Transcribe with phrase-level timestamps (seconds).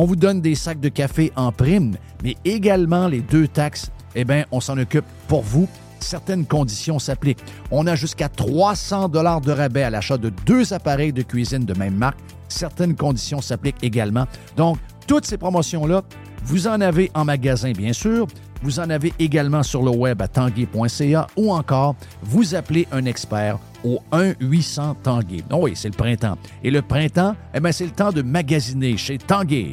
[0.00, 4.24] On vous donne des sacs de café en prime, mais également les deux taxes, eh
[4.24, 5.68] bien, on s'en occupe pour vous.
[5.98, 7.42] Certaines conditions s'appliquent.
[7.72, 11.76] On a jusqu'à 300 dollars de rabais à l'achat de deux appareils de cuisine de
[11.76, 12.20] même marque.
[12.46, 14.26] Certaines conditions s'appliquent également.
[14.56, 16.02] Donc, toutes ces promotions-là,
[16.44, 18.28] vous en avez en magasin, bien sûr.
[18.62, 23.58] Vous en avez également sur le web à tanguay.ca ou encore vous appelez un expert
[23.82, 25.42] au 1-800 Tanguay.
[25.50, 26.38] Oh oui, c'est le printemps.
[26.62, 29.72] Et le printemps, eh bien, c'est le temps de magasiner chez Tanguay.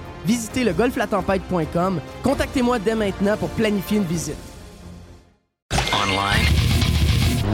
[0.25, 1.99] Visitez le golflatempête.com.
[2.23, 4.35] Contactez-moi dès maintenant pour planifier une visite.
[5.93, 6.45] Online,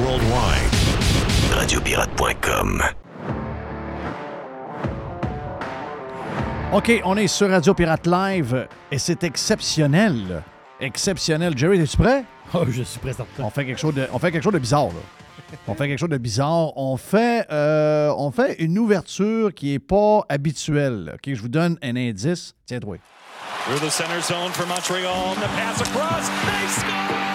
[0.04, 0.74] worldwide.
[1.54, 2.84] Radiopirate.com.
[6.74, 10.44] OK, on est sur Radio Pirate Live et c'est exceptionnel.
[10.82, 11.58] Exceptionnel.
[11.58, 12.26] Jerry, es-tu prêt?
[12.54, 13.44] Oh, je suis prêt certain.
[13.44, 15.17] On fait quelque chose de, on fait quelque chose de bizarre, là.
[15.68, 16.78] On fait quelque chose de bizarre.
[16.78, 21.14] On fait, euh, on fait une ouverture qui n'est pas habituelle.
[21.16, 22.54] OK, je vous donne un indice.
[22.66, 22.98] Tiens-toi.
[23.66, 25.36] Through the center zone for Montreal.
[25.36, 26.30] The pass across.
[26.30, 27.28] They score!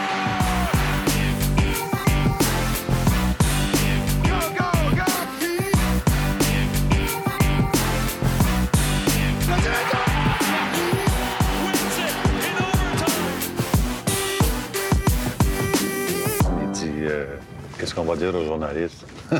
[17.82, 19.04] Qu'est-ce qu'on va dire aux journalistes?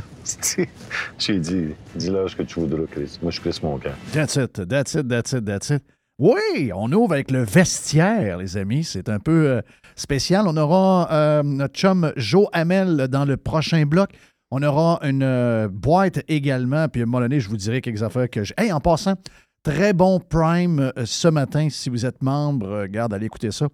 [1.17, 3.17] J'ai dit Dis-leur ce que tu voudras, Chris.
[3.23, 3.93] Moi, je Chris mon camp.
[4.13, 5.85] That's it, that's it, that's it, that's it.
[6.19, 8.83] Oui, on ouvre avec le vestiaire, les amis.
[8.83, 9.61] C'est un peu euh,
[9.95, 10.49] spécial.
[10.49, 14.11] On aura euh, notre chum Joe Hamel dans le prochain bloc.
[14.51, 16.89] On aura une euh, boîte également.
[16.89, 18.55] Puis à un moment donné, je vous dirai quelques affaires que j'ai.
[18.59, 19.15] Hey, en passant,
[19.63, 21.69] très bon Prime euh, ce matin.
[21.71, 23.69] Si vous êtes membre, euh, garde, allez écouter ça.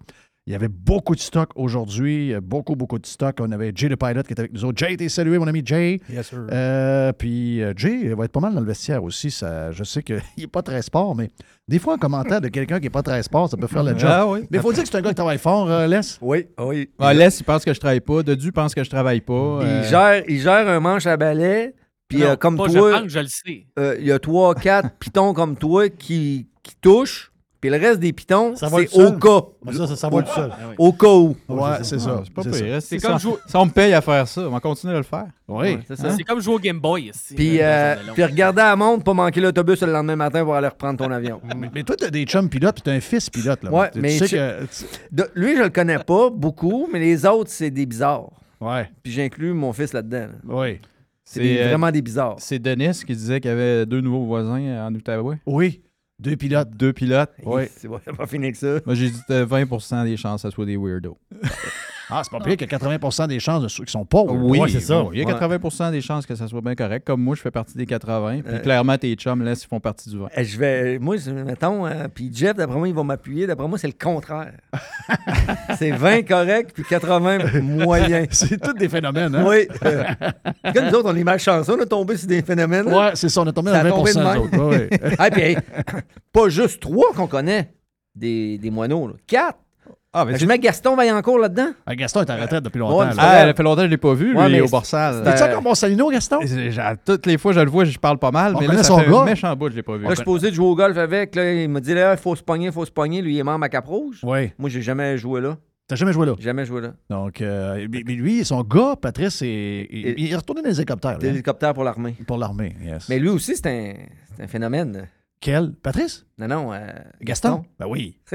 [0.49, 3.37] Il y avait beaucoup de stock aujourd'hui, euh, beaucoup, beaucoup de stock.
[3.39, 4.79] On avait Jay le Pilot qui était avec nous autres.
[4.79, 6.01] Jay, t'es salué, mon ami Jay.
[6.09, 6.39] Yes, sir.
[6.51, 9.29] Euh, puis euh, Jay va être pas mal dans le vestiaire aussi.
[9.29, 11.29] Ça, je sais qu'il n'est pas très sport, mais
[11.67, 13.95] des fois, un commentaire de quelqu'un qui n'est pas très sport, ça peut faire le
[13.95, 14.09] job.
[14.11, 14.39] Ah oui.
[14.49, 15.99] Mais il faut dire que c'est un gars qui travaille fort, euh, Les.
[16.19, 16.89] Oui, oui.
[16.97, 18.23] Ah, Les, il pense que je travaille pas.
[18.23, 19.59] Dedu pense que je travaille pas.
[19.61, 21.75] Il, gère, il gère un manche à balai,
[22.07, 23.67] puis euh, comme pas toi, Je pense, je le sais.
[23.77, 27.99] euh, il y a trois, quatre pitons comme toi qui, qui touchent, puis le reste
[27.99, 28.65] des pitons, c'est
[28.97, 29.41] au cas.
[29.73, 30.51] Ça, ça, ça va tout seul.
[30.77, 31.35] Au cas où.
[31.49, 32.17] Ouais, c'est ça.
[32.19, 32.81] ah, c'est pas pire.
[32.81, 34.41] C'est comme jouer- ça, on me paye à faire ça.
[34.41, 35.25] On va continuer de le faire.
[35.47, 35.57] Oui.
[35.75, 36.11] Ouais, c'est ça.
[36.15, 37.09] C'est comme jouer au Game Boy.
[37.09, 38.17] ici, Puis, euh, longue.
[38.29, 41.41] regarder à la montre, pas manquer l'autobus le lendemain matin pour aller reprendre ton avion.
[41.57, 43.63] Mais, mais toi, tu as des chums pilotes, puis tu as un fils pilote.
[43.63, 43.71] Là.
[43.71, 44.65] Ouais, tu, mais sais tu- que.
[45.11, 48.29] De- lui, je le connais pas beaucoup, mais les autres, c'est des bizarres.
[48.61, 50.27] Ouais, Puis j'inclus mon fils là-dedans.
[50.47, 50.55] là.
[50.55, 50.79] oui.
[51.31, 52.37] C'est euh, vraiment des bizarres.
[52.39, 55.37] C'est Denis qui disait qu'il y avait deux nouveaux voisins en Outaouais.
[55.45, 55.81] Oui,
[56.19, 56.69] deux pilotes.
[56.71, 57.31] Deux pilotes.
[57.45, 57.63] Oui.
[57.77, 58.79] C'est pas fini que ça.
[58.85, 61.17] Moi, j'ai dit euh, 20% des chances que ce soit des weirdos.
[62.11, 64.33] Ah, c'est pas pire que 80% des chances de ceux qui sont pauvres.
[64.33, 65.05] Ouais, c'est ça.
[65.13, 67.05] il y a 80% des chances que ça soit bien correct.
[67.05, 68.41] Comme moi, je fais partie des 80.
[68.43, 70.27] Puis Euh, clairement, tes chums, là, ils font partie du 20.
[70.35, 71.15] Eh, Je vais, moi,
[71.45, 73.45] mettons, euh, puis Jeff, d'après moi, il va m'appuyer.
[73.47, 74.53] D'après moi, c'est le contraire.
[75.77, 78.25] c'est 20 correct, puis 80 moyen.
[78.31, 79.45] C'est tous des phénomènes, hein?
[79.47, 79.67] Oui.
[79.85, 80.03] Euh,
[80.73, 82.85] comme nous autres, on est malchanceux, on a tombé sur des phénomènes.
[82.89, 82.97] là.
[83.09, 84.57] Ouais, c'est ça, on est tombé dans a 20 tombé de autres.
[84.57, 84.89] Ouais, ouais.
[85.19, 85.57] Ah, puis, hey,
[86.33, 87.71] pas juste trois qu'on connaît,
[88.15, 89.07] des, des moineaux.
[89.07, 89.13] là.
[89.27, 89.59] Quatre.
[90.11, 91.69] Ah, mais je mets Gaston Vaillancourt là-dedans.
[91.85, 92.97] Ah, Gaston est en retraite depuis longtemps.
[92.99, 95.21] Ouais, Ah, ça fait longtemps que je l'ai pas vu, lui, Ouais, mais au Borsal.
[95.23, 96.39] c'est- Es-tu encore mon salino, Gaston?
[97.05, 98.97] Toutes les fois je le vois, je parle pas mal, On mais là, ça son
[98.99, 99.19] fait gars.
[99.19, 100.03] un méchant bout, je l'ai pas vu.
[100.05, 101.35] Là, je suis posé de jouer au golf avec.
[101.35, 103.21] Là, il m'a dit, là, il faut se pogner, il faut se pogner.
[103.21, 104.21] Lui, il est membre à Cap-Rouge.
[104.23, 104.51] Oui.
[104.57, 105.57] Moi, j'ai jamais joué là.
[105.87, 106.33] T'as jamais joué là?
[106.39, 106.93] Jamais joué là.
[107.09, 110.75] Donc, euh, mais mais lui, son gars, Patrice, est- il, il est retourné dans les
[110.77, 111.17] hélicoptères.
[111.19, 112.15] Des là, hélicoptères pour l'armée.
[112.27, 113.09] pour l'armée, yes.
[113.09, 113.93] Mais lui aussi, c'est un,
[114.35, 115.07] c'est un phénomène.
[115.41, 115.71] Quel?
[115.71, 116.25] Patrice?
[116.37, 116.73] Non, non.
[116.73, 116.79] euh,
[117.21, 117.63] Gaston?
[117.79, 118.17] Ben oui.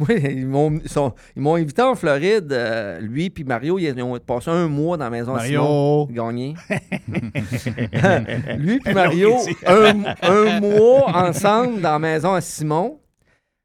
[0.08, 4.00] Oui, ils m'ont, ils sont- ils m'ont invité en Floride, euh, lui puis Mario, ils
[4.02, 6.14] ont passé un mois dans la maison à Simon, Mario.
[6.14, 6.54] gagné.
[8.58, 9.34] lui puis Mario,
[9.66, 13.00] un, un mois ensemble dans la maison à Simon,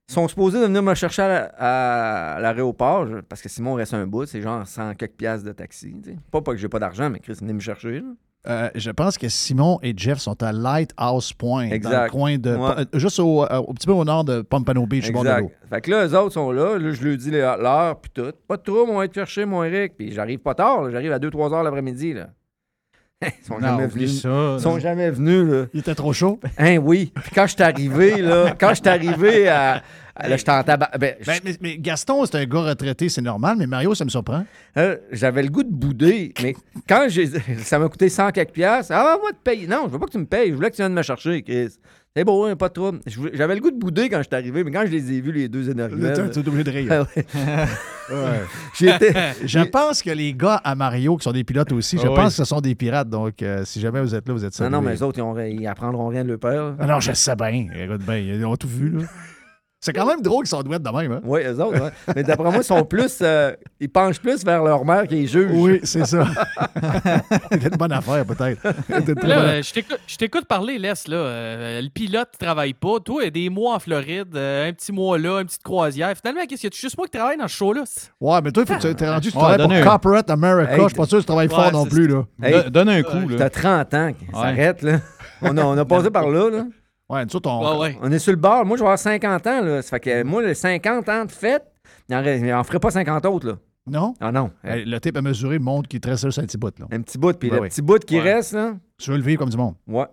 [0.09, 4.05] sont supposés de venir me chercher à, la- à l'aéroport, parce que Simon reste un
[4.05, 5.95] bout, c'est genre 100 quelques piastres de taxi.
[6.31, 7.99] Pas, pas que j'ai pas d'argent, mais Chris venez me chercher.
[7.99, 8.07] là.
[8.45, 12.55] Euh, je pense que Simon et Jeff sont à Lighthouse Point, dans le coin de.
[12.55, 12.85] Ouais.
[12.93, 15.35] Juste au, euh, au petit peu au nord de Pompano Beach, au bord de l'eau.
[15.35, 15.57] Exact.
[15.69, 16.77] Fait que là, eux autres sont là.
[16.77, 18.31] Là, je leur dis l'heure, puis tout.
[18.47, 19.93] Pas de trouble, on va être chercher, mon Eric.
[19.97, 22.13] Puis j'arrive pas tard, j'arrive à 2-3 heures l'après-midi.
[22.13, 22.29] Là.
[23.41, 24.21] Ils sont Non, jamais venus.
[24.21, 24.55] ça.
[24.57, 25.65] Ils sont jamais venus, là.
[25.73, 26.39] Il était trop chaud.
[26.57, 27.11] Hein, oui.
[27.15, 29.81] Puis quand je suis arrivé, là, quand je suis arrivé à.
[30.15, 30.91] à- Là, tabac.
[30.99, 34.05] Ben, je- Ben, mais, mais Gaston, c'est un gars retraité, c'est normal, mais Mario, ça
[34.05, 34.45] me surprend.
[34.77, 36.55] euh, j'avais le goût de bouder, mais
[36.87, 37.27] quand j'ai.
[37.63, 38.93] Ça m'a coûté 100 quelques piastres.
[38.95, 39.65] Ah, moi, te payer.
[39.67, 40.49] Non, je veux pas que tu me payes.
[40.49, 41.69] Je voulais que tu viennes me chercher, Chris.
[42.15, 42.99] C'est beau, hein, pas de trouble.
[43.33, 45.31] J'avais le goût de bouder quand je suis arrivé, mais quand je les ai vus,
[45.31, 45.95] les deux énergies.
[46.31, 47.07] Tu es obligé de rire.
[47.07, 47.65] Ah.
[49.45, 52.15] Je pense que les gars à Mario, qui sont des pilotes aussi, je Ah oui.
[52.15, 53.09] pense que ce sont des pirates.
[53.09, 55.21] Donc, euh, si jamais vous êtes là, vous êtes Non, non, mais les autres, ils,
[55.23, 56.75] ont- ils apprendront rien de leur père.
[56.79, 57.67] Ah non, je sais bien.
[57.75, 59.05] Écoute bien, ils ont tout vu, là.
[59.85, 61.19] C'est quand même drôle qu'ils sont doués de même, hein?
[61.25, 61.77] Oui, eux autres.
[61.83, 61.91] ouais.
[62.15, 63.17] Mais d'après moi, ils sont plus.
[63.21, 65.51] euh, ils penchent plus vers leur mère qui est juge.
[65.53, 66.25] Oui, c'est ça.
[67.51, 68.63] C'était une bonne affaire, peut-être.
[68.63, 70.93] Là, bonne- euh, je t'écoute- je t'écoute parler, Les.
[71.07, 71.15] Là.
[71.17, 72.99] Euh, le pilote ne travaille pas.
[73.03, 75.63] Toi, il y a des mois en Floride, euh, un petit mois là, une petite
[75.63, 76.13] croisière.
[76.15, 77.83] Finalement, qu'est-ce qu'il y a juste moi qui travaille dans ce show-là?
[78.21, 80.29] Ouais, mais toi, il faut que tu t'es rendu, tu Ouais, travailles pour un- Corporate
[80.29, 80.73] America.
[80.75, 82.23] Hey, je suis pas sûr que tu travailles Ouais, fort non c'est- plus, là.
[82.41, 83.35] Hey, Donne un coup, là.
[83.37, 84.11] T'as 30 ans.
[84.33, 84.99] Ça arrête, là.
[85.41, 86.63] On a, on a passé par là, là.
[87.09, 87.77] Ouais, nous autres, on...
[87.79, 87.97] Ouais, ouais.
[88.01, 88.65] On est sur le bord.
[88.65, 89.81] Moi, je vais avoir 50 ans, là.
[89.81, 91.63] Ça fait que moi, les 50 ans de fête,
[92.09, 93.53] il en, reste- il en ferait pas 50 autres, là.
[93.85, 94.13] Non?
[94.21, 94.49] Ah non.
[94.63, 96.77] Hey, Le tape à mesurer montre qu'il te reste juste un petit bout.
[96.79, 96.85] Là.
[96.91, 98.33] Un petit bout, puis le petit bout qui Ouais.
[98.35, 99.75] reste, là, Tu veux le vivre comme du monde?
[99.87, 100.05] ouais.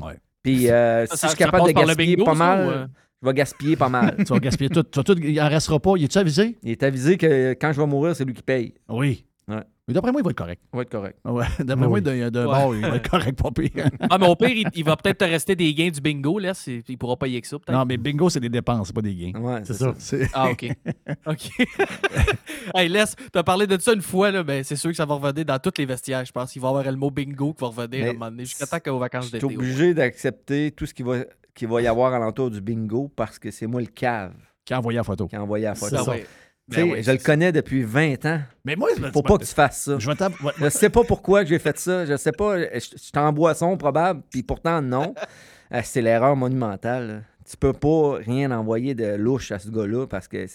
[0.00, 0.14] Ouais.
[0.42, 2.86] Puis euh, si ça- je suis capable de gaspiller bingo, pas mal, euh?
[3.20, 4.14] je vais gaspiller pas mal.
[4.18, 4.82] tu vas gaspiller tout.
[4.84, 5.92] Tu vas tout il en restera pas.
[5.96, 6.56] Il est-tu avisé?
[6.62, 8.72] Il est avisé que quand je vais mourir, c'est lui qui paye.
[8.88, 9.26] Oui.
[9.48, 9.62] Ouais.
[9.86, 10.60] Mais d'après moi, il va être correct.
[10.70, 11.18] Ça va être correct.
[11.24, 11.46] Ouais.
[11.60, 12.30] D'après Ah moi, Ouais.
[12.30, 13.88] bord, il va être correct, pas pire.
[14.10, 16.52] Ah, mais au pire, il, il va peut-être te rester des gains du bingo, là.
[16.66, 17.74] Il pourra payer que ça, peut-être.
[17.74, 19.40] non, mais bingo, c'est des dépenses, c'est pas des gains.
[19.40, 19.94] Ouais, C'est ça.
[20.34, 20.66] Ah, OK.
[21.26, 21.48] OK.
[22.74, 25.14] hey, laisse, t'as parlé de ça une fois, là, ben, c'est sûr que ça va
[25.14, 26.54] revenir dans tous les vestiaires, je pense.
[26.54, 28.44] Il va y avoir le mot bingo qui va revenir Mais à un moment donné,
[28.44, 29.56] jusqu'à temps qu'aux vacances Je suis d'été.
[29.56, 33.80] obligé d'accepter tout ce qu'il va, y avoir alentour du bingo parce que c'est moi
[33.80, 35.26] le cave Qui a envoyé la photo.
[35.26, 36.12] qui a envoyé la C'est photo.
[36.70, 38.40] Ah Ben oui, je le connais depuis 20 ans.
[38.64, 39.98] Mais moi, je Faut pas que tu fasses ça.
[39.98, 40.10] Je
[40.58, 42.04] Je sais pas pourquoi j'ai fait ça.
[42.04, 42.58] Je sais pas.
[42.74, 45.14] Je suis en boisson probable, puis pourtant non.
[45.72, 47.24] Euh, C'est l'erreur monumentale.
[47.48, 50.46] Tu peux pas rien envoyer de louche à ce gars-là parce que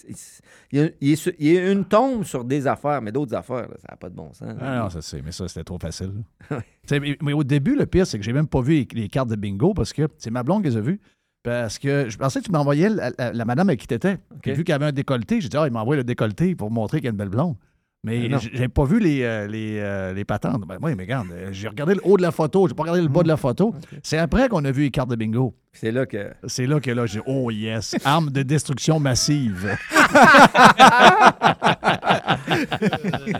[0.70, 0.92] il
[1.40, 4.14] y, a, une tombe sur des affaires, mais d'autres affaires, là, ça n'a pas de
[4.14, 4.54] bon sens.
[4.60, 6.12] Ah non, ça c'est, mais ça c'était trop facile.
[7.20, 9.34] mais au début, le pire, c'est que j'ai même pas vu les, les cartes de
[9.34, 11.00] bingo parce que c'est ma blonde qui les a vues.
[11.44, 14.16] Parce que je pensais que tu m'envoyais la, la- la madame avec qui t'étais.
[14.42, 16.98] Puis Vu qu'elle avait un décolleté, j'ai dit, ah, il m'envoie le décolleté pour montrer
[16.98, 17.54] qu'il y a une belle blonde.
[18.02, 20.62] Mais j'ai pas vu les, euh, les, euh, les patentes.
[20.66, 23.00] Ben, oui, mais regarde, euh, j'ai regardé le haut de la photo, j'ai pas regardé
[23.00, 23.74] le bas de la photo.
[24.02, 25.54] C'est après qu'on a vu les cartes de bingo.
[25.72, 26.30] C'est là que.
[26.46, 29.74] C'est là que là, j'ai oh yes, arme de destruction massive.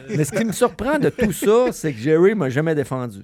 [0.08, 3.22] Mais ce qui me surprend de tout ça, c'est que Jerry m'a jamais défendu.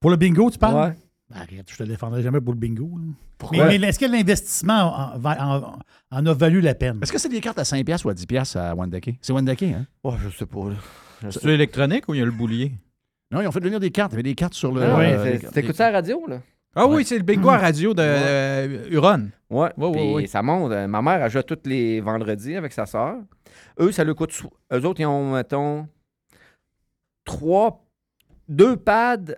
[0.00, 0.90] Pour le bingo, tu parles?
[0.90, 0.96] Ouais.
[1.30, 2.90] Ben, Arrête, je te défendrai jamais pour le bingo.
[2.98, 3.04] là.
[3.38, 3.66] Pourquoi?
[3.68, 5.78] Mais, mais est-ce que l'investissement en, va- en-
[6.10, 6.98] en a valu la peine?
[7.02, 9.16] Est-ce que c'est des cartes à 5$ piastres ou à 10$ piastres à Wendake?
[9.22, 9.86] C'est Wendake, hein?
[10.02, 10.70] Oh, je sais pas.
[10.70, 11.30] là.
[11.30, 12.72] C'est électronique ou il y a le boulier?
[13.30, 14.10] Non, ils ont fait venir des cartes.
[14.12, 14.82] Il y avait des cartes sur le.
[14.82, 16.40] Ah ouais, euh, c'est- T'écoutes ça à la radio, là?
[16.74, 16.96] Ah Ouais.
[16.96, 19.28] oui, c'est le bingo à radio de euh, Huron.
[19.50, 19.70] Ouais.
[19.76, 20.26] Ouais, ouais, Puis ouais.
[20.26, 20.72] ça monte.
[20.72, 23.16] Euh, Ma mère, elle joue tous les vendredis avec sa soeur.
[23.80, 24.40] Eux, ça leur coûte.
[24.72, 25.86] Eux autres, ils ont, mettons,
[27.24, 27.84] trois.
[28.48, 29.34] Deux pads.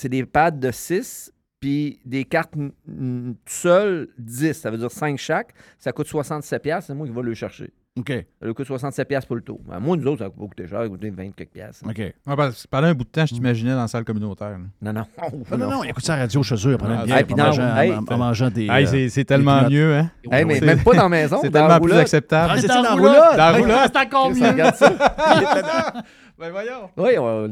[0.00, 1.32] C'est des pads de 6.
[1.60, 4.54] Puis des cartes n- n- tout seul, 10.
[4.54, 5.52] Ça veut dire 5 chaque.
[5.78, 6.58] Ça coûte 67$.
[6.58, 7.70] piastres, C'est moi qui vais le chercher.
[7.98, 8.08] OK.
[8.08, 9.60] Ça leur coûte 67$ piastres pour le tour.
[9.68, 10.78] Ben, moi, nous autres, ça va pas coûter cher.
[10.78, 11.84] Ça va coûter 20 quelques piastres.
[11.86, 11.98] OK.
[11.98, 14.52] Ouais, parce que pendant un bout de temps, je t'imaginais dans la salle communautaire.
[14.52, 14.58] là.
[14.80, 15.06] Non, non.
[15.50, 17.24] Non, non, non, écoute ça à la radio chez eux, après Ah, une bière, hey,
[17.24, 18.66] puis en, mangeant, hey, en- en mangeant des.
[18.68, 20.10] Hey, euh, c'est- c'est tellement mieux, hein?
[20.32, 21.38] Hey, mais C'est- même pas dans la maison.
[21.42, 22.00] C'est dans la tellement plus roulotte.
[22.04, 22.52] acceptable.
[22.56, 23.14] Ah, c'est dans la la roulotte.
[23.32, 23.90] Dans la roulotte.
[23.92, 24.48] C'est encore mieux.
[24.48, 24.94] regarde ça.
[26.40, 26.88] Ben voyons.
[26.96, 27.50] Oui, on,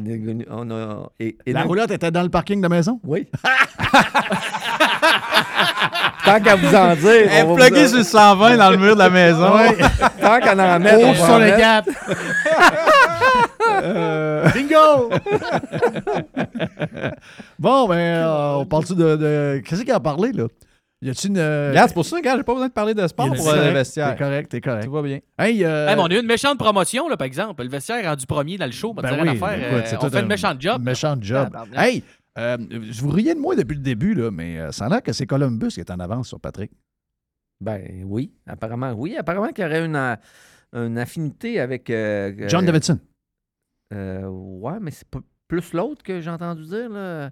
[0.50, 1.10] on a.
[1.20, 2.98] et- et La nous- roulotte était dans le parking de la maison?
[3.04, 3.28] Oui.
[6.24, 7.28] Tant qu'à vous en dire.
[7.30, 9.44] Elle est pluguée sur le 120 dans le mur de la maison.
[9.44, 9.72] en-
[10.20, 11.38] Tant qu'à en on Rouge va sur.
[14.54, 15.10] Bingo!
[17.58, 19.16] Bon, ben, euh, on parle-tu de.
[19.16, 20.44] de- Qu'est-ce qu'il a parlé, là?
[21.00, 21.38] Y a-tu une.
[21.38, 23.34] euh, Regarde, c'est pour ça, regarde, j'ai pas besoin de parler de sport y a-
[23.36, 24.10] pour c'est euh, le correct, vestiaire.
[24.16, 24.84] T'es correct, t'es correct.
[24.84, 25.20] Tout va bien.
[25.38, 27.62] Hey, euh, Hey, mais on a eu une méchante promotion, là, par exemple.
[27.62, 28.92] Le vestiaire est rendu premier dans le show.
[28.94, 29.58] ben Ben oui, rien à faire.
[29.68, 30.82] écoute, Euh, c'est on tout fait un une méchante job.
[30.82, 31.44] Méchante job.
[31.44, 31.78] Tabarnak.
[31.78, 32.02] Hey,
[32.36, 32.56] euh,
[32.90, 35.12] je vous riais de moi depuis le début, là, mais euh, ça a l'air que
[35.12, 36.72] c'est Columbus qui est en avance sur Patrick.
[37.60, 39.16] Ben oui, apparemment, oui.
[39.16, 40.16] Apparemment qu'il y aurait une, euh,
[40.72, 41.90] une affinité avec.
[41.90, 42.98] euh, John euh, Davidson.
[43.94, 47.30] euh, ouais, mais c'est pas plus l'autre que j'ai entendu dire, là.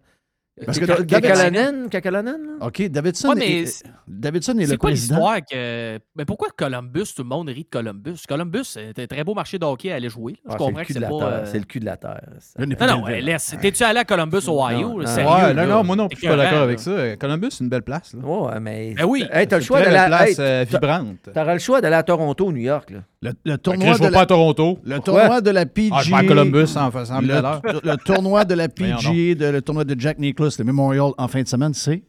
[0.64, 2.66] Parce que Kaka- Davidson- Kakalainen, Kakalainen, là?
[2.66, 5.16] OK, Davidson, Ouais, mais est, c'est- Davidson est, C'est le quoi président.
[5.16, 5.98] l'histoire que.
[6.16, 8.22] Mais pourquoi Columbus, tout le monde rit de Columbus?
[8.26, 10.32] Columbus, c'est un très beau marché de hockey à aller jouer.
[10.36, 11.18] Je Ah, c'est comprends le que cul c'est de la pas.
[11.18, 11.28] terre.
[11.28, 12.20] euh, C'est le cul de la terre.
[12.38, 12.64] ça.
[12.64, 13.54] Non, non, laisse.
[13.60, 15.02] T'es-tu allé à Columbus, Ohio?
[15.02, 15.06] Non.
[15.06, 15.28] Sérieux?
[15.30, 15.66] Ouais, là?
[15.66, 17.16] non, non, moi non plus, je suis pas d'accord avec ça.
[17.16, 18.14] Columbus, c'est une belle place.
[18.14, 18.26] Là.
[18.26, 18.94] Ouais, mais.
[18.94, 19.26] Ben oui.
[19.30, 21.28] Hey, t'as le C'est choix d'aller place euh, vibrante.
[21.34, 23.00] T'auras le choix d'aller à Toronto ou New York, là.
[23.45, 24.78] Le, tournoi je de vais pas à la, Toronto.
[24.85, 25.97] le tournoi de la PGA.
[25.97, 29.47] Ah, je vais à Columbus en faisant le, à le tournoi de la PGA, de,
[29.52, 32.02] le tournoi de Jack Nicklaus, le Memorial en fin de semaine, c'est.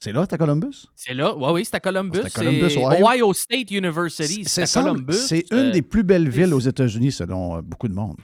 [0.00, 0.86] C'est là, t'as Columbus?
[0.96, 1.32] C'est là.
[1.36, 2.18] Oui, oui, c'est à Columbus.
[2.22, 3.06] C'est à Columbus, C'est Ohio.
[3.06, 4.42] Ohio State University.
[4.46, 5.12] C'est à semble- Columbus.
[5.14, 8.16] C'est Euh, une des plus belles villes aux États-Unis, selon euh, beaucoup de monde.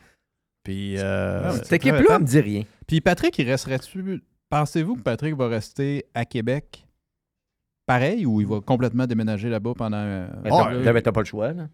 [0.64, 2.62] Puis, euh, Cette équipe-là, me dit rien.
[2.86, 4.20] Puis Patrick, il resterait-tu.
[4.50, 6.84] Pensez-vous que Patrick va rester à Québec
[7.86, 9.96] pareil ou il va complètement déménager là-bas pendant.
[9.98, 11.68] euh, euh, ben, t'as pas le choix, là.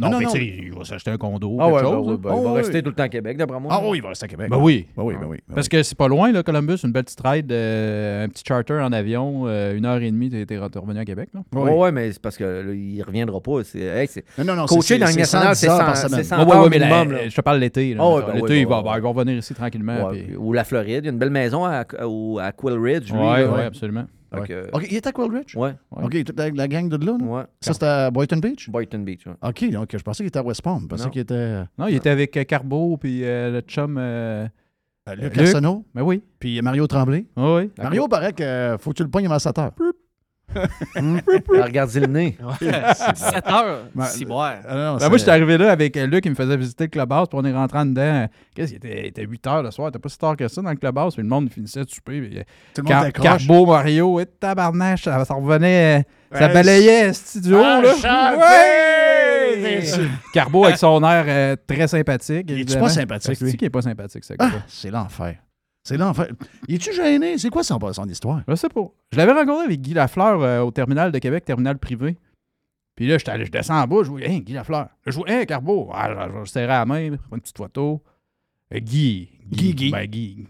[0.00, 2.06] Non, non, mais tu sais, il va s'acheter un condo, Ah quelque ouais, chose.
[2.06, 2.58] ben, ouais, ben, il va ouais.
[2.60, 3.72] rester tout le temps à Québec, d'après moi.
[3.74, 4.48] ah oui, il va rester à Québec.
[4.50, 4.86] Ben oui.
[4.96, 5.36] Ben oui, ben oui.
[5.54, 5.68] Parce oui.
[5.68, 8.90] que c'est pas loin, là, Columbus, une belle petite ride, euh, un petit charter en
[8.90, 11.28] avion, euh, une heure et demie, t'es revenu à Québec.
[11.34, 11.40] Là.
[11.54, 11.60] Oui.
[11.70, 13.62] Ouais, ouais, mais c'est parce que là, il reviendra pas.
[13.64, 14.08] C'est, hey,
[14.38, 14.66] Non, non, non.
[14.66, 16.18] Coacher c'est- dans nationale, 110 c'est heures 100 par semaine.
[16.22, 17.28] c'est 100 Ouais, ouais, heures ouais, mais minimum, la- là.
[17.28, 17.96] je te parle l'été.
[18.00, 20.10] Ah l'été, oui, il, va, il va revenir ici tranquillement.
[20.38, 21.04] Ou la Floride.
[21.04, 23.12] Il y a une belle maison à, à Quill Ridge.
[23.12, 23.46] là.
[23.52, 24.06] ouais, absolument.
[24.40, 24.46] Ouais.
[24.48, 25.56] que- OK, il est à Quillridge?
[25.56, 26.04] ouais, Ouais.
[26.04, 27.16] OK, toute la, la gang de là?
[27.18, 27.24] là?
[27.24, 27.42] ouais.
[27.60, 28.68] Ça, c'était à Boynton Beach?
[28.70, 29.26] Boynton Beach.
[29.26, 29.34] ouais.
[29.42, 30.80] OK, donc je pensais qu'il était à West Palm.
[30.82, 31.10] Je pensais Non.
[31.10, 33.96] qu'il était euh, Non, il était avec euh, Carbo, puis euh, le chum.
[33.98, 34.46] euh,
[35.04, 35.36] à Luc.
[35.36, 36.22] Arsenault, Ben oui.
[36.38, 37.26] puis Mario Tremblay.
[37.36, 37.70] Oui, oui.
[37.76, 39.72] Mario, paraît que euh, faut que tu le pognes avant 7 heures.
[41.48, 42.36] Regardez le nez.
[42.60, 43.84] 7 heures.
[43.94, 44.56] Ben, C'est boire.
[44.68, 47.28] Ah Ben, moi, j'étais arrivé là avec euh, Luc qui me faisait visiter le clubhouse,
[47.28, 48.26] puis on est rentré en dedans.
[48.54, 50.62] Qu'est-ce qu'il était, il était 8 heures le soir, c'était pas si tard que ça
[50.62, 52.20] dans le clubhouse, puis le monde finissait de souper.
[52.20, 52.42] puis, euh,
[52.74, 53.12] tout le Car-.
[53.12, 56.04] Carbo, Mario, et tabarnache, ça, ça revenait,
[56.34, 57.82] euh, ça balayait ce studio, là.
[58.36, 59.82] Ouais!
[60.32, 62.46] Carbo avec son air euh, très sympathique.
[62.48, 62.84] Il évidemment.
[62.86, 63.56] pas sympathique, C'est lui?
[63.56, 65.36] qui est pas sympathique, ce Ah, gars c'est l'enfer.
[65.84, 66.28] C'est l'enfer.
[66.68, 67.38] Il est-tu gêné?
[67.38, 68.42] C'est quoi son, son histoire?
[68.46, 68.88] Je sais pas.
[69.10, 72.16] Je l'avais rencontré avec Guy Lafleur euh, au terminal de Québec, terminal privé.
[72.94, 74.88] Puis là, je descends en bas, je vois, hein, Guy Lafleur.
[75.06, 75.90] Je vois, hein, Carbo.
[75.92, 78.02] Ah, je, je serrais la main, une petite photo.
[78.72, 79.30] Euh, Guy.
[79.50, 79.90] Guy, Guy.
[79.90, 80.46] Ben, Guy.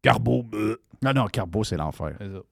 [0.00, 0.42] Carbo.
[0.42, 0.80] bleu.
[1.02, 2.14] Non, non, Carbo, c'est l'enfer.
[2.18, 2.42] C'est ça.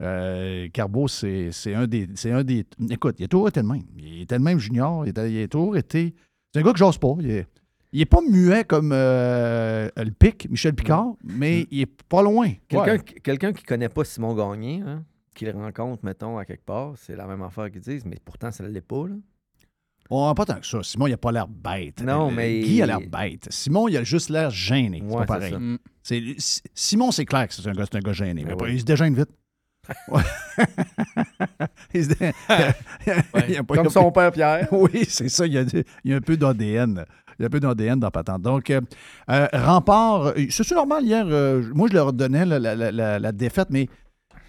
[0.00, 2.08] Euh, Carbo, c'est un des.
[2.14, 2.64] C'est un des.
[2.88, 3.82] Écoute, il a toujours été le même.
[3.96, 5.06] Il était le même junior.
[5.06, 6.14] Il a toujours été.
[6.52, 7.14] C'est un gars que j'ose pas.
[7.18, 7.46] Il est,
[7.92, 12.50] il est pas muet comme euh, le pic, Michel Picard, mais il est pas loin.
[12.68, 12.98] Quelqu'un Ouais.
[13.04, 15.04] qui- quelqu'un qui connaît pas Simon Gagné, hein,
[15.34, 18.50] qui le rencontre, mettons, à quelque part, c'est la même affaire qu'ils disent, mais pourtant,
[18.50, 19.06] ça ne l'est pas.
[19.08, 19.14] Là.
[20.10, 20.82] Oh, pas tant que ça.
[20.82, 22.02] Simon, il a pas l'air bête.
[22.02, 23.46] Non, Euh, mais- Guy a l'air bête.
[23.50, 25.02] Simon, il a juste l'air gêné.
[25.06, 25.52] C'est Ouais, pas c'est pareil.
[25.52, 25.58] ça.
[25.58, 26.34] Mm.
[26.74, 28.42] Simon, c'est clair que c'est un gars, c'est un gars gêné.
[28.44, 28.72] Ben Mais oui.
[28.74, 29.28] Il se dégêne vite.
[30.08, 30.22] Ouais.
[31.94, 32.32] il se dé-
[33.48, 34.68] il a pas- Comme a son père Pierre.
[34.72, 35.46] Oui, c'est ça.
[35.46, 37.04] Il y a, du- il y a un peu d'ADN.
[37.38, 38.42] Il y a un peu d'ADN dans Patente.
[38.42, 38.80] Donc, euh,
[39.30, 41.24] euh, Rempart, euh, c'est normal hier.
[41.28, 43.92] euh, moi, je leur donnais la, la- la- la- défaite, mais tu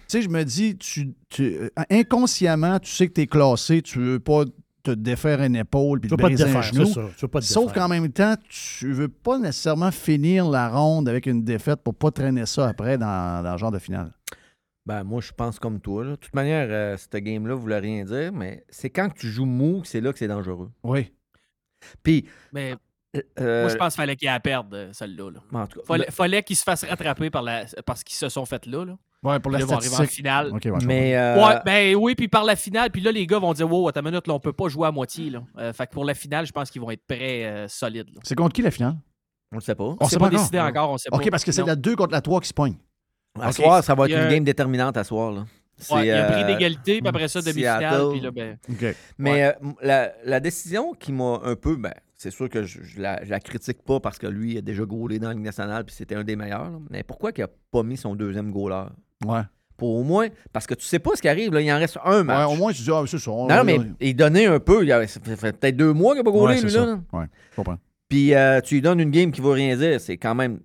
[0.08, 4.18] sais, je me dis, tu, tu- inconsciemment, tu sais que tu es classé, tu veux
[4.20, 4.42] pas
[4.82, 6.86] te défaire une épaule puis Tu te veux pas te briser un défaire, genou.
[6.86, 7.00] c'est ça.
[7.16, 7.82] Tu veux pas te Sauf défaire.
[7.82, 12.10] qu'en même temps, tu veux pas nécessairement finir la ronde avec une défaite pour pas
[12.10, 14.10] traîner ça après dans, dans le genre de finale.
[14.86, 16.04] Ben, moi, je pense comme toi.
[16.04, 16.10] là.
[16.12, 19.82] De toute manière, euh, cette game-là voulait rien dire, mais c'est quand tu joues mou
[19.82, 20.70] que c'est là que c'est dangereux.
[20.82, 21.12] Oui.
[22.02, 22.74] Puis, Mais
[23.40, 25.30] euh, moi, je pense qu'il fallait qu'il la perde, euh, celle-là.
[25.30, 25.40] là.
[25.60, 28.44] en tout cas, Fallait, fallait qu'ils se fassent rattraper par la, parce qu'ils se sont
[28.46, 28.84] fait là.
[28.84, 28.96] là.
[29.22, 30.16] Ouais, pour la ils vont arriver en statistique.
[30.16, 30.50] finale.
[30.52, 33.52] Ouais, mais euh, Ouais, ben oui, puis par la finale, puis là, les gars vont
[33.52, 35.28] dire Wow, attends une minute, là, on peut pas jouer à moitié.
[35.28, 35.42] Là.
[35.58, 38.08] Euh, fait que pour la finale, je pense qu'ils vont être prêts, euh, solides.
[38.22, 38.96] C'est contre qui la finale?
[39.52, 39.84] on le sait pas.
[39.84, 41.16] On C'est sait pas pas décidé encore, on sait pas.
[41.16, 42.76] OK, parce que c'est la 2 contre la 3 qui se pogne.
[43.38, 43.54] À ok.
[43.54, 45.32] soir, ça va être une un- game déterminante à soir.
[45.32, 45.44] Là.
[45.80, 48.08] C'est, Ouais, il y a un prix euh, d'égalité, puis après ça, demi-finale.
[48.12, 48.58] Puis là, ben.
[49.18, 51.76] Mais euh, la, la décision qui m'a un peu.
[51.76, 54.58] Ben, c'est sûr que je, je la, je la critique pas parce que lui il
[54.58, 56.64] a déjà gaulé dans la Ligue nationale puis c'était un des meilleurs.
[56.70, 56.78] là.
[56.90, 58.84] Mais pourquoi il a pas mis son deuxième goaler?
[59.24, 59.40] Ouais.
[59.78, 60.28] Pour au moins.
[60.52, 61.54] Parce que tu sais pas ce qui arrive.
[61.54, 62.48] Là, il en reste un Ouais, match.
[62.50, 63.30] au moins, tu dis, ah, c'est ça.
[63.30, 64.84] on- non, non, mais on- il donnait un peu.
[64.84, 66.84] Il a, ça fait, peut-être deux mois qu'il n'a pas gaulé, Ouais, c'est lui, ça.
[66.84, 67.00] là.
[67.14, 67.78] Ouais, je comprends.
[68.10, 69.98] Puis euh, tu lui donnes une game qui vaut rien dire.
[69.98, 70.60] C'est quand même.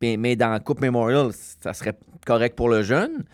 [0.00, 3.24] Mais mais dans la Coupe Memorial, ça serait correct pour le jeune.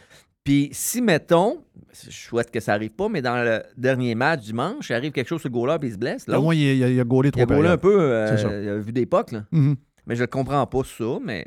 [0.46, 4.88] Puis si, mettons, je souhaite que ça arrive pas, mais dans le dernier match dimanche,
[4.90, 6.24] il arrive quelque chose sur le goaler puis il se blesse.
[6.28, 8.62] Au Là, moins, il a, il a gaulé il a trois gaulé un peu, euh,
[8.62, 9.44] il a vu des pocs, là.
[9.50, 9.74] Mhm.
[10.06, 11.46] Mais je ne comprends pas ça, mais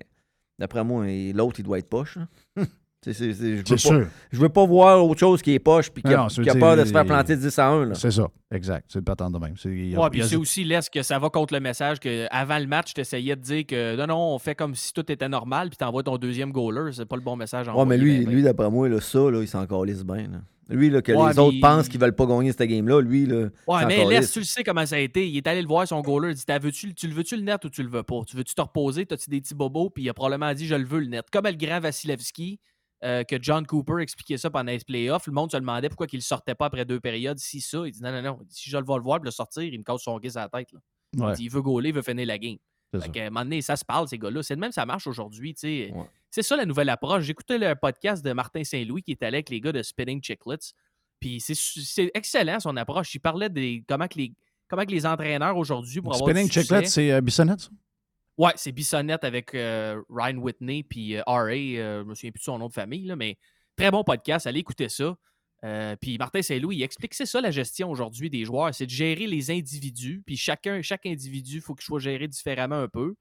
[0.60, 2.18] d'après moi, il- l'autre, il doit être poche.
[3.02, 4.08] C'est- c'est- c'est- je, veux C'est pas, sûr.
[4.30, 6.56] je veux pas voir autre chose qui est poche puis qui a, Non, qui a
[6.56, 7.86] peur de se faire planter 10 à 1.
[7.86, 7.96] Là.
[7.96, 8.28] C'est ça.
[8.52, 8.86] Exact.
[8.90, 9.56] C'est le patent de même.
[9.58, 12.94] C'est- Ouais, puis aussi laisse que ça va contre le message que avant le match,
[12.94, 15.78] tu essayais de dire que non, non, on fait comme si tout était normal, puis
[15.78, 16.92] t'envoies ton deuxième goaler.
[16.92, 19.20] C'est pas le bon message à Ouais, mais lui, ben, lui d'après moi, là, ça,
[19.32, 20.24] là, il s'en calisse bien.
[20.24, 20.42] là.
[20.72, 23.26] Lui, là, que Ouais, les mais autres pensent qu'ils veulent pas gagner cette game-là, lui,
[23.26, 23.48] là.
[23.68, 25.28] Ouais, mais laisse, tu le sais comment ça a été.
[25.28, 26.30] Il est allé le voir, son goaler.
[26.30, 28.20] Il dit T'as- veux-tu, Tu le veux-tu le net ou tu le veux pas?
[28.28, 29.06] Tu veux-tu te reposer?
[29.08, 29.90] T'as-tu des petits bobos?
[29.90, 31.26] Puis il a probablement dit Je le veux le net.
[31.32, 32.60] Comme le grand Vasilevski,
[33.04, 35.28] euh, que John Cooper expliquait ça pendant les playoffs.
[35.28, 37.38] Le monde se demandait pourquoi il le sortait pas après deux périodes.
[37.40, 38.40] Si ça, il dit Non, non, non.
[38.50, 40.50] Si je le vais le voir, le sortir, il me casse son guise à la
[40.50, 40.72] tête.
[40.74, 40.80] là.
[41.18, 42.58] Ouais, Il dit, Il veut gauler, il veut finir la game.
[42.92, 43.08] Fait ça.
[43.10, 44.42] qu'à un moment donné, ça se parle, ces gars-là.
[44.44, 45.56] C'est de même, ça marche aujourd'hui.
[45.64, 45.94] Ouais.
[46.32, 47.24] C'est ça la nouvelle approche.
[47.24, 50.74] J'écoutais le podcast de Martin Saint-Louis qui est allé avec les gars de Spinning Chicklets.
[51.20, 53.14] Puis c'est excellent son approche.
[53.16, 54.34] Il parlait des comment que les,
[54.68, 57.70] comment que les entraîneurs aujourd'hui pour avoir Spinning Checklet, c'est euh, Bissonnette, ça?
[58.40, 61.52] Ouais, c'est Bissonnette avec euh, Ryan Whitney puis euh, R.A.
[61.52, 63.38] euh, je me souviens plus de son nom de famille, là, mais
[63.76, 64.48] très bon podcast.
[64.48, 65.18] Allez écouter ça.
[65.66, 68.86] Euh, puis Martin Saint-Louis, il explique que c'est ça la gestion aujourd'hui des joueurs, c'est
[68.86, 70.24] de gérer les individus.
[70.26, 73.16] Puis chacun, chaque individu, il faut qu'il soit géré différemment un peu.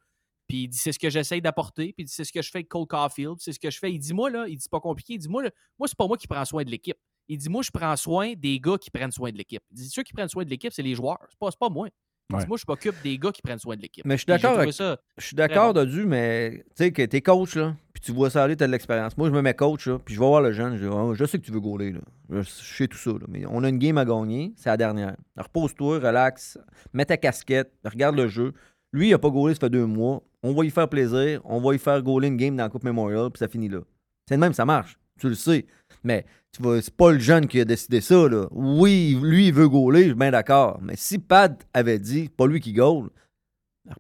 [0.47, 1.87] Puis il dit c'est ce que j'essaye d'apporter.
[1.95, 3.39] Puis il dit c'est ce que je fais avec Cole Caulfield.
[3.41, 3.93] C'est ce que je fais.
[3.93, 5.15] Il dit moi là, il dit pas compliqué.
[5.15, 5.51] Il dit moi, là,
[5.81, 6.97] moi c'est pas moi qui prends soin de l'équipe.
[7.27, 9.65] Il dit moi je prends soin des gars qui prennent soin de l'équipe.
[9.73, 11.19] Il dit ceux qui prennent soin de l'équipe c'est les joueurs.
[11.29, 11.89] C'est pas, pas moi.
[12.31, 14.05] Moi je m'occupe des gars qui prennent soin de l'équipe.
[14.05, 14.99] Mais je suis d'accord avec- ça.
[15.17, 15.81] Je suis d'accord, bon.
[15.81, 18.73] Dodu, mais tu sais que t'es coach, là, puis tu vois ça aller, t'as de
[18.73, 19.17] l'expérience.
[19.17, 21.25] Moi, je me mets coach, là, puis je vais voir le jeune, je dis, je
[21.25, 22.01] sais que tu veux gauler, là.
[22.31, 25.17] Je, sais tout ça, là, mais on a une game à gagner, c'est la dernière.
[25.39, 26.59] Repose-toi, relax,
[26.93, 28.53] mets ta casquette, regarde le jeu.
[28.93, 30.23] Lui, il a pas gaulé, ça fait deux mois.
[30.43, 32.85] On va lui faire plaisir, on va lui faire gauler une game dans la Coupe
[32.85, 33.81] Memorial, puis ça finit là.
[34.29, 35.67] C'est le même, ça marche, tu le sais.
[36.05, 38.47] Mais tu vas, c'est pas le jeune qui a décidé ça, là.
[38.51, 40.79] Oui, lui, il veut gauler, je suis bien d'accord.
[40.83, 43.11] Mais si Pat avait dit, pas lui qui gaule,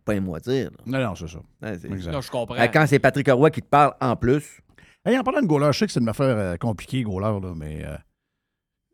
[0.04, 0.98] pas moi dire, là.
[0.98, 1.38] Non, non, c'est ça.
[1.62, 1.76] Ouais.
[2.10, 2.54] Non, je comprends.
[2.56, 4.60] euh, Quand c'est Patrick Roy qui te parle en plus,
[5.04, 7.54] Hey, en parlant de goaler, je sais que c'est une affaire euh, compliquée, goaler, là,
[7.56, 7.96] mais euh,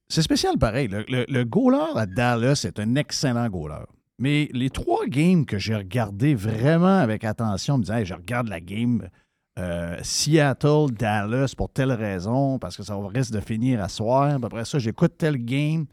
[0.08, 0.86] c'est spécial pareil.
[0.86, 3.84] Le, le, le goaler à Dallas est un excellent goaler.
[4.20, 8.48] Mais les trois games que j'ai regardés vraiment avec attention, me disant, Hey, je regarde
[8.48, 9.08] la game
[9.58, 14.36] euh, Seattle, Dallas pour telle raison, parce que ça risque de finir à soir.
[14.36, 15.86] Puis Après ça, j'écoute tel game.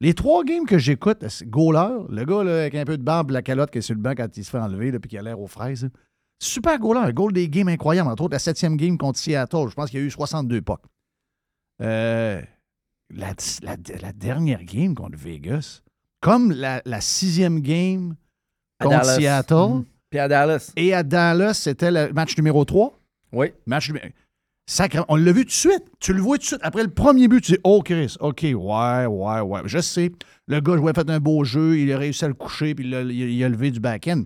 [0.00, 3.40] Les trois games que j'écoute, goaler, le gars là, avec un peu de barbe, la
[3.40, 5.22] calotte qui est sur le banc quand il se fait enlever, là, puis qui a
[5.22, 5.84] l'air aux fraises.
[5.84, 5.88] là.
[6.38, 8.10] Super goaler, un goal des games incroyable.
[8.10, 10.80] Entre autres, la septième game contre Seattle, je pense qu'il y a eu 62 pucks.
[11.82, 12.42] Euh,
[13.14, 15.80] la, la- la dernière game contre Vegas,
[16.20, 18.16] comme la, la sixième game
[18.82, 19.04] contre.
[19.14, 19.84] Seattle, Mhm.
[20.10, 20.72] Puis à Dallas.
[20.76, 22.98] et à Dallas, c'était le match numéro 3.
[23.36, 23.48] Oui.
[23.66, 24.06] Match numéro...
[24.68, 25.84] Sacré- On l'a vu tout de suite.
[26.00, 26.60] Tu le vois tout de suite.
[26.62, 29.60] Après le premier but, tu dis Oh, Chris, OK, ouais, ouais, ouais.
[29.66, 30.10] Je sais.
[30.48, 32.94] Le gars jouait fait un beau jeu, il a réussi à le coucher, puis il
[33.44, 34.24] a, levé du back-end.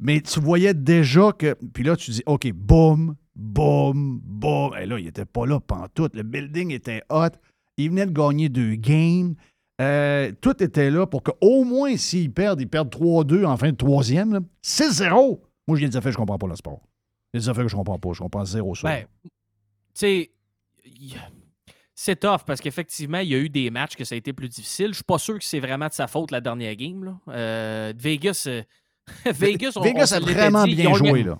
[0.00, 1.54] Mais tu voyais déjà que.
[1.74, 4.72] Puis là, tu dis OK, boum, boum, boum.
[4.80, 6.14] Et là, il était pas là pantoute.
[6.16, 7.36] Le building était hot.
[7.76, 9.34] Il venait de gagner deux games.
[9.82, 13.76] Euh, tout était là pour qu'au moins, s'ils perdent, ils perdent 3-2 en fin de
[13.76, 14.32] troisième.
[14.32, 14.40] là.
[14.64, 15.40] 6-0.
[15.66, 16.80] Moi, je viens de dire, je comprends pas le sport.
[17.34, 18.12] Des affaires que je comprends pas.
[18.12, 18.88] Je comprends zéro ça.
[18.88, 19.30] Ben, tu
[19.94, 20.30] sais,
[21.94, 24.48] c'est tough parce qu'effectivement, il y a eu des matchs que ça a été plus
[24.48, 24.88] difficile.
[24.88, 27.04] Je suis pas sûr que c'est vraiment de sa faute la dernière game.
[27.04, 27.18] Là.
[27.28, 28.62] Euh, Vegas, euh,
[29.26, 31.22] Vegas, on- Vegas a vraiment dit, bien le- joué.
[31.24, 31.38] Là.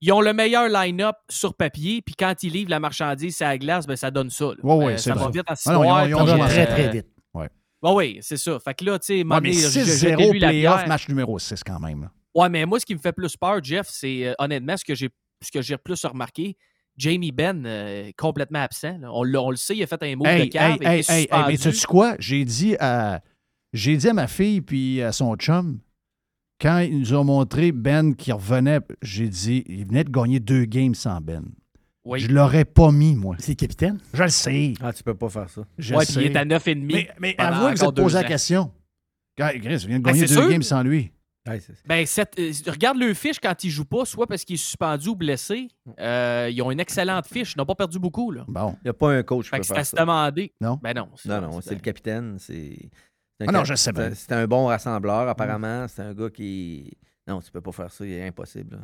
[0.00, 3.58] Ils ont le meilleur line-up sur papier, puis quand ils livrent la marchandise à la
[3.58, 4.46] glace, ben, ça donne ça.
[4.46, 4.54] là.
[4.62, 5.32] Ouais, ouais, Euh, c'est ça va vrai.
[5.32, 7.06] vite en Ah non, ils ont- ils euh, très, très vite.
[7.34, 7.48] Ouais,
[7.94, 8.58] oui, c'est ça.
[8.58, 10.48] Fait que là, tu sais, Ouais, moment mais donné, là, j'ai- j'ai 6-0 bu la
[10.48, 12.02] playoff, match numéro 6 quand même.
[12.02, 12.10] là.
[12.34, 14.94] Ouais, mais moi, ce qui me fait plus peur, Jeff, c'est euh, honnêtement ce que
[14.96, 16.56] j'ai ce que j'ai plus remarqué.
[16.96, 18.98] Jamie Benn euh, complètement absent.
[18.98, 19.08] là.
[19.12, 20.16] On, le sait, il a fait un Hey,
[20.48, 20.78] de cave.
[20.82, 21.04] hey, a hey,
[21.46, 21.56] mais suspendu.
[21.58, 22.16] sais-tu quoi?
[22.18, 23.20] J'ai dit à
[23.72, 25.78] j'ai dit à ma fille puis à son chum,
[26.60, 30.64] quand ils nous ont montré Ben qui revenait, j'ai dit, il venait de gagner deux
[30.64, 31.44] games sans Ben.
[32.04, 32.18] Oui.
[32.20, 33.36] Je l'aurais pas mis, moi.
[33.38, 33.98] C'est le capitaine?
[34.14, 34.72] Je le sais.
[34.80, 35.60] Ah, tu peux pas faire ça.
[35.76, 36.20] Je Ouais, le puis sais.
[36.24, 36.74] il est à 9,5.
[36.84, 38.72] Mais, mais avouez que vous êtes posé la question.
[39.36, 40.48] Quand- Chris, il vient de Ben, gagner deux sûr.
[40.50, 41.12] games sans lui.
[41.48, 44.54] Ouais, c'est- Ben, cette- euh, regarde le fiche quand il joue pas, soit parce qu'il
[44.54, 45.68] est suspendu ou blessé.
[46.00, 47.54] Euh, ils ont une excellente fiche.
[47.54, 48.30] Ils n'ont pas perdu beaucoup.
[48.30, 48.44] Là.
[48.48, 48.74] Bon.
[48.82, 50.00] Il n'y a pas un coach qui Fait peut que c'est faire à se ça.
[50.02, 50.52] demander.
[50.60, 50.78] Non.
[50.82, 51.08] Ben non.
[51.24, 52.36] Non, non, c'est le capitaine.
[52.38, 52.76] C'est.
[53.40, 54.08] c'est un Ah non, cap- je sais bien.
[54.10, 55.86] c'est- C'est un bon rassembleur, apparemment.
[55.88, 56.92] C'est un gars qui.
[57.26, 58.78] Non, tu peux pas faire ça, il est impossible.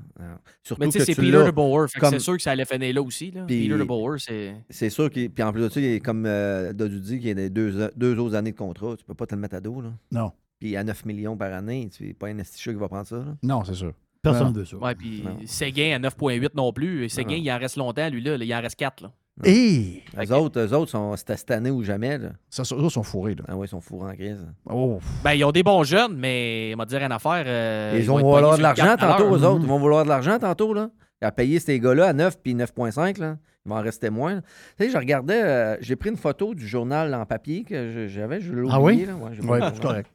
[0.63, 1.87] Surtout Mais tu sais, que c'est Peter de Boer.
[1.99, 3.31] Comme- c'est sûr que ça allait finir là aussi.
[3.31, 3.45] Là.
[3.47, 4.55] Puis- Peter de Boer, c'est.
[4.69, 5.31] C'est sûr qu'il.
[5.31, 7.49] Puis en plus de ça, il est comme euh, Dodu dit, qu'il y a des
[7.49, 8.97] deux, deux autres années de contrat.
[8.99, 9.81] Tu peux pas te le mettre à dos.
[9.81, 9.93] Là.
[10.13, 10.31] Non.
[10.61, 13.17] Puis à 9 millions par année, tu es pas un esticheux qui va prendre ça.
[13.17, 13.35] Là.
[13.43, 13.93] Non, c'est sûr.
[14.23, 14.77] Personne ne veut ça.
[14.79, 15.23] Ouais, puis.
[15.45, 17.09] Séguin à 9,8 non plus.
[17.11, 17.43] Séguin, Non.
[17.43, 18.37] il en reste longtemps, lui, là.
[18.37, 19.03] Il en reste 4.
[19.03, 19.11] Là.
[19.45, 22.19] Et Eux autres, eux autres sont, c'était cette année ou jamais.
[22.19, 22.29] Là.
[22.49, 23.35] ça, ça, eux sont fourrés.
[23.35, 23.43] Là.
[23.49, 24.47] Ah ouais, ils sont fourrés en crise.
[24.71, 25.01] Oh.
[25.25, 27.43] Ben, ils ont des bons jeunes, mais on va dire une affaire.
[27.47, 29.61] euh, ils vont vont vouloir de l'argent tantôt, eux autres.
[29.63, 30.89] Ils vont vouloir de l'argent tantôt, là.
[31.21, 33.37] À payer ces gars-là à 9 puis 9,5, là.
[33.67, 34.37] Il va en rester moins.
[34.37, 34.41] là.
[34.79, 38.41] Tu sais, je regardais, euh, j'ai pris une photo du journal en papier que j'avais,
[38.41, 38.73] je l'ai oublié.
[38.73, 39.05] Ah oui?
[39.07, 39.15] là.
[39.17, 40.11] Ouais, Oui, pas- c'est correct.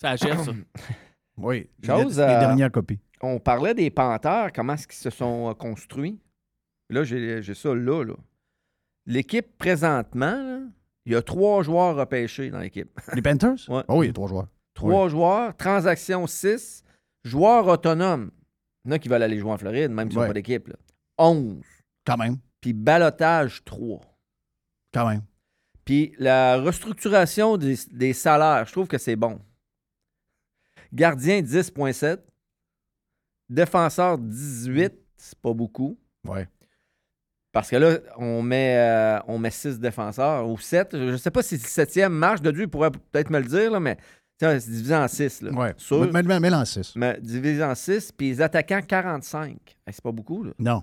[0.00, 0.52] Ça achève, ça.
[1.38, 1.68] Oui.
[1.84, 2.98] Chose, les, les euh, dernières copies.
[3.20, 6.18] On parlait des Panthers, comment est-ce qu'ils se sont euh, construits?
[6.88, 8.14] Là, j'ai j'ai ça là, là.
[9.04, 10.60] L'équipe, présentement, là,
[11.04, 12.88] il y a trois joueurs repêchés dans l'équipe.
[13.14, 13.68] Les Panthers?
[13.68, 13.82] Ouais.
[13.88, 14.48] Oh oui, il y a trois joueurs.
[14.74, 16.82] Trois joueurs, transaction 6,
[17.24, 18.30] joueurs autonomes.
[18.84, 20.68] Il y en a qui veulent aller jouer en Floride, même s'ils n'ont pas d'équipe.
[20.68, 20.76] là.
[21.18, 21.62] 11.
[22.06, 22.38] Quand même.
[22.60, 24.00] Puis balotage 3.
[24.92, 25.22] Quand même.
[25.84, 29.38] Puis la restructuration des, des salaires, je trouve que c'est bon.
[30.96, 32.18] Gardien 10.7.
[33.48, 35.96] Défenseur 18, c'est pas beaucoup.
[36.26, 36.48] Ouais.
[37.52, 40.88] Parce que là, on met, euh, on met 6 défenseurs ou 7.
[40.92, 42.40] Je ne sais pas si le septième marche.
[42.40, 43.98] De Dieu, il pourrait peut-être me le dire, là, mais
[44.38, 45.42] c'est divisé en 6.
[45.42, 45.52] Là.
[45.52, 45.74] Ouais.
[45.76, 46.10] Sûr.
[46.12, 46.94] Mais, mais, mais en 6.
[46.96, 49.50] Mais divisé en 6, puis les attaquants 45.
[49.52, 50.52] Hey, c'est pas beaucoup, là.
[50.58, 50.82] Non.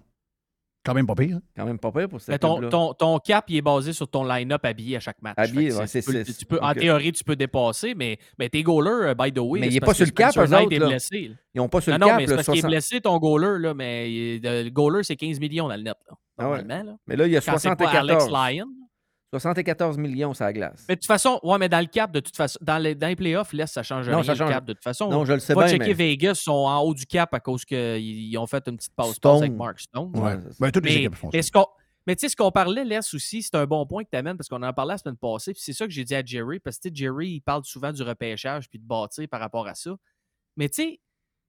[0.86, 1.38] Quand même pas pire.
[1.38, 1.42] hein?
[1.56, 2.70] Quand même pas pire pour Mais cette ton, équipe-là.
[2.70, 5.36] ton, ton cap, il est basé sur ton line-up habillé à chaque match.
[5.38, 6.02] Habillé, ouais, c'est
[6.48, 9.62] peux- En théorie, tu peux dépasser, mais, mais tes goalers, euh, by the way.
[9.62, 10.88] Mais il c'est est parce pas sur le cap, eux autres, est là.
[10.88, 11.28] blessé.
[11.30, 11.36] là.
[11.54, 13.02] Ils n'ont pas sur Non, le non, cap mais c'est parce qu'il est 60 blessé,
[13.02, 16.50] ton goaler, là, mais il- le goaler, c'est 15 millions dans le net, là, Ah
[16.50, 16.58] ouais.
[16.64, 16.92] normalement.
[16.92, 16.98] là.
[17.08, 18.52] Mais là, il y a Quand c'est pas Alex 74.
[18.54, 18.66] Lyon.
[19.40, 20.86] 74 millions la glace.
[20.88, 23.08] Mais de toute façon, ouais, mais dans le cap, de toute façon, dans les, dans
[23.08, 25.10] les playoffs, laisse, ça change Non, rien, ça le change- cap, de toute façon.
[25.10, 25.94] Non, je le sais Va bien, checker mais...
[25.94, 28.94] Vegas, ils sont en haut du cap à cause qu'ils ils ont fait une petite
[28.96, 29.38] pause Stone.
[29.44, 30.12] avec Mark Stone.
[30.16, 30.38] Ouais, Ouais.
[30.44, 30.58] c'est ça.
[30.60, 31.38] Ben, toutes les Mais, équipes font ça.
[32.16, 34.50] tu sais, ce qu'on parlait, Les aussi, c'est un bon point que tu amènes parce
[34.50, 35.54] qu'on en parlait la semaine passée.
[35.54, 37.64] Puis c'est ça que j'ai dit à Jerry, parce que tu sais, Jerry, il parle
[37.64, 39.96] souvent du repêchage puis de bâtir par rapport à ça.
[40.58, 41.00] Mais tu sais,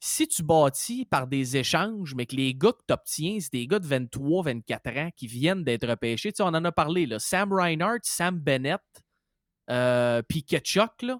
[0.06, 3.66] si tu bâtis par des échanges, mais que les gars que tu obtiens, c'est des
[3.66, 7.06] gars de 23, 24 ans qui viennent d'être repêchés, tu sais, on en a parlé,
[7.06, 8.82] là, Sam Reinhardt, Sam Bennett,
[9.70, 11.18] euh, puis Ketchuk, là,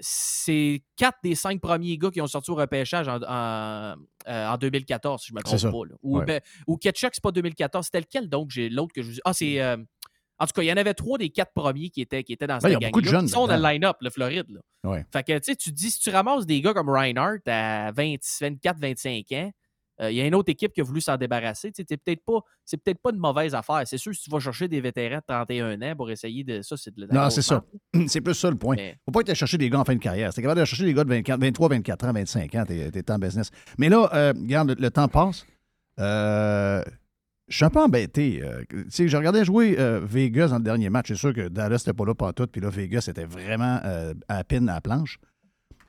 [0.00, 3.94] c'est quatre des cinq premiers gars qui ont sorti au repêchage en, en,
[4.26, 5.92] euh, en 2014, si je me C'est trompe pas.
[5.92, 5.96] là.
[6.02, 6.24] Ou, Ouais.
[6.24, 7.84] ben, ou Ketchuk, c'est pas 2014.
[7.84, 8.50] C'était lequel donc?
[8.50, 9.76] J'ai l'autre que je vous Ah, c'est euh,
[10.38, 12.46] En tout cas, il y en avait trois des quatre premiers qui étaient, qui étaient
[12.46, 14.10] dans Ben, il y cette a beaucoup de gang-là, qui sont dans le line-up, le
[14.10, 14.46] Floride.
[14.48, 14.90] Là.
[14.90, 15.04] Ouais.
[15.12, 17.92] Fait que, tu sais, tu te dis, si tu ramasses des gars comme Reinhardt à
[17.92, 19.52] 20 24, 25 ans,
[20.00, 21.70] euh, il y a une autre équipe qui a voulu s'en débarrasser.
[21.70, 23.82] Tu sais, t'es peut-être pas, c'est peut-être pas une mauvaise affaire.
[23.84, 26.76] C'est sûr, si tu vas chercher des vétérans de 31 ans pour essayer de ça,
[26.76, 27.62] c'est de la Non, c'est ça.
[28.08, 28.74] C'est plus ça le point.
[28.74, 30.32] Mais- faut pas aller chercher des gars en fin de carrière.
[30.32, 33.10] C'est capable de chercher des gars de 24, 23, 24 ans, 25 ans, t'es es
[33.12, 33.50] en business.
[33.78, 35.46] Mais là, euh, regarde, le, le temps passe.
[36.00, 36.82] Euh,
[37.48, 38.40] je suis un peu embêté.
[38.42, 41.08] Euh, sais, j'ai regardé jouer euh, Vegas dans le dernier match.
[41.08, 44.14] C'est sûr que Dallas n'était pas là pour tout, puis là, Vegas était vraiment euh,
[44.28, 45.18] à peine à la planche.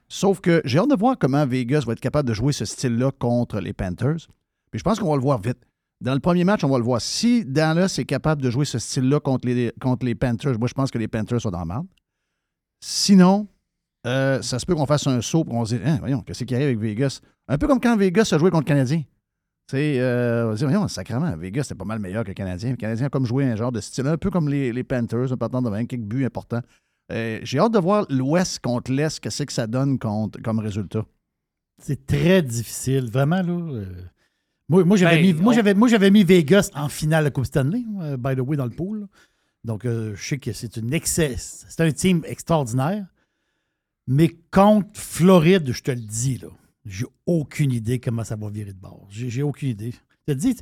[0.07, 3.11] Sauf que j'ai hâte de voir comment Vegas va être capable de jouer ce style-là
[3.17, 4.27] contre les Panthers.
[4.69, 5.57] Puis je pense qu'on va le voir vite.
[6.01, 7.01] Dans le premier match, on va le voir.
[7.01, 10.97] Si Dallas est capable de jouer ce style-là contre les, Panthers, moi, je pense que
[10.97, 11.87] les Panthers sont dans la merde.
[12.81, 13.47] Sinon,
[14.05, 16.43] euh, ça se peut qu'on fasse un saut et on se dit, Hein, voyons, qu'est-ce
[16.43, 17.21] qui arrive avec Vegas?
[17.47, 19.03] Un peu comme quand Vegas a joué contre le Canadien.
[19.67, 22.69] Tu sais, euh, on voyons, sacrément, Vegas, c'était pas mal meilleur que le Canadien.
[22.71, 25.31] Le Canadien a comme joué un genre de style, un peu comme les, les Panthers,
[25.31, 26.61] en partant de 20 quelques buts importants.
[27.11, 31.05] Euh, J'ai hâte de voir l'Ouest contre l'Est, qu'est-ce que ça donne contre, comme résultat?
[31.81, 33.41] C'est très difficile, vraiment.
[33.41, 33.85] Là, euh,
[34.69, 37.45] moi, moi, j'avais Ben, mis, moi, on- j'avais, mis Vegas en finale de la Coupe
[37.45, 39.01] Stanley, euh, by the way, dans le pool.
[39.01, 39.07] là.
[39.63, 41.35] Donc, euh, je sais que c'est une excès.
[41.37, 43.05] C'est un team extraordinaire.
[44.07, 46.49] Mais contre Floride, je te le dis, là,
[46.85, 49.07] j'ai aucune idée comment ça va virer de bord.
[49.09, 49.93] J'ai, aucune idée.
[50.27, 50.55] Je te dis,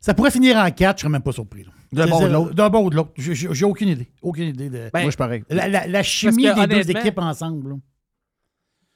[0.00, 1.66] ça pourrait finir en 4, je serais même pas surpris.
[1.92, 2.54] D'un bord ou de l'autre?
[2.54, 3.12] D'un bord ou de l'autre.
[3.16, 4.08] J'ai, aucune idée.
[4.22, 4.90] Aucune idée de.
[4.92, 5.42] Ben, Moi, je pareil.
[5.50, 7.70] la, la- la chimie que, des deux équipes ensemble.
[7.70, 7.76] là.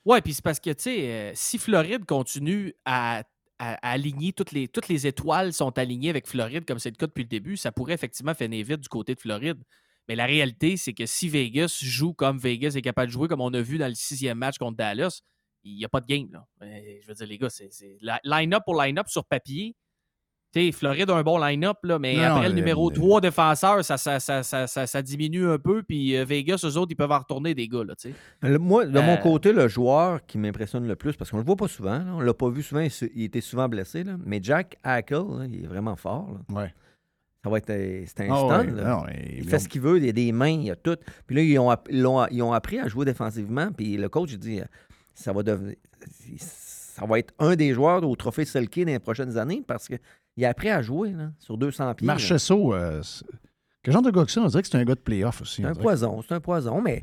[0.05, 3.25] Ouais, puis c'est parce que, tu sais, euh, si Floride continue à, à-
[3.59, 7.07] à aligner toutes les, toutes les étoiles sont alignées avec Floride, comme c'est le cas
[7.07, 9.59] depuis le début, ça pourrait effectivement finir vite du côté de Floride.
[10.09, 13.40] Mais la réalité, c'est que si Vegas joue comme Vegas est capable de jouer, comme
[13.40, 15.23] on a vu dans le sixième match contre Dallas,
[15.64, 16.29] il n'y a pas de game.
[16.33, 16.46] Là.
[16.62, 17.70] Euh, Je veux dire, les gars, c'est
[18.24, 19.74] line-up pour line-up sur papier.
[20.53, 22.94] Tu sais, Floride a un bon line-up, là, mais Non, après non, le numéro le-
[22.94, 25.83] 3 défenseur, ça, ça, ça, ça, ça- ça diminue un peu.
[25.83, 27.83] Puis euh, Vegas, eux autres, ils peuvent en retourner des gars.
[27.83, 27.94] Là.
[28.42, 31.42] Le- moi, de Euh, mon côté, le joueur qui m'impressionne le plus, parce qu'on le
[31.44, 34.38] voit pas souvent, là, on l'a pas vu souvent, il, était souvent blessé, là, mais
[34.40, 36.31] Jack Hackle, là, il est vraiment fort.
[36.48, 36.61] là.
[36.62, 36.74] Ouais.
[37.42, 38.61] Ça va être euh, c'est un Ah stun.
[38.61, 38.88] ouais, là.
[38.96, 40.77] non, et- il fait ce qu'il veut, il y a des mains, il y a
[40.77, 40.96] tout.
[41.27, 44.31] Puis là, ils ont, ils l'ont- ils ont appris à jouer défensivement, puis le coach,
[44.33, 44.64] il dit, euh,
[45.14, 45.77] ça va devenir...
[46.38, 50.44] Ça va être un des joueurs au trophée Selkie dans les prochaines années parce qu'il
[50.44, 52.07] a appris à jouer là, sur 200 pieds.
[52.07, 53.03] Marchesso, euh,
[53.83, 54.42] quel genre de gars que ça?
[54.42, 55.62] On dirait que c'est un gars de playoff aussi.
[55.62, 57.00] C'est un poison, c'est un poison, mais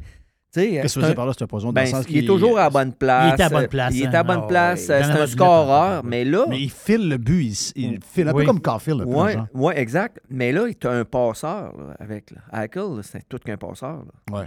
[0.54, 1.68] tu sais, Qu'est-ce que un- par là, c'est un poison?
[1.68, 3.32] Dans ben, le sens il est toujours à la bonne place.
[3.32, 4.12] Il était à bonne euh, place, Il hein.
[4.12, 4.82] est à bonne Ah place.
[4.86, 8.44] C'est un scoreur, mais là, Mais il file le but, il, il file un Oui.
[8.44, 9.02] peu comme Carfield.
[9.02, 9.48] un peu, ouais, genre.
[9.54, 10.20] ouais, exact.
[10.30, 12.42] Mais là, il a un passeur là, avec là.
[12.52, 14.04] Hackle, c'est tout qu'un passeur.
[14.32, 14.46] Là.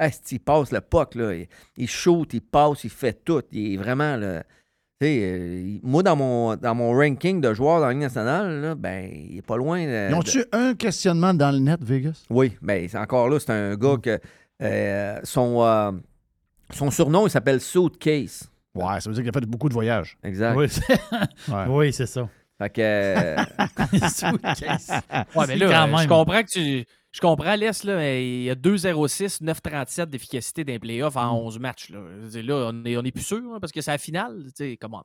[0.00, 1.34] Asti, il passe le puck, là.
[1.34, 3.42] Il, il shoot, il passe, il fait tout.
[3.52, 4.40] Il est vraiment le.
[5.00, 8.60] Tu sais, euh, moi, dans mon, dans mon ranking de joueurs dans la Ligue nationale,
[8.60, 9.84] là, ben, il est pas loin.
[9.86, 12.24] de- Ils ont-tu un questionnement dans le net, Vegas?
[12.28, 14.18] Oui, mais c'est encore là, c'est un gars que
[14.62, 15.92] euh, son, euh,
[16.70, 18.50] son surnom, il s'appelle Suitcase.
[18.74, 20.18] Ouais, ça veut dire qu'il a fait beaucoup de voyages.
[20.22, 20.54] Exact.
[20.56, 20.92] Oui, c'est-
[21.50, 21.64] Ouais.
[21.68, 22.28] oui, c'est ça.
[22.60, 22.80] Fait que.
[22.80, 23.36] euh,
[24.08, 24.90] Suitcase.
[24.90, 26.84] Ouais, mais C'est là, quand euh, je comprends que tu.
[27.12, 31.46] Je comprends, Les, là, mais il y a 2,06, 9,37 d'efficacité d'un playoff en Mm.
[31.46, 31.90] 11 matchs.
[31.90, 31.98] Là,
[32.72, 34.44] on est, on est plus sûr, hein, parce que c'est la finale.
[34.46, 35.02] Tu sais, comment?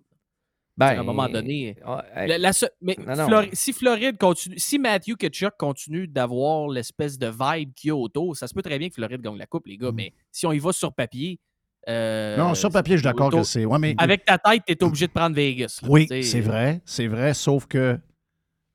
[0.78, 1.78] ben, à un moment donné.
[2.16, 3.28] hey, La- la se- mais Non, non.
[3.28, 7.96] Flori- si Floride continue, si Matthew Ketchuk continue d'avoir l'espèce de vibe qu'il y a
[7.96, 10.46] autour, ça se peut très bien que Floride gagne la coupe, les gars, mais si
[10.46, 11.40] on y va sur papier.
[11.88, 13.66] Euh, non, sur papier, je suis d'accord que c'est.
[13.66, 15.80] Ouais, mais, Avec ta tête, tu es obligé de prendre Vegas.
[15.82, 16.82] là, oui, c'est vrai.
[16.86, 17.98] C'est vrai, sauf que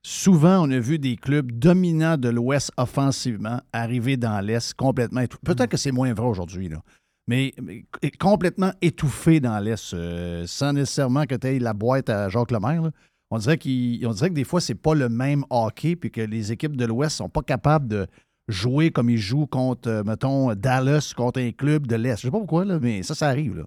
[0.03, 5.43] souvent, on a vu des clubs dominants de l'Ouest offensivement arriver dans l'Est complètement étouffés.
[5.45, 6.79] Peut-être que c'est moins vrai aujourd'hui, là.
[7.27, 7.85] Mais, mais
[8.19, 12.83] complètement étouffé dans l'Est, euh, sans nécessairement que tu aies la boîte à Jacques Lemaire.
[12.83, 12.91] là.
[13.33, 16.21] On dirait, qu'il- on dirait que des fois, c'est pas le même hockey, puis que
[16.23, 18.07] les équipes de l'Ouest sont pas capables de
[18.51, 22.17] jouer comme ils jouent contre, euh, mettons, Dallas, contre un club de l'Est.
[22.17, 23.57] Je sais pas pourquoi, là, mais ça, ça arrive.
[23.57, 23.65] Là.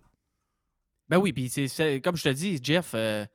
[1.09, 3.25] Ben oui, puis c'est- comme je te dis, Jeff, euh,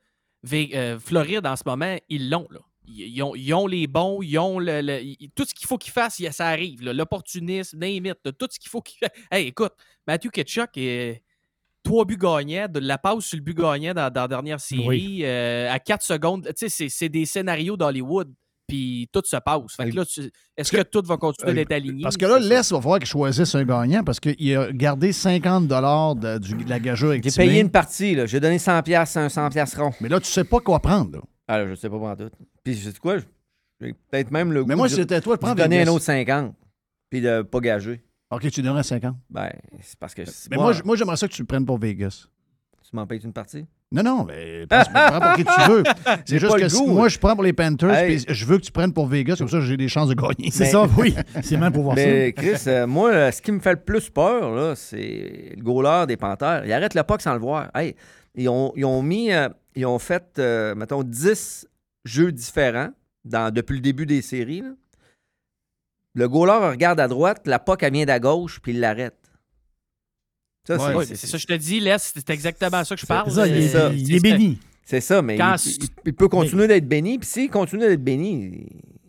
[0.53, 2.47] euh, Floride en ce moment, ils l'ont.
[2.51, 2.59] là.
[2.85, 5.77] Ils, ils ont, ils ont les bons, ils ont le, le- tout ce qu'il faut
[5.77, 6.81] qu'ils fassent, il- ça arrive.
[6.83, 9.17] L'opportunisme, là, tout ce qu'il faut qu'ils fassent.
[9.31, 9.73] Hey, écoute,
[10.07, 11.21] Matthew Ketchuk est
[11.83, 14.87] trois buts gagnants, de la passe sur le but gagnant dans, dans la dernière série,
[14.87, 15.19] Oui.
[15.23, 16.45] euh, à 4 secondes.
[16.47, 18.33] Tu sais, c'est- c'est des scénarios d'Hollywood,
[18.69, 19.61] puis tout se passe.
[19.75, 22.03] Fait que là, tu- est-ce que tout va continuer Euh, d'être aligné?
[22.03, 25.67] Parce que là, l'Est va falloir qu'il choisisse un gagnant parce qu'il a gardé 50
[25.67, 28.25] de, du- de la gageure avec J'ai payé une partie, là.
[28.25, 29.91] J'ai donné 100$ piastres, un 100$ piastres rond.
[29.99, 31.11] Mais là, tu sais pas quoi prendre.
[31.17, 31.19] là.
[31.47, 32.29] Alors, je sais pas pour tout.
[32.63, 33.17] Puis, je sais quoi?
[33.81, 36.05] J'ai peut-être même le Mais goût moi, c'était toi, de de prendre donner un autre
[36.05, 36.51] 50$.
[37.09, 38.03] Puis de pas gager.
[38.31, 39.15] OK, tu donnerais 50.
[39.29, 39.49] Ben,
[39.81, 40.21] c'est parce que.
[40.51, 42.27] Mais moi, moi, j'aimerais ça que tu le prennes pour Vegas.
[42.89, 43.67] Tu m'en payes une partie?
[43.91, 45.83] Non, non, mais prends, prends pour qui tu veux.
[46.25, 48.19] C'est juste que si- moi, je prends pour les Panthers, Hey.
[48.27, 50.49] je veux que tu prennes pour Vegas, comme ça, j'ai des chances de gagner.
[50.51, 51.15] C'est ça, oui.
[51.43, 54.09] C'est même pour voir Mais Chris, euh, moi, euh, ce qui me fait le plus
[54.09, 56.63] peur, c'est le goaler des Panthers.
[56.65, 57.69] Il arrête le puck sans le voir.
[57.75, 57.95] Hey,
[58.33, 61.67] ils, ont, ils ont mis, euh, ils ont fait, euh, mettons, 10
[62.05, 62.89] jeux différents
[63.23, 64.61] dans, depuis le début des séries.
[64.61, 64.69] là.
[66.15, 69.15] Le goaler regarde à droite, la puck, elle vient d'à gauche, puis il l'arrête.
[70.69, 73.01] Ça, Ouais, c'est- Oui, c'est- c'est ça, je te dis, Les, c'est exactement ça que
[73.01, 73.31] je parle.
[73.31, 73.47] ça.
[73.47, 74.59] Il c'est- est béni.
[74.85, 75.55] c'est ça, mais Quand
[76.05, 77.17] il, peut continuer d'être béni.
[77.19, 78.67] Puis s'il continue d'être béni,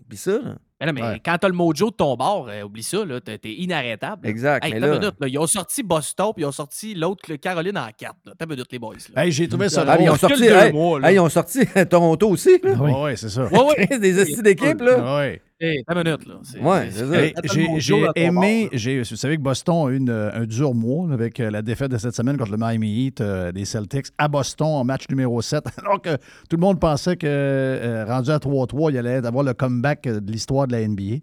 [0.09, 0.57] puis ça, là.
[0.83, 1.20] Mais non, mais Ouais.
[1.23, 4.25] quand t'as le mojo de ton bord, euh, oublie ça, là, t'es t'es inarrêtable.
[4.25, 4.31] là.
[4.31, 4.64] Exact.
[4.64, 6.94] Hey, mais t'as là, une minute, là, ils ont sorti Boston, puis ils ont sorti
[6.94, 8.14] l'autre, le Caroline en 4.
[8.38, 8.94] T'as minute, les boys.
[9.14, 9.27] Là.
[9.27, 12.59] Hey, j'ai trouvé ça Ah, ils ont sorti, hey, mois, ils ont sorti Toronto aussi.
[12.64, 12.73] là.
[12.81, 12.90] Oui.
[12.92, 13.44] Ouais, ouais, c'est ça.
[13.49, 13.99] Ouais, ouais.
[13.99, 15.16] Des estis d'équipe, là.
[15.18, 15.42] Ouais.
[15.62, 16.35] Hey, minute, là.
[16.42, 17.20] C'est- Ouais, c'est- c'est ça.
[17.61, 18.68] Hey, j'ai aimé,
[19.11, 21.99] vous savez que Boston a eu une- un dur mois avec euh, la défaite de
[21.99, 25.64] cette semaine contre le Miami Heat euh, des Celtics à Boston en match numéro 7,
[25.85, 26.16] alors que
[26.49, 30.20] tout le monde pensait que euh, rendu à 3-3, il allait avoir le comeback euh,
[30.20, 31.16] de l'histoire de la NBA.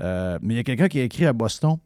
[0.00, 1.76] Euh, mais il y a quelqu'un qui a écrit à Boston.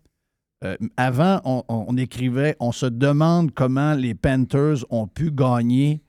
[0.64, 6.00] euh, avant, on, on- on écrivait on se demande comment les Panthers ont pu gagner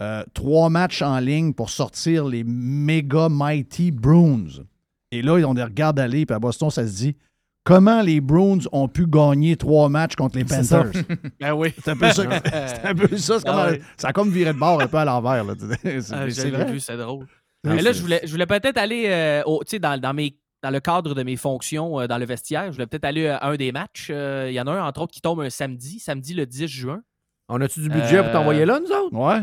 [0.00, 4.64] euh, trois matchs en ligne pour sortir les méga mighty Bruins.
[5.12, 7.16] Et là, on les regarde aller, puis à Boston, ça se dit
[7.64, 10.44] comment les Bruins ont pu gagner trois matchs contre les.
[10.44, 10.90] Panthers?
[11.40, 11.72] Ben oui.
[11.82, 12.22] C'est un peu ça.
[12.44, 13.38] C'est un peu ça.
[13.40, 13.80] c'est Ah ouais.
[13.96, 15.44] Ça a comme viré de bord un peu à l'envers.
[15.44, 15.54] là.
[15.82, 16.70] C'est Ah, c'est j'ai vrai.
[16.72, 17.26] vu, c'est drôle.
[17.64, 20.34] Mais là, je voulais, je voulais peut-être aller euh, au- tu sais, dans, dans, mes,
[20.62, 22.66] dans le cadre de mes fonctions euh, dans le vestiaire.
[22.66, 24.08] Je voulais peut-être aller à un des matchs.
[24.10, 26.66] Euh, Il y en a un, entre autres, qui tombe un samedi, samedi le 10
[26.68, 27.02] juin.
[27.50, 29.12] On a-tu du budget pour Euh, t'envoyer là, nous autres?
[29.14, 29.42] Ouais.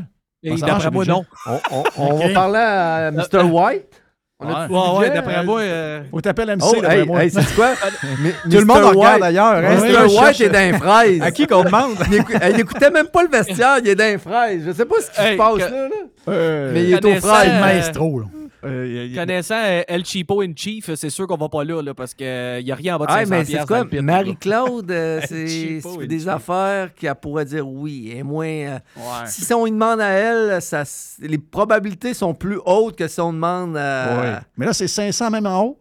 [0.58, 1.12] D'après le moi, budget.
[1.12, 1.26] non.
[1.46, 3.44] On, on- on va parler à Mr.
[3.44, 4.02] White.
[4.40, 5.62] On du Ouais, ouais, d'après moi.
[5.62, 7.24] euh, Ou t'appelles MC, Oh, d'après hey, moi.
[7.24, 7.70] hey, c'est quoi?
[8.22, 8.88] Mais- Tout le monde Mr.
[8.90, 9.46] regarde White- d'ailleurs.
[9.48, 10.16] hein, Mr.
[10.20, 11.22] White est dans les fraises.
[11.24, 11.96] À qui qu'on demande?
[12.12, 14.62] Il, écou- hey, il écoutait même pas le vestiaire, il est dans les fraises.
[14.68, 15.88] Je sais pas ce qui se Hey, passe que- là, là.
[16.30, 17.50] Euh, Mais il est au fraises.
[17.52, 18.26] euh, Maestro, là.
[18.64, 21.50] Euh, y a- y a- Connaissant euh, El Chipo in Chief, c'est sûr qu'on va
[21.50, 22.26] pas là, là parce qu'il
[22.64, 23.86] n'y a rien en bas de Ah, 500 mais c'est quoi?
[24.02, 28.12] Marie-Claude, euh, c'est des affaires qu'elle pourrait dire oui.
[28.16, 28.48] Et moins.
[28.48, 29.28] euh, Ouais.
[29.28, 30.84] Si on lui demande à elle, ça,
[31.20, 34.22] les probabilités sont plus hautes que si on demande à.
[34.22, 34.40] Ouais.
[34.58, 35.80] Mais là, c'est 500 même en haut?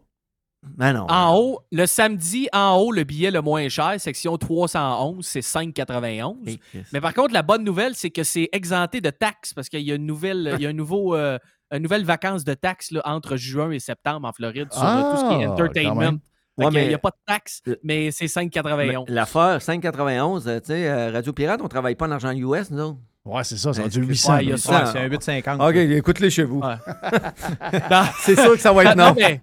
[0.75, 1.05] Ben non.
[1.07, 6.35] En haut, le samedi, en haut, le billet le moins cher, section 311, c'est 5,91.
[6.45, 6.83] Hey, Chris.
[6.91, 9.91] Mais par contre, la bonne nouvelle, c'est que c'est exempté de taxes parce qu'il y
[9.91, 11.37] a une nouvelle, il y a un nouveau, euh,
[11.71, 15.17] une nouvelle vacance de taxes là, entre juin et septembre en Floride sur euh, tout
[15.17, 16.19] ce qui est Ah, entertainment.
[16.57, 19.05] Ouais, Il n'y a pas de taxes, Le- mais c'est Mais 5,91.
[19.09, 22.79] L'affaire 591, euh, tu sais, euh, Radio Pirate, on travaille pas en argent US, nous
[22.81, 22.97] autres.
[23.25, 24.33] Ouais, c'est ça, c'est Ben, rendu c'est- 800.
[24.35, 24.57] ouais, il y a là.
[24.57, 24.79] ça.
[24.85, 25.61] Ouais, c'est un 850.
[25.61, 26.61] OK, écoute-les chez vous.
[26.61, 26.75] Ouais.
[27.89, 29.15] Dans- C'est sûr que ça va être non, non.
[29.17, 29.41] mais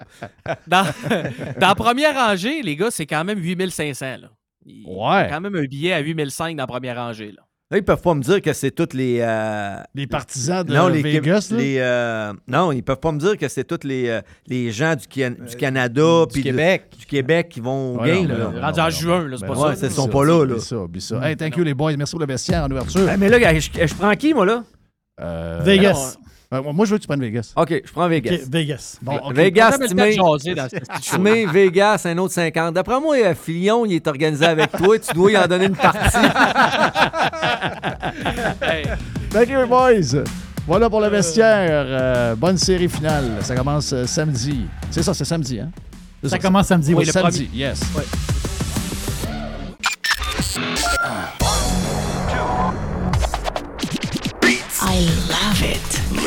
[0.66, 0.84] dans,
[1.60, 4.06] dans la première rangée, les gars, c'est quand même 8500.
[4.22, 4.28] Là.
[4.66, 4.90] Il il y a
[5.22, 5.28] Ouais.
[5.30, 7.30] quand même un billet à 8005 dans la première rangée.
[7.32, 7.42] Là.
[7.70, 9.18] Là, ils peuvent pas me dire que c'est toutes les.
[9.20, 11.56] euh, Les partisans de non, les, Vegas, là?
[11.56, 14.94] les, euh, non, ils peuvent pas me dire que c'est tous les, euh, les gens
[14.94, 16.84] du, Can- du Canada Du puis de- Québec.
[16.98, 18.26] du Québec qui vont au Ouais, game.
[18.26, 18.66] non, là.
[18.66, 20.58] Rendu en juin, là, c'est ben pas non, ça, oublie sont pas là, là.
[20.60, 21.28] ça, oublie ça.
[21.28, 21.96] Hey, thank you les boys.
[21.96, 23.06] Merci pour le vestiaire en ouverture.
[23.08, 24.62] Ah, mais là, je, je prends qui, moi, là?
[25.22, 26.18] Euh, Vegas.
[26.54, 27.52] Euh, moi, je veux que tu prennes Vegas.
[27.56, 28.36] OK, je prends Vegas.
[28.50, 28.98] Vegas.
[29.02, 29.18] Bon.
[29.32, 30.16] Vegas, tu mets,
[31.02, 32.74] tu mets Vegas, un autre 50.
[32.74, 34.98] D'après moi, euh, Filion, il est organisé avec toi.
[34.98, 36.16] Tu dois y en donner une partie.
[38.60, 38.84] Hey,
[39.30, 40.22] Thank you, boys.
[40.66, 41.84] Voilà pour le vestiaire.
[41.86, 43.38] Euh, bonne série finale.
[43.40, 44.66] Ça commence samedi.
[44.90, 45.70] C'est ça, c'est samedi, hein?
[46.24, 47.06] Ça commence samedi, Oui, oui.
[47.06, 47.80] le samedi, yes.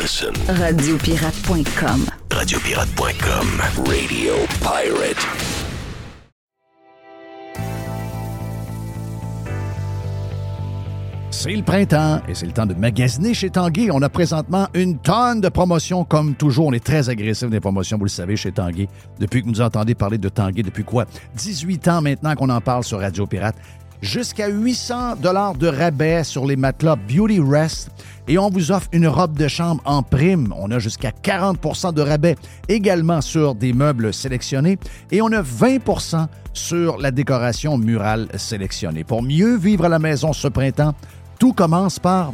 [0.07, 0.33] Listen.
[0.47, 2.05] Radiopirate.com.
[2.31, 3.47] Radiopirate.com.
[3.85, 5.27] Radio Pirate.
[11.29, 13.89] C'est le printemps et c'est le temps de magasiner chez Tanguy.
[13.91, 16.67] On a présentement une tonne de promotions comme toujours.
[16.67, 18.87] On est très agressif des promotions, vous le savez, chez Tanguy.
[19.19, 21.05] Depuis que vous nous entendez parler de Tanguy, depuis quoi?
[21.35, 23.57] 18 ans maintenant qu'on en parle sur Radio Pirate.
[24.01, 27.89] Jusqu'à 800 dollars de rabais sur les matelas Beauty Rest
[28.27, 30.53] et on vous offre une robe de chambre en prime.
[30.55, 32.35] On a jusqu'à 40% de rabais
[32.69, 34.77] également sur des meubles sélectionnés
[35.11, 39.03] et on a 20% sur la décoration murale sélectionnée.
[39.03, 40.93] Pour mieux vivre à la maison ce printemps,
[41.39, 42.33] tout commence par,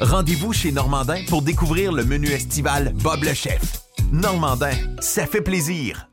[0.00, 3.82] Rendez-vous chez Normandin pour découvrir le menu estival Bob le chef.
[4.12, 4.70] Normandin,
[5.00, 6.08] ça fait plaisir.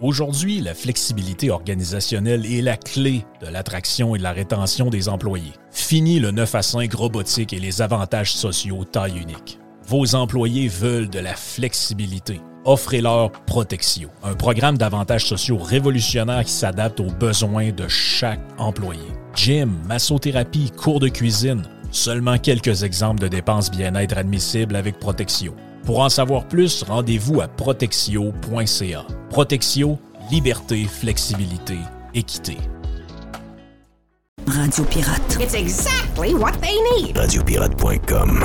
[0.00, 5.52] Aujourd'hui, la flexibilité organisationnelle est la clé de l'attraction et de la rétention des employés.
[5.70, 9.58] Fini le 9 à 5 robotique et les avantages sociaux taille unique.
[9.86, 12.40] Vos employés veulent de la flexibilité.
[12.64, 19.02] Offrez-leur Protexio, un programme d'avantages sociaux révolutionnaire qui s'adapte aux besoins de chaque employé.
[19.34, 25.54] Gym, massothérapie, cours de cuisine, seulement quelques exemples de dépenses bien-être admissibles avec Protexio.
[25.84, 29.04] Pour en savoir plus, rendez-vous à protexio.ca.
[29.30, 29.98] Protexio,
[30.30, 31.78] liberté, flexibilité,
[32.14, 32.56] équité.
[34.46, 35.38] Radio Pirate.
[35.40, 37.16] It's exactly what they need.
[37.16, 38.44] Radiopirate.com.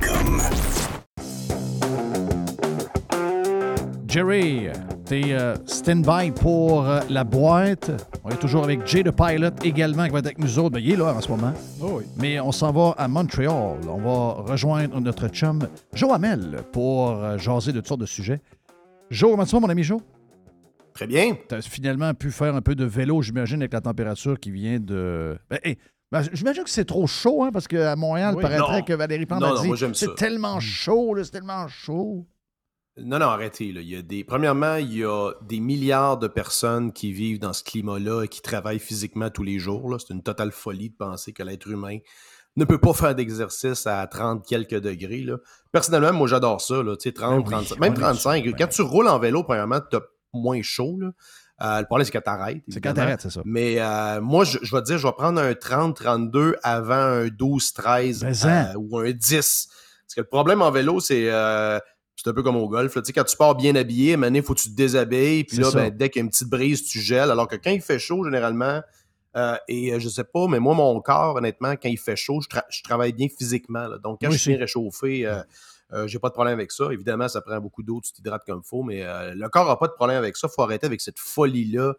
[0.00, 0.40] .com.
[4.06, 4.70] Jerry,
[5.12, 7.90] t'es euh, stand-by pour euh, la boîte.
[8.24, 10.70] On est toujours avec Jay the Pilot également qui va être avec nous autres.
[10.70, 11.52] Ben, il est là en ce moment.
[12.16, 13.76] Mais on s'en va à Montréal.
[13.86, 18.40] On va rejoindre notre chum Joe Hamel pour euh, jaser de toutes sortes de sujets.
[19.10, 20.00] Joe, comment tu vas, mon ami Joe?
[20.94, 21.36] Très bien.
[21.46, 24.80] Tu as finalement pu faire un peu de vélo, j'imagine, avec la température qui vient
[24.80, 25.36] de.
[25.50, 25.76] Ben, hey,
[26.10, 28.42] ben, j'imagine que c'est trop chaud, hein, parce qu'à Montréal, il Oui.
[28.42, 28.84] paraîtrait Non.
[28.84, 32.24] que Valérie Plante Non, a non, dit c'est tellement chaud, c'est tellement chaud.
[32.98, 33.72] Non, non, arrêtez.
[33.72, 33.80] Là.
[33.80, 34.22] Il y a des...
[34.22, 38.42] Premièrement, il y a des milliards de personnes qui vivent dans ce climat-là et qui
[38.42, 39.88] travaillent physiquement tous les jours.
[39.90, 39.96] là.
[39.98, 41.98] C'est une totale folie de penser que l'être humain
[42.56, 45.22] ne peut pas faire d'exercice à 30 quelques degrés.
[45.22, 45.38] Là.
[45.72, 46.82] Personnellement, moi, j'adore ça.
[46.82, 46.96] Là.
[46.96, 48.44] Tu sais, 30, Ben oui, 35, on même est 35.
[48.44, 50.02] sûr, Quand tu roules en vélo, premièrement, tu as
[50.34, 50.98] moins chaud.
[51.00, 51.12] Là.
[51.62, 52.62] Euh, le problème, c'est que tu arrêtes.
[52.68, 53.40] C'est quand t'arrêtes, c'est ça.
[53.46, 57.26] Mais euh, moi, je, je vais te dire, je vais prendre un 30-32 avant un
[57.28, 58.72] 12-13 Mais hein.
[58.74, 59.68] euh, ou un 10.
[60.12, 61.78] Parce que le problème en vélo, c'est euh,
[62.22, 62.94] c'est un peu comme au golf.
[62.94, 63.02] là.
[63.02, 65.44] Tu sais, quand tu pars bien habillé, maintenant, il faut que tu te déshabilles.
[65.44, 67.30] Puis là, ben, dès qu'il y a une petite brise, tu gèles.
[67.30, 68.80] Alors que quand il fait chaud, généralement,
[69.36, 72.40] euh, et euh, je sais pas, mais moi, mon corps, honnêtement, quand il fait chaud,
[72.40, 73.88] je, tra- je travaille bien physiquement.
[73.88, 73.98] là.
[73.98, 75.42] Donc, quand je suis bien réchauffé, euh,
[75.94, 76.88] euh, j'ai pas de problème avec ça.
[76.92, 79.76] Évidemment, ça prend beaucoup d'eau, tu t'hydrates comme il faut, mais euh, le corps n'a
[79.76, 80.48] pas de problème avec ça.
[80.50, 81.94] Il faut arrêter avec cette folie-là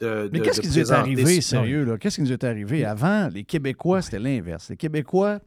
[0.00, 0.28] de.
[0.32, 1.96] Mais qu'est-ce qui nous est arrivé, sérieux?
[1.98, 2.84] Qu'est-ce qui nous est arrivé?
[2.84, 4.68] Avant, les Québécois, c'était l'inverse.
[4.70, 5.40] Les Québécois,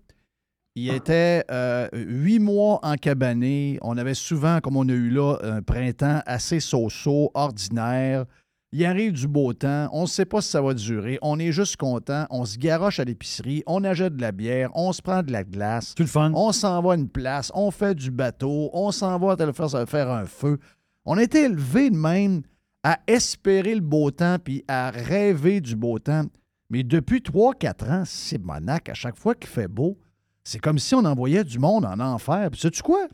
[0.76, 3.78] ils étaient euh, huit mois en cabané.
[3.82, 8.26] On avait souvent, comme on a eu là, un printemps assez so-so, ordinaire.
[8.74, 9.89] Il arrive du beau temps.
[9.91, 11.19] On ne sait pas si ça va durer.
[11.22, 12.26] On est juste content.
[12.30, 13.63] On se garoche à l'épicerie.
[13.67, 14.69] On achète de la bière.
[14.74, 15.93] On se prend de la glace.
[15.93, 16.32] Tout le fun.
[16.36, 17.51] On s'en va à une place.
[17.53, 18.69] On fait du bateau.
[18.72, 20.57] On s'en va à faire, faire un feu.
[21.03, 22.43] On a été élevés de même
[22.84, 26.24] à espérer le beau temps puis à rêver du beau temps.
[26.69, 28.88] Mais depuis 3-4 ans, c'est monac.
[28.88, 29.97] À chaque fois qu'il fait beau,
[30.44, 32.50] c'est comme si on envoyait du monde en enfer.
[32.52, 33.08] Puis sais-tu quoi?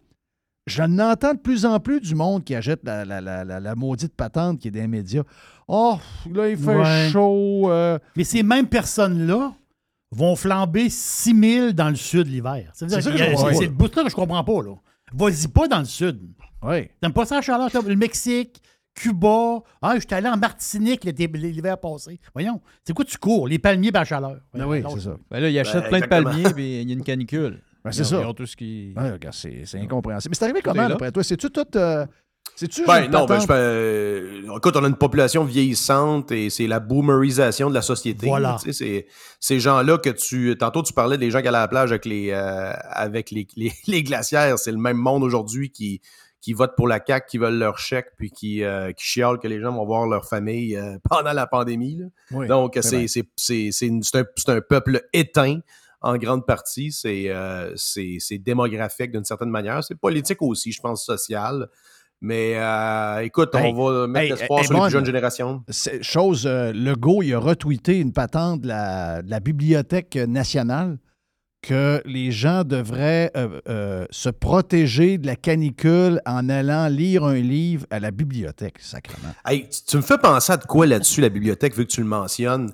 [0.66, 4.60] Je n'entends de plus en plus du monde qui achète la, la- la- maudite patente
[4.60, 5.24] qui est les médias.
[5.68, 5.98] Oh,
[6.32, 7.10] là, il fait Ouais.
[7.12, 7.72] chaud.
[7.72, 7.98] euh.
[8.18, 9.54] Mais ces mêmes personnes-là
[10.12, 12.70] vont flamber 6 000 dans le sud l'hiver.
[12.74, 14.62] C'est ça que a- je comprends C'est que je comprends pas.
[14.64, 14.76] là.
[15.14, 16.20] Vas-y pas dans le sud.
[16.64, 16.90] Oui.
[17.00, 17.70] T'aimes pas ça la chaleur?
[17.86, 18.62] Le Mexique,
[18.98, 19.60] Cuba.
[19.82, 22.20] Ah, je suis allé en Martinique l'hiver passé.
[22.34, 23.48] Voyons, c'est quoi tu cours?
[23.48, 24.38] Les palmiers par la chaleur.
[24.56, 25.16] Ben oui, c'est ça.
[25.30, 27.62] Ben là, il achète Ben, plein de palmiers, puis il y a une canicule.
[27.86, 28.20] Ben, c'est Ils ça.
[28.22, 28.96] ils ont tout ce qui...
[29.32, 30.32] C'est c'est incompréhensible.
[30.32, 31.24] Mais c'est arrivé comment, d'après toi?
[31.24, 31.64] C'est-tu tout.
[31.76, 32.06] euh,
[32.56, 32.86] C'est-tu.
[32.88, 37.70] Ben non, ben, je, ben, écoute, on a une population vieillissante et c'est la boomerisation
[37.70, 38.26] de la société.
[38.28, 38.54] Voilà.
[38.54, 39.06] là, tu sais, c'est
[39.40, 40.56] ces gens-là que tu.
[40.58, 43.48] Tantôt, tu parlais des gens qui allaient à la plage avec les, euh, avec les,
[43.56, 44.58] les, les glacières.
[44.58, 46.02] C'est le même monde aujourd'hui qui,
[46.48, 49.50] qui vote pour la CAQ, qui veulent leur chèque, puis qui, euh, qui chialent que
[49.50, 52.00] les gens vont voir leur famille euh, pendant la pandémie.
[52.32, 53.08] Oui, Donc, c'est vrai.
[53.10, 55.60] c'est c'est- c'est- c'est une- c'est un, c'est un peuple éteint
[56.00, 56.94] en grande partie.
[56.94, 59.84] C'est euh, c'est- c'est démographique d'une certaine manière.
[59.84, 61.68] C'est politique aussi, je pense, social.
[62.22, 65.64] Mais euh, écoute, Hey, on va mettre hey, l'espoir hey, sur les plus jeunes générations.
[66.02, 70.98] Chose, euh, Legault, il a retweeté une patente de la, de la Bibliothèque nationale
[71.62, 77.36] que les gens devraient euh, euh, se protéger de la canicule en allant lire un
[77.36, 79.34] livre à la bibliothèque, sacrément.
[79.46, 82.02] Hey, tu, tu me fais penser à de quoi là-dessus, la bibliothèque, vu que tu
[82.02, 82.72] le mentionnes.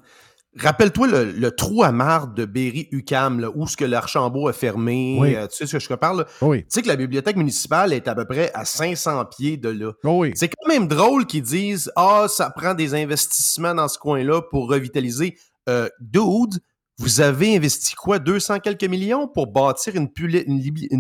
[0.59, 5.17] Rappelle-toi le, le trou à marde de Berry-UQAM, là, où ce que l'Archambault a fermé.
[5.19, 5.36] Oui.
[5.36, 6.19] euh, tu sais ce que je te parle?
[6.19, 6.25] là?
[6.43, 6.59] Oui.
[6.59, 9.93] Tu sais que la bibliothèque municipale est à peu près à 500 pieds de là.
[10.03, 10.31] Oui.
[10.36, 14.69] C'est quand même drôle qu'ils disent «Ah, ça prend des investissements dans ce coin-là pour
[14.69, 15.36] revitaliser.
[15.69, 16.59] Euh, Dude,
[17.00, 18.20] vous avez investi quoi?
[18.20, 20.10] 200 quelques millions pour bâtir une,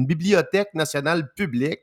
[0.05, 1.81] bibliothèque nationale publique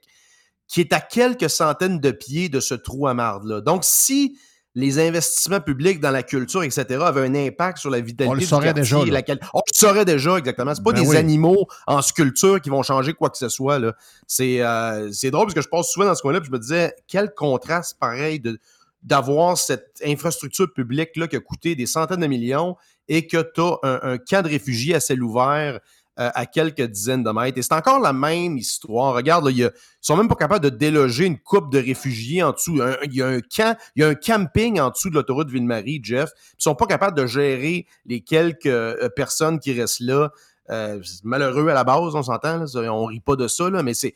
[0.67, 3.61] qui est à quelques centaines de pieds de ce trou à marde-là?
[3.61, 4.37] Donc, si
[4.77, 8.41] les investissements publics dans la culture, etc., avaient un impact sur la vitalité On le
[8.41, 9.13] du saurait quartier, déjà, là.
[9.13, 10.75] la quali- On le saurait déjà, exactement.
[10.75, 11.17] C'est pas Ben des oui.
[11.17, 13.81] animaux en sculpture qui vont changer quoi que ce soit.
[14.29, 16.59] C'est euh, c'est drôle parce que je passe souvent dans ce coin-là puis je me
[16.61, 18.61] disais, quel contraste pareil de
[19.03, 22.77] d'avoir cette infrastructure publique-là qui a coûté des centaines de millions
[23.09, 25.81] et que tu as un, camp de réfugiés à ciel ouvert
[26.19, 27.57] euh, à quelques dizaines de mètres.
[27.57, 29.15] Et c'est encore la même histoire.
[29.15, 32.43] Regarde, là, y a- ils sont même pas capables de déloger une coupe de réfugiés
[32.43, 32.79] en dessous.
[33.05, 36.01] Il y a un camp, il y a un camping en dessous de l'autoroute Ville-Marie,
[36.03, 36.31] Jeff.
[36.59, 40.31] Ils sont pas capables de gérer les quelques euh, personnes qui restent là.
[40.69, 42.65] Euh, malheureux à la base, on s'entend.
[42.77, 44.15] On rit pas de ça, mais c'est.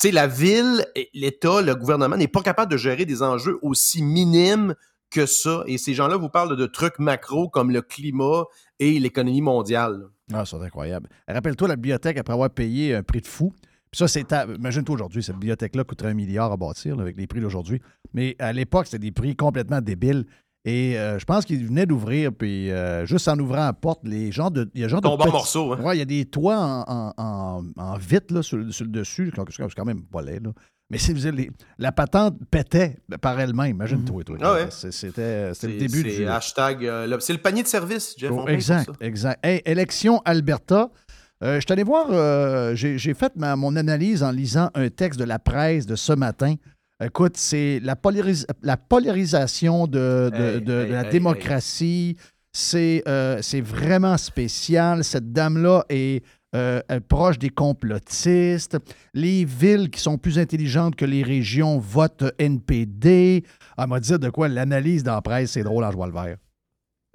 [0.00, 0.84] Tu sais, la ville,
[1.14, 4.74] l'État, le gouvernement n'est pas capable de gérer des enjeux aussi minimes
[5.10, 5.64] que ça.
[5.66, 8.44] Et ces gens-là vous parlent de trucs macro comme le climat
[8.78, 10.08] et l'économie mondiale.
[10.32, 11.08] Ah, c'est incroyable.
[11.28, 13.52] Rappelle-toi la bibliothèque après avoir payé un prix de fou.
[13.90, 14.26] Puis ça, c'est.
[14.32, 17.80] Imagine-toi aujourd'hui, cette bibliothèque-là coûterait un milliard à bâtir avec les prix d'aujourd'hui.
[18.12, 20.26] Mais à l'époque, c'était des prix complètement débiles.
[20.68, 24.32] Et euh, je pense qu'ils venaient d'ouvrir, puis euh, juste en ouvrant la porte, les
[24.32, 24.68] gens de.
[24.74, 25.06] Il y a genre de.
[25.06, 25.80] Tombe en petits- morceaux, hein.
[25.80, 28.90] Ouais, il y a des toits en, en, en, en vitre là, sur, sur le
[28.90, 29.32] dessus.
[29.50, 30.50] C'est quand même pas laid, là.
[30.90, 33.70] Mais c'est, les- la patente pétait par elle-même.
[33.70, 34.36] Imagine-toi, toi.
[34.40, 34.66] Ah ouais.
[34.70, 36.26] C'était, le début du.
[36.26, 38.30] hashtag, euh, c'est le panier de service, Jeff.
[38.32, 39.44] Oh, exact, exact.
[39.46, 40.90] Hey, élection Alberta.
[41.44, 44.88] Euh, je suis allé voir, euh, j'ai j'ai fait ma- mon analyse en lisant un
[44.88, 46.54] texte de la presse de ce matin.
[47.04, 52.16] Écoute, c'est la, polaris- la polarisation de, de- Hey, de- de hey, la hey, démocratie.
[52.52, 55.04] C'est euh, c'est vraiment spécial.
[55.04, 56.24] Cette dame-là est
[56.54, 58.78] euh, euh, proche des complotistes.
[59.12, 63.44] Les villes qui sont plus intelligentes que les régions votent NPD.
[63.76, 64.48] Elle m'a dit de quoi?
[64.48, 66.36] L'analyse dans la presse, c'est drôle en joie le vert.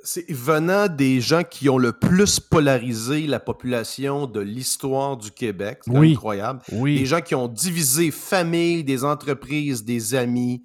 [0.03, 5.79] C'est venant des gens qui ont le plus polarisé la population de l'histoire du Québec.
[5.85, 6.13] C'est Oui.
[6.13, 6.61] incroyable.
[6.71, 6.97] Oui.
[6.99, 10.63] Des gens qui ont divisé famille, des entreprises, des amis.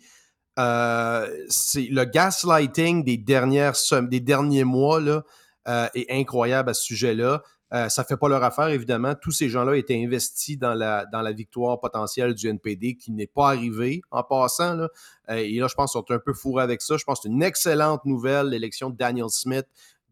[0.58, 3.74] Euh, c'est le gaslighting des dernières
[4.08, 5.22] des derniers mois là,
[5.68, 7.42] euh, est incroyable à ce sujet-là.
[7.72, 9.14] Euh, ça fait pas leur affaire, évidemment.
[9.20, 13.26] Tous ces gens-là étaient investis dans la, dans la victoire potentielle du NPD qui n'est
[13.26, 14.78] pas arrivée en passant.
[14.78, 14.88] Euh,
[15.28, 16.96] et là, je pense qu'ils sont un peu fourrés avec ça.
[16.96, 19.66] Je pense que c'est une excellente nouvelle, l'élection de Daniel Smith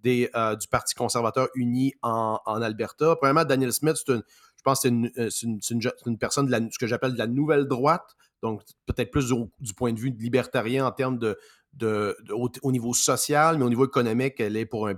[0.07, 3.17] euh, du Parti conservateur uni en, en Alberta.
[3.17, 4.23] Premièrement, Daniel Smith, c'est une,
[4.57, 4.89] je pense que
[5.31, 9.11] c'est une, une, une personne de ce que j'appelle de la nouvelle droite, donc peut-être
[9.11, 11.39] plus du, point de vue libertarien en termes de,
[11.83, 14.95] au, au niveau social, mais au niveau économique, elle est pour un,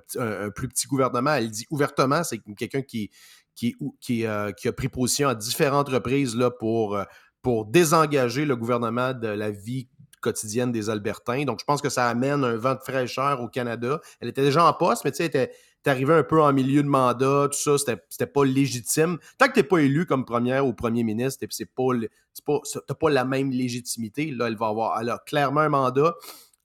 [0.55, 1.35] plus petit gouvernement.
[1.35, 3.11] Elle dit ouvertement, c'est quelqu'un qui,
[3.55, 7.05] qui, euh, a pris position à différentes reprises là, pour, euh,
[7.43, 9.89] pour désengager le gouvernement de la vie
[10.21, 11.45] quotidienne des Albertains.
[11.45, 14.01] Donc, je pense que ça amène un vent de fraîcheur au Canada.
[14.21, 15.53] Elle était déjà en poste, mais tu sais, elle était,
[15.87, 19.19] arrivée un peu en milieu de mandat, tout ça, c'était, pas légitime.
[19.39, 22.95] Tant que t'es pas élu comme première ou premier ministre, et puis c'est pas, t'as
[22.95, 24.33] pas la même légitimité.
[24.33, 26.17] Là, elle va avoir, elle a clairement un mandat.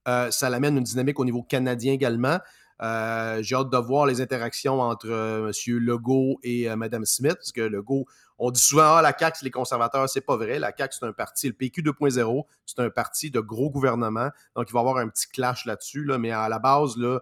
[0.07, 2.39] Euh, ça l'amène une dynamique au niveau canadien également.
[2.81, 5.77] Euh, j'ai hâte de voir les interactions entre euh, M.
[5.77, 8.05] Legault et Mme Smith, parce que Legault,
[8.39, 10.09] on dit souvent, ah, la CAQ, c'est les conservateurs.
[10.09, 10.57] C'est pas vrai.
[10.57, 14.29] La CAQ, c'est un parti, le PQ 2.0, c'est un parti de gros gouvernement.
[14.55, 17.19] Donc, il va y avoir un petit clash là-dessus, là, mais à la base, là,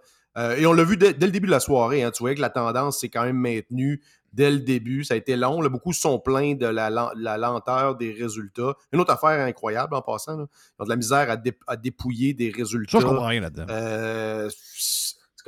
[0.57, 2.49] et on l'a vu dès, le début de la soirée, hein, tu voyais que la
[2.49, 4.01] tendance s'est quand même maintenue
[4.33, 5.03] dès le début.
[5.03, 5.61] Ça a été long.
[5.61, 5.69] là.
[5.69, 8.73] beaucoup sont plaints de la, len- la lenteur des résultats.
[8.91, 10.37] Une autre affaire incroyable en passant.
[10.37, 10.45] Là.
[10.79, 12.91] Ils ont de la misère à, dé- à dépouiller des résultats.
[12.91, 13.65] Ça, je comprends rien là-dedans.
[13.69, 14.49] Euh,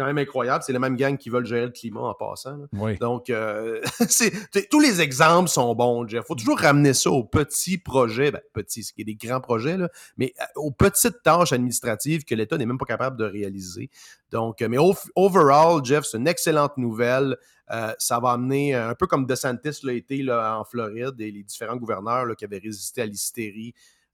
[0.01, 0.63] quand même incroyable.
[0.65, 2.57] C'est la même gang qui veulent gérer le climat en passant.
[2.73, 2.97] Oui.
[2.97, 3.81] Donc, euh,
[4.71, 6.25] tous les exemples sont bons, Jeff.
[6.25, 8.31] faut toujours ramener ça aux petits projets.
[8.31, 12.23] Ben, petits, ce qui est des grands projets, là, mais euh, aux petites tâches administratives
[12.23, 13.89] que l'État n'est même pas capable de réaliser.
[14.31, 14.77] Donc, euh, mais
[15.15, 17.37] overall, Jeff, c'est une excellente nouvelle.
[17.69, 21.43] Euh, ça va amener, un peu comme DeSantis l'a été là, en Floride et les
[21.43, 23.73] différents gouverneurs là, qui avaient résisté à l'hystérie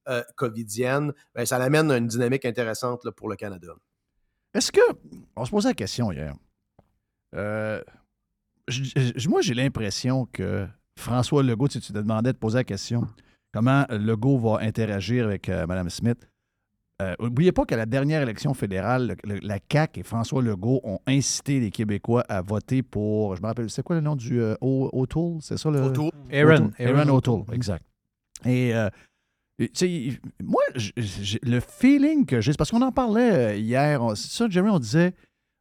[0.10, 3.74] euh, covidienne, ben, ça amène une dynamique intéressante là, pour le Canada.
[4.58, 4.82] Est-ce que.
[5.36, 6.34] On se posait la question hier.
[7.36, 7.82] Euh,
[9.30, 10.68] moi, j'ai l'impression que
[11.00, 13.08] François Legault, si tu te demandais de poser la question,
[13.54, 16.28] comment Legault va interagir avec euh, Mme Smith,
[17.02, 20.82] euh, N'oubliez pas qu'à la dernière élection fédérale, le- le- la CAQ et François Legault
[20.84, 23.36] ont incité les Québécois à voter pour.
[23.36, 25.38] Je me rappelle, c'est quoi le nom du euh, O- O'Toole?
[25.42, 25.80] C'est ça le.
[25.82, 26.10] O'Toole.
[26.32, 26.72] Aaron.
[26.80, 27.86] Aaron Aaron O'Toole, exact.
[28.46, 28.74] Et.
[28.74, 28.90] euh,
[30.44, 34.50] moi, j- le feeling que j'ai, c'est parce qu'on en parlait euh, hier, c'est ça,
[34.50, 35.14] Jeremy, on disait,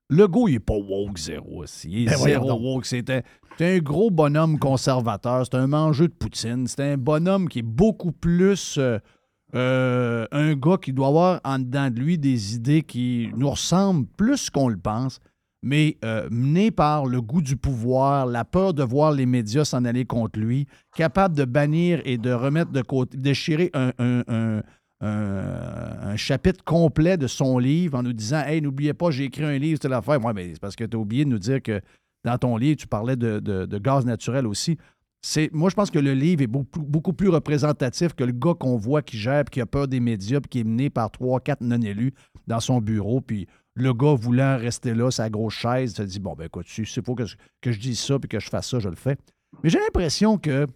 [0.09, 1.89] le go, il n'est pas woke zéro aussi.
[1.91, 2.87] Il est Ben zéro woke.
[2.87, 3.23] C'était
[3.59, 5.45] c'est un gros bonhomme conservateur.
[5.47, 6.67] C'est un mangeux de poutine.
[6.67, 8.99] C'est un bonhomme qui est beaucoup plus euh,
[9.55, 14.07] euh, un gars qui doit avoir en dedans de lui des idées qui nous ressemblent
[14.17, 15.19] plus qu'on le pense,
[15.67, 19.85] mais euh, mené par le goût du pouvoir, la peur de voir les médias s'en
[19.85, 24.63] aller contre lui, capable de bannir et de remettre de côté, déchirer un, un-
[26.17, 29.79] chapitre complet de son livre en nous disant Hey, n'oubliez pas, j'ai écrit un livre,
[29.83, 30.21] c'est l'affaire.
[30.21, 31.81] Moi, mais c'est parce que tu as oublié de nous dire que
[32.25, 34.79] dans ton livre, tu parlais de, gaz naturel aussi.
[35.53, 39.03] Moi, je pense que le livre est beaucoup, plus représentatif que le gars qu'on voit
[39.03, 42.15] qui gère, qui a peur des médias, puis qui est mené par trois, quatre non-élus
[42.47, 46.35] dans son bureau, puis le gars voulant rester là, sa grosse chaise, se dit Bon,
[46.35, 48.89] ben écoute, s'il faut que, je- que dise ça, puis que je fasse ça, je
[48.89, 49.17] le fais.
[49.63, 50.67] Mais j'ai l'impression que,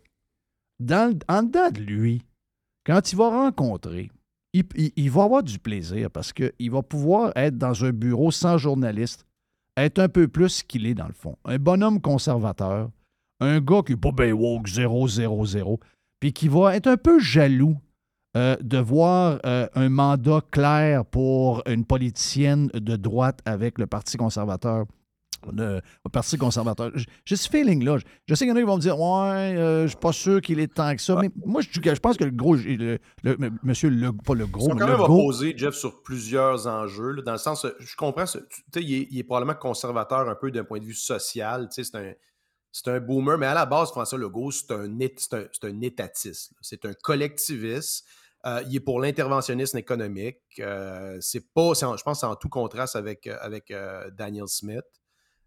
[0.79, 2.23] dans, en dedans de lui,
[2.85, 4.11] quand il va rencontrer,
[4.53, 9.25] il, va avoir du plaisir parce qu'il va pouvoir être dans un bureau sans journaliste,
[9.77, 11.37] être un peu plus qu'il est dans le fond.
[11.45, 12.91] Un bonhomme conservateur,
[13.41, 15.81] un gars qui n'est pas bien woke 000,
[16.19, 17.77] puis qui va être un peu jaloux
[18.37, 24.17] euh, de voir euh, un mandat clair pour une politicienne de droite avec le Parti
[24.17, 24.87] conservateur.
[25.51, 26.91] Le, le Parti conservateur.
[27.25, 27.97] J'ai ce feeling-là.
[27.97, 29.97] Je- Je sais qu'il y en a qui vont me dire Ouais, euh, je suis
[29.97, 31.17] pas sûr qu'il est tant que ça.
[31.19, 32.57] Mais moi, je, je pense que le gros.
[32.57, 35.75] Le, le- le- monsieur, le, pas le Ils gros, sont mais quand même opposés, Jeff,
[35.75, 37.13] sur plusieurs enjeux.
[37.13, 38.43] là, dans le sens, je comprends, tu sais,
[38.83, 41.69] il, est- il est probablement conservateur un peu d'un point de vue social.
[41.75, 42.13] tu sais, C'est un,
[42.71, 45.09] c'est un boomer, mais à la base, François Legault, c'est un, un,
[45.53, 46.53] c'est un étatiste.
[46.61, 48.05] C'est un collectiviste.
[48.47, 50.39] Euh, il est pour l'interventionnisme économique.
[50.61, 54.85] Euh, c'est pas, je pense que c'est en tout contraste avec, euh, Daniel Smith.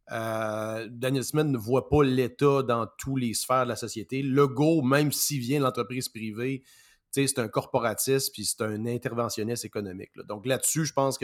[0.10, 4.22] Daniel Smith ne voit pas l'État dans tous les sphères de la société.
[4.22, 6.64] Legault, même s'il vient de l'entreprise privée,
[7.12, 10.12] c'est un corporatiste puis c'est un interventionniste économique.
[10.28, 11.18] Donc là-dessus, je pense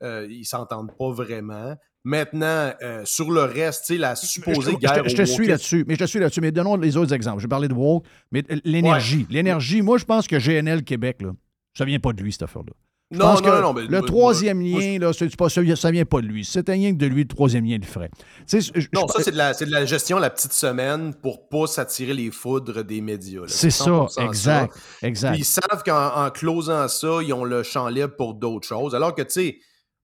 [0.00, 1.74] qu'ils ne s'entendent pas vraiment.
[2.04, 5.26] Maintenant, euh, sur le reste, tu sais, la supposée je, te- guerre je te au
[5.26, 6.40] suis là-dessus, mais je te suis là-dessus.
[6.40, 7.38] Mais donnons les autres exemples.
[7.38, 9.26] Je vais parler de woke, mais euh, l'énergie.
[9.30, 11.30] L'énergie, moi, je pense que GNL Québec, là,
[11.76, 12.72] ça vient pas de lui, cette affaire-là.
[13.10, 15.62] Je Non, pense non, que non, mais le troisième moi, lien, là, c'est pas, ça,
[15.76, 16.44] ça vient pas de lui.
[16.44, 18.10] C'est un lien que de lui, le troisième lien, il ferait.
[18.50, 18.56] Je-
[18.92, 21.66] Non, je- ça, c'est de, la, c'est de la gestion la petite semaine pour pas
[21.66, 23.42] s'attirer les foudres des médias.
[23.46, 25.32] C'est ça, 100% exact, exact.
[25.32, 28.94] Puis ils savent qu'en en closant ça, ils ont le champ libre pour d'autres choses.
[28.94, 29.58] Alors que, tu sais,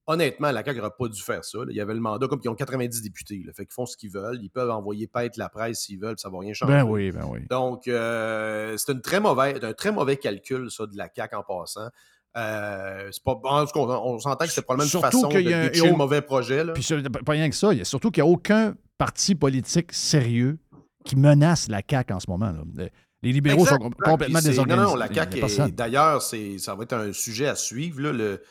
[0.07, 1.57] honnêtement, la CAQ n'aurait pas dû faire ça.
[1.59, 1.65] là.
[1.69, 3.41] Il y avait le mandat, comme ils ont 90 députés.
[3.45, 3.51] Là.
[3.53, 4.39] Fait qu'ils font ce qu'ils veulent.
[4.41, 6.73] Ils peuvent envoyer paître la presse s'ils veulent, puis ça va rien changer.
[6.73, 7.39] Ben oui, ben oui.
[7.49, 11.43] Donc, euh, c'est une très mauvaise, un très mauvais calcul, ça, de la CAQ en
[11.43, 11.89] passant.
[12.37, 15.49] Euh, pas, en tout cas, on, on s'entend que c'est probablement une façon de qu'il
[15.49, 16.63] y a un- pitcher le mauvais projet.
[16.63, 16.73] Là.
[16.73, 19.35] Puis sur- pas rien que ça, il y a surtout qu'il n'y a aucun parti
[19.35, 20.57] politique sérieux
[21.05, 22.51] qui menace la CAQ en ce moment.
[22.51, 22.59] là.
[22.75, 22.89] Le-
[23.23, 24.85] Les libéraux Exact, sont complètement désorganisés.
[24.85, 25.41] Non, non, la CAQ,
[25.71, 28.01] d'ailleurs, ça va être un sujet à suivre.
[28.01, 28.11] là.
[28.11, 28.41] Le,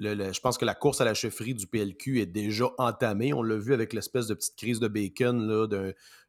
[0.00, 3.32] je pense que la course à la chefferie du PLQ est déjà entamée.
[3.32, 5.66] On l'a vu avec l'espèce de petite crise de bacon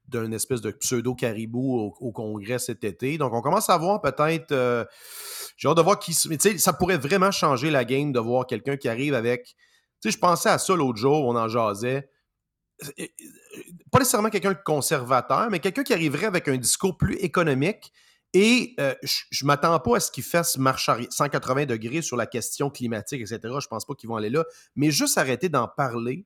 [0.07, 3.17] d'un, espèce de pseudo-caribou au, Congrès cet été.
[3.17, 4.51] Donc, on commence à voir peut-être...
[4.51, 4.85] euh,
[5.63, 6.13] de voir qui...
[6.13, 9.55] ça pourrait vraiment changer la game de voir quelqu'un qui arrive avec...
[10.01, 12.09] Tu je pensais à ça l'autre jour, on en jasait
[12.99, 13.05] euh,
[13.91, 17.91] pas nécessairement quelqu'un de conservateur, mais quelqu'un qui arriverait avec un discours plus économique.
[18.33, 22.15] Et euh, je ne m'attends pas à ce qu'ils fassent marche arrière- 180 degrés sur
[22.15, 23.39] la question climatique, etc.
[23.59, 24.45] Je pense pas qu'ils vont aller là.
[24.75, 26.25] Mais juste arrêter d'en parler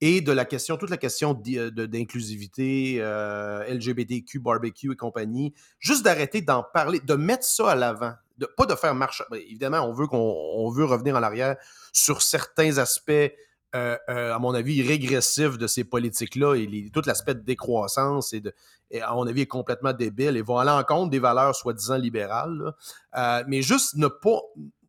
[0.00, 6.04] et de la question, toute la question euh, d'inclusivité, euh, LGBTQ, barbecue et compagnie, juste
[6.04, 8.12] d'arrêter d'en parler, de mettre ça à l'avant.
[8.38, 9.22] De, pas de faire marche.
[9.30, 11.56] ben, évidemment, on veut, qu'on, on veut revenir en arrière
[11.92, 13.12] sur certains aspects
[13.74, 18.32] euh, euh, à mon avis, régressif de ces politiques-là et les- tout l'aspect de décroissance
[18.32, 18.52] et, de,
[18.90, 21.96] et à mon avis, est complètement débile et vont aller en compte des valeurs soi-disant
[21.96, 22.72] libérales.
[23.16, 24.40] Euh, mais juste ne pas,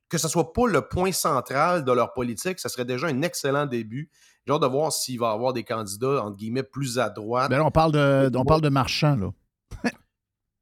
[0.10, 3.66] que ce soit pas le point central de leur politique, ça serait déjà un excellent
[3.66, 4.10] début.
[4.46, 7.50] J'ai hâte de voir s'il va y avoir des candidats, entre guillemets, plus à droite.
[7.50, 9.30] Ben là, on parle de, on parle de marchand, là.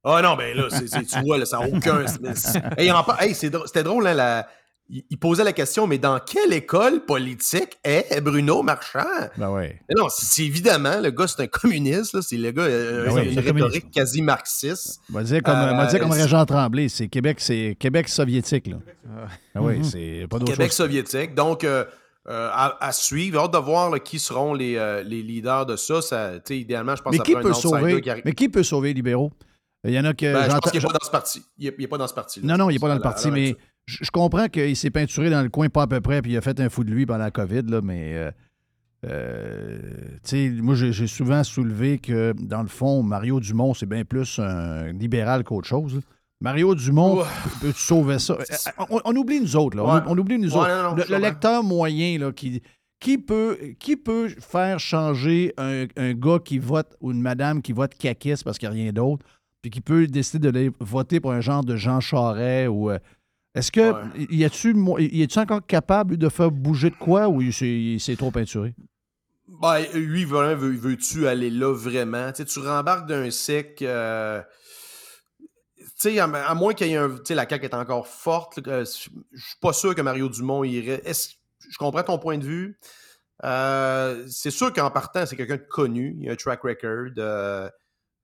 [0.04, 2.04] Ah non, ben là, c'est- c'est- tu vois, là, ça n'a aucun.
[2.78, 4.48] Hey, hey, C'était drôle, hein, la-
[5.10, 9.00] il posait la question, mais dans quelle école politique est Bruno Marchand?
[9.38, 9.50] Ben.
[9.58, 13.32] Mais non, c'est évidemment, le gars, c'est un communiste, là, c'est le gars, euh, Ben
[13.32, 15.00] une rhétorique quasi marxiste.
[15.10, 18.68] On va dire comme, va dire comme Euh, Régent Tremblay, c'est Québec, c'est Québec soviétique,
[18.68, 18.78] là.
[19.56, 19.84] Ah oui, Mhm.
[19.86, 20.78] c'est pas d'autre Québec chose.
[20.78, 21.36] soviétique.
[21.36, 21.86] Donc, euh,
[22.30, 23.40] euh, à, à suivre.
[23.40, 26.02] Hâte de voir là, qui seront les, euh, les leaders de ça.
[26.02, 28.24] ça tu sais, idéalement, je pense Mais qui peut un sauver, qui arrive.
[28.26, 29.32] mais qui peut sauver les libéraux?
[29.84, 31.44] Il y en a que Ben, je pense qu'il n'est pas dans ce parti.
[31.58, 32.40] Il n'est pas dans ce parti.
[32.44, 33.56] Non, non, il n'est pas dans le parti, mais
[34.02, 36.42] je comprends qu'il s'est peinturé dans le coin pas à peu près, puis il a
[36.42, 38.32] fait un fou de lui pendant la COVID, là, mais euh,
[39.06, 39.80] euh,
[40.24, 44.40] tu sais, moi, j'ai souvent soulevé que, dans le fond, Mario Dumont, c'est bien plus
[44.40, 45.96] un libéral qu'autre chose.
[45.96, 46.02] là.
[46.40, 47.26] Mario Dumont Ouais.
[47.62, 48.38] peut, sauver ça.
[48.90, 49.84] On, on oublie nous autres, là.
[49.84, 50.02] On- Ouais.
[50.08, 50.70] On, oublie nous Ouais, autres.
[50.84, 52.62] non, non, le, lecteur moyen, là, qui,
[53.00, 57.74] qui, peut, qui peut faire changer un, un gars qui vote ou une madame qui
[57.74, 59.24] vote caquiste parce qu'il n'y a rien d'autre,
[59.62, 62.90] puis qui peut décider d'aller voter pour un genre de Jean Charest ou.
[62.92, 62.98] euh,
[63.56, 63.92] est-ce que
[64.32, 67.54] y a-tu mo- y a-tu encore capable de faire bouger de quoi ou il
[68.00, 68.74] s'est- trop peinturé?
[69.48, 72.32] Ben, lui, vraiment, veux-tu aller là vraiment?
[72.32, 73.82] Tu rembarques d'un sec.
[73.82, 74.42] euh,
[75.78, 77.10] Tu sais, à, à moins qu'il y ait un.
[77.10, 78.62] Tu sais, la CAQ est encore forte.
[78.62, 79.12] que- Je suis
[79.62, 81.04] pas sûr que Mario Dumont irait.
[81.06, 82.80] Je comprends ton point de vue.
[83.44, 86.16] Euh, c'est sûr qu'en partant, c'est quelqu'un de connu.
[86.20, 87.08] Il a un track record.
[87.18, 87.70] euh,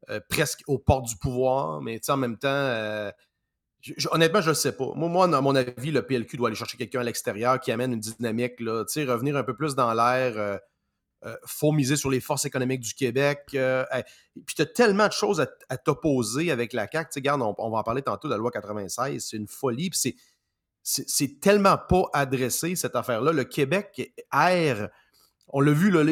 [0.09, 2.47] euh, presque aux portes du pouvoir, mais tu sais, en même temps.
[4.11, 4.91] Honnêtement, je ne sais pas.
[4.95, 7.93] Moi, moi, à mon avis, le PLQ doit aller chercher quelqu'un à l'extérieur qui amène
[7.93, 10.38] une dynamique, là, revenir un peu plus dans l'air.
[10.38, 10.57] euh,
[11.25, 13.47] euh, faut miser sur les forces économiques du Québec.
[13.55, 13.83] euh,
[14.45, 17.09] puis tu as tellement de choses à, t'opposer avec la CAQ.
[17.15, 19.25] Regarde, on, va en parler tantôt de la loi 96.
[19.27, 19.89] C'est une folie.
[19.89, 20.15] Puis
[20.83, 23.31] c'est, tellement pas adressé, cette affaire-là.
[23.31, 24.89] Le Québec erre.
[25.49, 26.03] On l'a vu, là,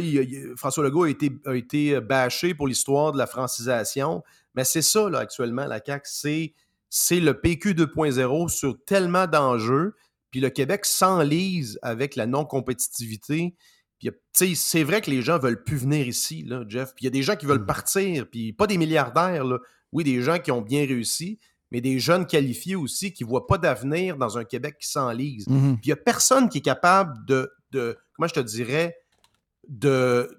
[0.55, 4.23] François Legault a été, a été bâché pour l'histoire de la francisation.
[4.55, 6.03] Mais c'est ça, là, actuellement, la CAQ.
[6.05, 6.53] C'est,
[6.89, 9.95] c'est le PQ 2.0 sur tellement d'enjeux.
[10.31, 13.55] Puis le Québec s'enlise avec la non-compétitivité.
[13.99, 16.89] Puis, c'est vrai que les gens veulent plus venir ici, là, Jeff.
[16.93, 19.59] Puis il y a des gens qui veulent partir, puis pas des milliardaires, là.
[19.93, 21.39] Oui, des gens qui ont bien réussi,
[21.71, 25.47] mais des jeunes qualifiés aussi qui voient pas d'avenir dans un Québec qui s'enlise.
[25.47, 25.75] Mhm.
[25.77, 28.97] Puis il y a personne qui est capable de, de comment je te dirais,
[29.69, 30.37] de,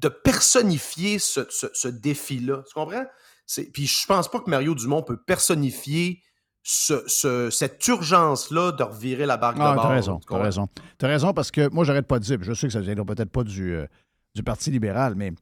[0.00, 2.62] de personnifier ce, ce- ce défi-là.
[2.68, 3.06] Tu comprends?
[3.46, 6.22] C'est- Puis je pense pas que Mario Dumont peut personnifier
[6.62, 9.84] ce- ce- cette urgence-là de revirer la barque Ah, de bord.
[9.84, 10.68] t'as raison, Tu t'as raison.
[10.98, 13.04] T'as raison parce que moi, j'arrête pas de dire, puis je sais que ça viendra
[13.04, 13.86] peut-être pas du, euh,
[14.34, 15.32] du Parti libéral, mais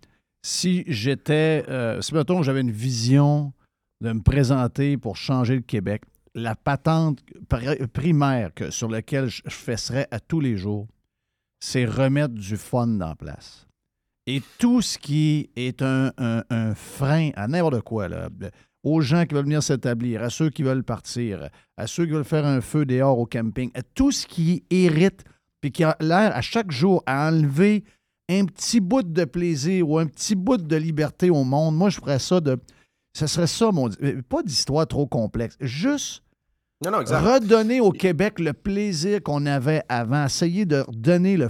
[0.44, 3.52] si j'étais, euh, si mettons j'avais une vision
[4.00, 6.02] de me présenter pour changer le Québec,
[6.34, 10.88] la patente pri- primaire que, sur laquelle je je fesserais à tous les jours,
[11.60, 13.68] c'est remettre du fun dans place.
[14.26, 18.28] Et tout ce qui est un, un- un frein à n'importe quoi, là,
[18.84, 22.24] aux gens qui veulent venir s'établir, à ceux qui veulent partir, à ceux qui veulent
[22.24, 25.24] faire un feu dehors au camping, à tout ce qui irrite,
[25.60, 27.84] puis qui a l'air à chaque jour à enlever
[28.28, 31.76] un petit bout de plaisir ou un petit bout de liberté au monde.
[31.76, 32.58] Moi, je ferais ça de.
[33.16, 33.90] Ce serait ça, mon.
[34.28, 35.56] Pas d'histoire trop complexe.
[35.60, 36.22] Juste
[36.84, 40.24] Non, non, redonner au Québec le plaisir qu'on avait avant.
[40.24, 41.48] Essayer de redonner le.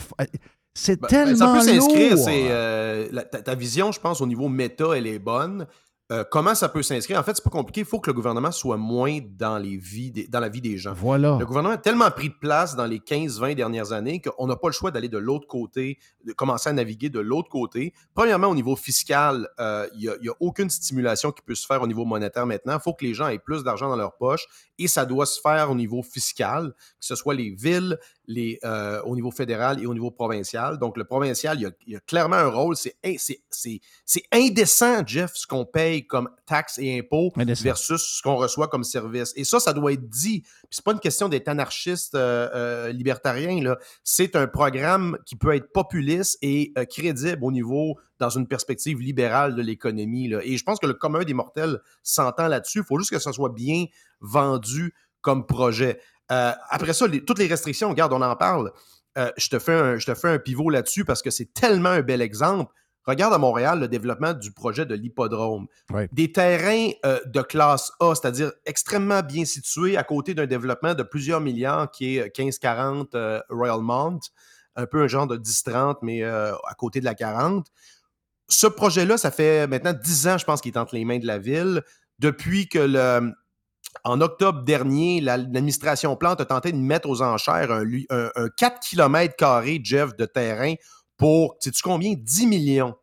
[0.74, 4.26] C'est Ben, ben, tellement ça peut s'inscrire, c'est euh, ta, ta vision, je pense, au
[4.26, 5.66] niveau méta, elle est bonne.
[6.10, 7.18] Euh, comment ça peut s'inscrire?
[7.18, 7.80] En fait, c'est pas compliqué.
[7.80, 10.76] Il faut que le gouvernement soit moins dans, les vies des- dans la vie des
[10.76, 10.92] gens.
[10.92, 11.38] Voilà.
[11.38, 14.68] Le gouvernement a tellement pris de place dans les 15-20 dernières années qu'on n'a pas
[14.68, 17.94] le choix d'aller de l'autre côté, de commencer à naviguer de l'autre côté.
[18.14, 21.86] Premièrement, au niveau fiscal, euh, il n'y a, aucune stimulation qui peut se faire au
[21.86, 22.74] niveau monétaire maintenant.
[22.74, 24.44] Il faut que les gens aient plus d'argent dans leur poche
[24.78, 27.96] et ça doit se faire au niveau fiscal, que ce soit les villes,
[28.32, 30.78] les, euh, au niveau fédéral et au niveau provincial.
[30.78, 32.76] Donc, le provincial, il y a, il y a clairement un rôle.
[32.76, 37.64] C'est in- c'est- c'est- c'est indécent, Jeff, ce qu'on paye comme taxes et impôts Indécent.
[37.64, 39.32] versus ce qu'on reçoit comme service.
[39.36, 40.40] Et ça, ça doit être dit.
[40.42, 43.62] Puis c'est pas une question d'être anarchiste euh, euh, libertarien.
[43.62, 43.78] là.
[44.04, 49.00] C'est un programme qui peut être populiste et euh, crédible au niveau, dans une perspective
[49.00, 50.32] libérale de l'économie.
[50.44, 52.78] Et je pense que le commun des mortels s'entend là-dessus.
[52.78, 53.86] Il faut juste que ça soit bien
[54.20, 56.00] vendu comme projet.
[56.32, 58.72] Euh, après ça, les- toutes les restrictions, regarde, on en parle.
[59.18, 61.90] Euh, je, te fais un, je te fais un pivot là-dessus parce que c'est tellement
[61.90, 62.72] un bel exemple.
[63.04, 65.66] Regarde à Montréal le développement du projet de l'hippodrome.
[66.12, 71.02] Des terrains euh, de classe A, c'est-à-dire extrêmement bien situés à côté d'un développement de
[71.02, 74.20] plusieurs milliards qui est 1540 euh, Royal Mount,
[74.76, 77.66] un peu un genre de 10-30, mais euh, à côté de la 40.
[78.48, 81.26] Ce projet-là, ça fait maintenant 10 ans, je pense, qu'il est entre les mains de
[81.26, 81.82] la ville.
[82.20, 83.32] Depuis que le,
[84.04, 88.30] en octobre dernier, la- l'administration Plante a tenté de mettre aux enchères un, lui- un-
[88.36, 89.34] un 4 km,
[89.84, 90.74] Jeff, de terrain
[91.16, 92.14] pour, sais-tu combien?
[92.16, 92.94] 10 millions.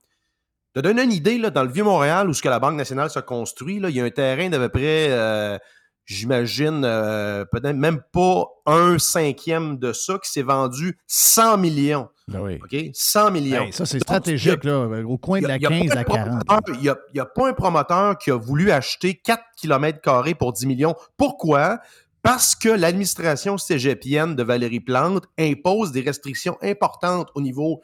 [0.76, 3.80] De donner une idée, dans le Vieux-Montréal, où ce que la Banque nationale se construit,
[3.80, 5.58] là, il y a un terrain d'à peu près, euh,
[6.06, 12.10] j'imagine, euh, peut-être même pas un cinquième de ça, qui s'est vendu 100 millions.
[12.30, 12.60] Ben oui.
[12.64, 12.92] OK?
[12.94, 13.72] 100 millions.
[13.72, 15.94] Ça, c'est stratégique, là, au coin de la il y a- il y a 15
[15.94, 16.46] pas à un 40.
[16.46, 20.00] promoteur- Il n'y a, pas un promoteur qui a voulu acheter 4 km
[20.38, 20.96] pour 10 millions.
[21.18, 21.80] Pourquoi?
[22.22, 27.82] Parce que l'administration cégepienne de Valérie Plante impose des restrictions importantes au niveau.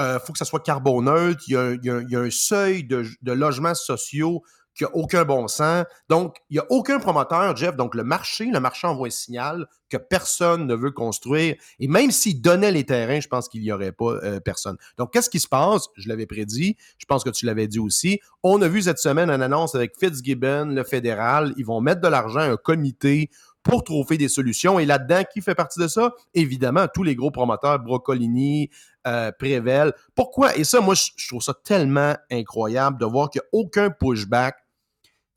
[0.00, 1.42] Il faut que ça soit carboneutre.
[1.48, 4.42] Il y a, un- y y a seuil de, de logements sociaux
[4.78, 5.84] qui a aucun bon sens.
[6.08, 7.76] Donc, il n'y a aucun promoteur, Jeff.
[7.76, 11.56] Donc, le marché, le marché envoie un signal que personne ne veut construire.
[11.80, 14.76] Et même s'il donnait les terrains, je pense qu'il n'y aurait pas euh, personne.
[14.96, 15.88] Donc, qu'est-ce qui se passe?
[15.96, 16.76] Je l'avais prédit.
[16.98, 18.20] Je pense que tu l'avais dit aussi.
[18.44, 21.52] On a vu cette semaine une annonce avec Fitzgibbon, le fédéral.
[21.56, 23.30] Ils vont mettre de l'argent, un comité
[23.64, 24.78] pour trouver des solutions.
[24.78, 26.14] Et là-dedans, qui fait partie de ça?
[26.34, 28.70] Évidemment, tous les gros promoteurs, Brocolini,
[29.06, 29.92] euh, Prével.
[30.14, 30.56] Pourquoi?
[30.56, 34.56] Et ça, moi, je trouve ça tellement incroyable de voir qu'il n'y a aucun pushback.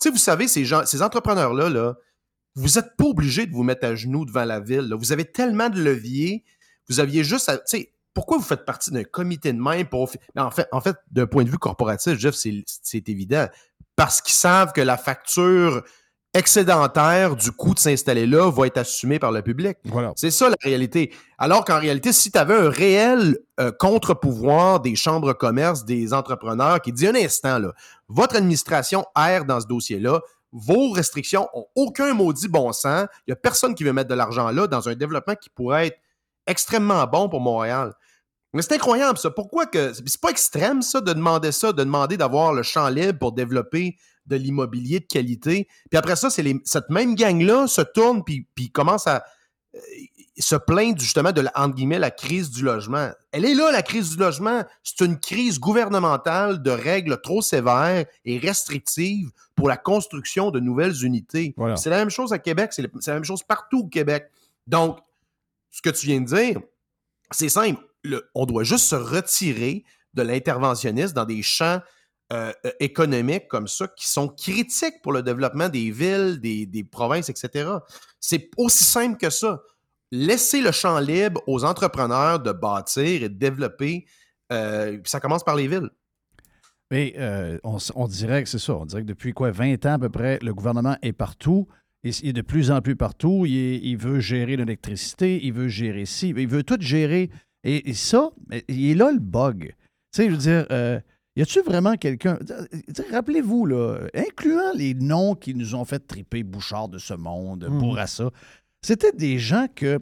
[0.01, 1.95] Sais, vous savez, ces gens, ces entrepreneurs-là, là,
[2.55, 4.93] vous n'êtes pas obligé de vous mettre à genoux devant la ville.
[4.97, 6.43] Vous avez tellement de leviers.
[6.89, 7.57] Vous aviez juste à.
[7.57, 10.11] Tu sais, pourquoi vous faites partie d'un comité de main pour.
[10.35, 13.47] En fait, en fait d'un point de vue corporatif, Jeff, c'est évident.
[13.95, 15.83] Parce qu'ils savent que la facture
[16.33, 19.77] excédentaire du coût de s'installer là va être assumée par le public.
[19.85, 20.13] Voilà.
[20.15, 21.13] C'est ça la réalité.
[21.37, 26.13] Alors qu'en réalité, si tu avais un réel euh, contre-pouvoir des chambres de commerce, des
[26.13, 27.73] entrepreneurs qui dit un instant, là,
[28.07, 30.21] votre administration erre dans ce dossier-là,
[30.53, 34.15] vos restrictions ont aucun maudit bon sens, il n'y a personne qui veut mettre de
[34.15, 35.99] l'argent là dans un développement qui pourrait être
[36.47, 37.93] extrêmement bon pour Montréal.
[38.53, 39.31] Mais c'est incroyable, ça.
[39.31, 39.93] Pourquoi que.
[39.93, 43.95] C'est pas extrême, ça, de demander ça, de demander d'avoir le champ libre pour développer
[44.31, 45.67] de l'immobilier de qualité.
[45.89, 49.23] Puis après ça, c'est cette même gang-là se tourne puis, puis commence à
[49.75, 49.79] euh,
[50.37, 53.11] se plaindre justement de la, entre guillemets, la crise du logement.
[53.31, 54.63] Elle est là, la crise du logement.
[54.83, 61.03] C'est une crise gouvernementale de règles trop sévères et restrictives pour la construction de nouvelles
[61.03, 61.53] unités.
[61.57, 61.75] Voilà.
[61.75, 64.29] C'est la même chose à Québec, c'est la même chose partout au Québec.
[64.65, 64.97] Donc,
[65.69, 66.59] ce que tu viens de dire,
[67.31, 67.81] c'est simple.
[68.03, 71.81] Le- on doit juste se retirer de l'interventionniste dans des champs
[72.31, 76.83] euh, euh, économiques comme ça qui sont critiques pour le développement des villes, des, des
[76.85, 77.69] provinces, etc.
[78.21, 79.61] C'est aussi simple que ça.
[80.11, 84.05] Laisser le champ libre aux entrepreneurs de bâtir et de développer.
[84.53, 85.89] euh, ça commence par les villes.
[86.89, 87.15] Mais
[87.63, 88.75] on, dirait que c'est ça.
[88.75, 91.67] On dirait que depuis quoi, 20 ans à peu près, le gouvernement est partout.
[92.03, 93.45] Il est de plus en plus partout.
[93.45, 97.29] Il, veut gérer l'électricité, il veut gérer ci, il veut tout gérer.
[97.65, 98.29] Et, ça,
[98.69, 99.67] il est là le bug.
[99.67, 99.75] Tu
[100.11, 100.65] sais, je veux dire,
[101.35, 102.37] y a-tu vraiment quelqu'un.
[102.45, 107.67] sais, Rappelez-vous, là, incluant les noms qui nous ont fait triper, Bouchard de ce monde,
[107.69, 107.79] Mhm.
[107.79, 108.29] Bourassa,
[108.81, 109.99] c'était des gens que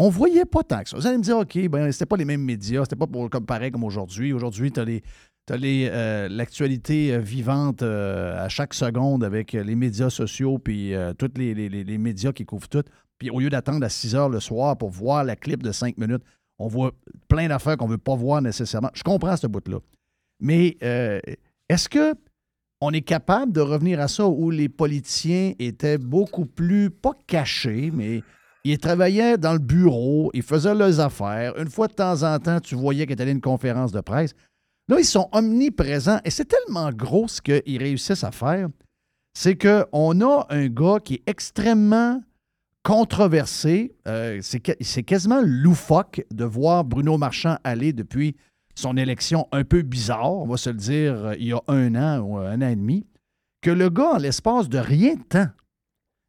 [0.00, 0.96] on voyait pas tant que ça.
[0.96, 3.46] Vous allez me dire, OK, ben, c'était pas les mêmes médias, c'était pas pour, comme
[3.46, 4.32] pareil comme aujourd'hui.
[4.32, 5.02] Aujourd'hui, tu as les.
[5.46, 10.58] t'as les, euh, l'actualité euh, vivante euh, à chaque seconde avec euh, les médias sociaux
[10.58, 12.82] puis euh, tous les- les médias qui couvrent tout.
[13.18, 15.96] Puis au lieu d'attendre à 6 heures le soir pour voir la clip de 5
[15.98, 16.22] minutes,
[16.58, 16.92] on voit
[17.28, 18.90] plein d'affaires qu'on ne veut pas voir nécessairement.
[18.94, 19.78] Je comprends ce bout-là.
[20.40, 21.20] Mais euh,
[21.68, 22.14] est-ce que
[22.80, 27.90] on est capable de revenir à ça où les politiciens étaient beaucoup plus, pas cachés,
[27.92, 28.22] mais
[28.64, 31.58] ils travaillaient dans le bureau, ils faisaient leurs affaires.
[31.58, 34.34] Une fois de temps en temps, tu voyais qu'il était à une conférence de presse.
[34.88, 38.68] Là, ils sont omniprésents et c'est tellement gros ce qu'ils réussissent à faire.
[39.34, 42.20] C'est qu'on a un gars qui est extrêmement
[42.82, 43.94] controversé.
[44.06, 48.34] Euh, c'est quasiment loufoque de voir Bruno Marchand aller depuis
[48.78, 51.94] son élection un peu bizarre, on va se le dire, euh, il y a un
[51.96, 53.06] an ou un an et demi,
[53.60, 55.48] que le gars, en l'espace de rien de temps,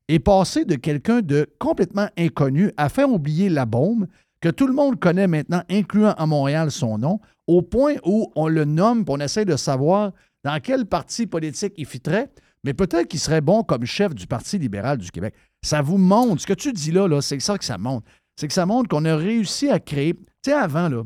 [0.07, 4.07] est passé de quelqu'un de complètement inconnu à faire oublier la bombe,
[4.41, 8.47] que tout le monde connaît maintenant, incluant à Montréal son nom, au point où on
[8.47, 10.11] le nomme, puis on essaie de savoir
[10.43, 12.31] dans quel parti politique il fitterait,
[12.63, 15.35] mais peut-être qu'il serait bon comme chef du Parti libéral du Québec.
[15.61, 18.07] Ça vous montre, ce que tu dis là, là c'est ça que ça montre.
[18.37, 20.13] C'est que ça montre qu'on a réussi à créer.
[20.13, 21.03] Tu sais, avant, là,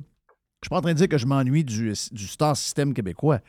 [0.64, 3.40] je suis pas en train de dire que je m'ennuie du, du star système québécois,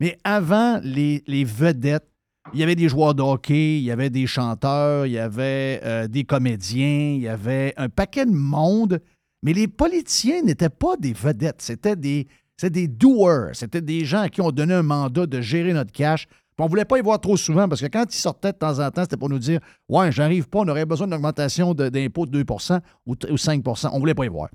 [0.00, 2.08] mais avant les, les vedettes,
[2.54, 6.08] il y avait des joueurs de il y avait des chanteurs, il y avait euh,
[6.08, 9.00] des comédiens, il y avait un paquet de monde,
[9.42, 12.26] mais les politiciens n'étaient pas des vedettes, c'était des,
[12.62, 16.26] des doers, c'était des gens à qui on donnait un mandat de gérer notre cash.
[16.26, 18.58] Puis on ne voulait pas y voir trop souvent parce que quand ils sortaient de
[18.58, 21.74] temps en temps, c'était pour nous dire Ouais, j'arrive pas, on aurait besoin d'une augmentation
[21.74, 22.44] d'impôt de 2
[23.06, 24.48] ou, ou 5% On ne voulait pas y voir.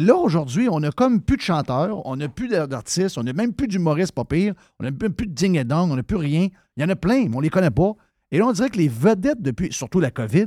[0.00, 3.52] Là, aujourd'hui, on n'a comme plus de chanteurs, on n'a plus d'artistes, on n'a même
[3.52, 6.16] plus d'humoristes, pas pire, on n'a même plus de ding et dong, on n'a plus
[6.16, 6.48] rien.
[6.76, 7.92] Il y en a plein, mais on ne les connaît pas.
[8.30, 10.46] Et là, on dirait que les vedettes, depuis, surtout la COVID,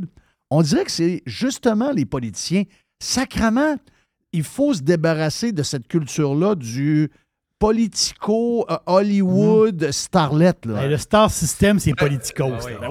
[0.50, 2.64] on dirait que c'est justement les politiciens.
[3.00, 3.76] Sacrement,
[4.32, 7.12] il faut se débarrasser de cette culture-là du
[7.64, 10.54] politico euh, Hollywood starlet.
[10.66, 10.74] Là.
[10.82, 11.94] Ben, le star system, c'est.
[11.94, 12.10] Ben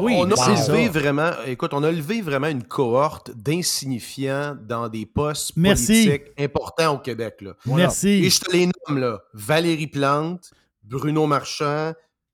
[0.01, 5.05] oui, on a élevé vraiment, écoute, on a élevé vraiment une cohorte d'insignifiants dans des
[5.05, 6.07] postes Merci.
[6.07, 7.43] politiques importants au Québec.
[7.43, 7.53] Là.
[7.66, 8.25] Merci.
[8.25, 9.20] Et je te les nomme, là.
[9.35, 10.51] Valérie Plante,
[10.83, 11.93] Bruno Marchand,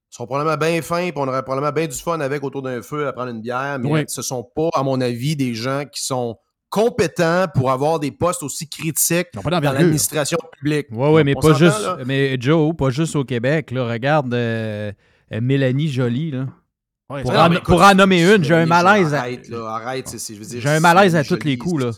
[0.09, 3.05] sont probablement bien fins, puis on aurait probablement bien du fun avec autour d'un feu
[3.05, 4.03] à prendre une bière, mais Oui.
[4.07, 6.37] ce sont pas, à mon avis, des gens qui sont
[6.69, 10.87] compétents pour avoir des postes aussi critiques dans l'administration publique.
[10.91, 11.81] Oui, oui, mais pas juste.
[11.81, 11.97] là?
[12.05, 13.71] Mais Joe, pas juste au Québec.
[13.71, 14.91] Là, regarde euh,
[15.33, 16.31] euh, Mélanie Jolie.
[16.31, 16.47] Là.
[17.09, 19.13] Ouais, Pour, Non, en, pour en nommer une, j'ai un malaise.
[19.15, 20.07] à- Arrête, là, arrête.
[20.07, 21.91] c'est- c'est- je veux dire, J'ai un malaise à tous les coups, là.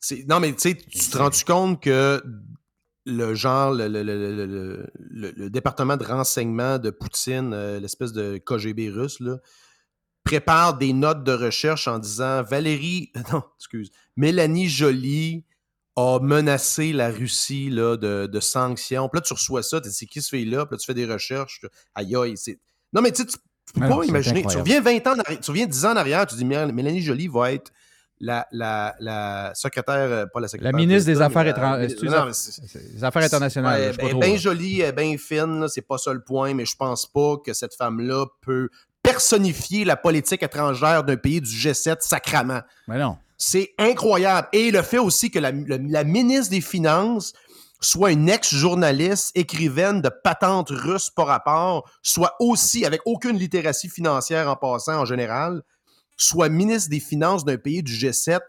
[0.00, 2.22] c'est- non, mais tu sais, tu te rends-tu compte que
[3.04, 7.78] le genre, le, le- le- le- le- le- le département de renseignement de Poutine, euh,
[7.80, 9.36] l'espèce de KGB russe, là,
[10.26, 15.44] prépare des notes de recherche en disant Valérie, non, excuse, Mélanie Joly
[15.96, 19.08] a menacé la Russie là, de, de sanctions.
[19.08, 20.66] Puis là, tu reçois ça, tu dis c'est qui ce fille-là?
[20.66, 21.62] Puis là, tu fais des recherches.
[21.94, 22.58] Aïe, aïe, c'est.
[22.92, 23.38] Non, mais tu sais, tu
[23.72, 24.44] peux Mais pas imaginer.
[24.44, 26.72] Tu reviens 20 ans en arrière, tu reviens 10 ans en arrière, tu dis Mél-
[26.72, 27.72] Mélanie Joly va être
[28.18, 30.72] la, la, la secrétaire, euh, pas la secrétaire.
[30.72, 31.88] La ministre des Affaires étrangères.
[31.88, 33.96] Les affaires internationales.
[33.96, 34.36] Trop, ben là.
[34.36, 37.52] jolie, elle est bien fine, c'est pas ça le point, mais je pense pas que
[37.52, 38.68] cette femme-là peut
[39.06, 42.62] personnifier la politique étrangère d'un pays du G7 sacrament.
[42.88, 43.16] Mais non.
[43.38, 44.48] C'est incroyable.
[44.52, 47.32] Et le fait aussi que la, le- la ministre des Finances
[47.80, 54.48] soit une ex-journaliste, écrivaine de patente russe par rapport, soit aussi, avec aucune littératie financière
[54.50, 55.62] en passant en général,
[56.16, 58.40] soit ministre des Finances d'un pays du G7,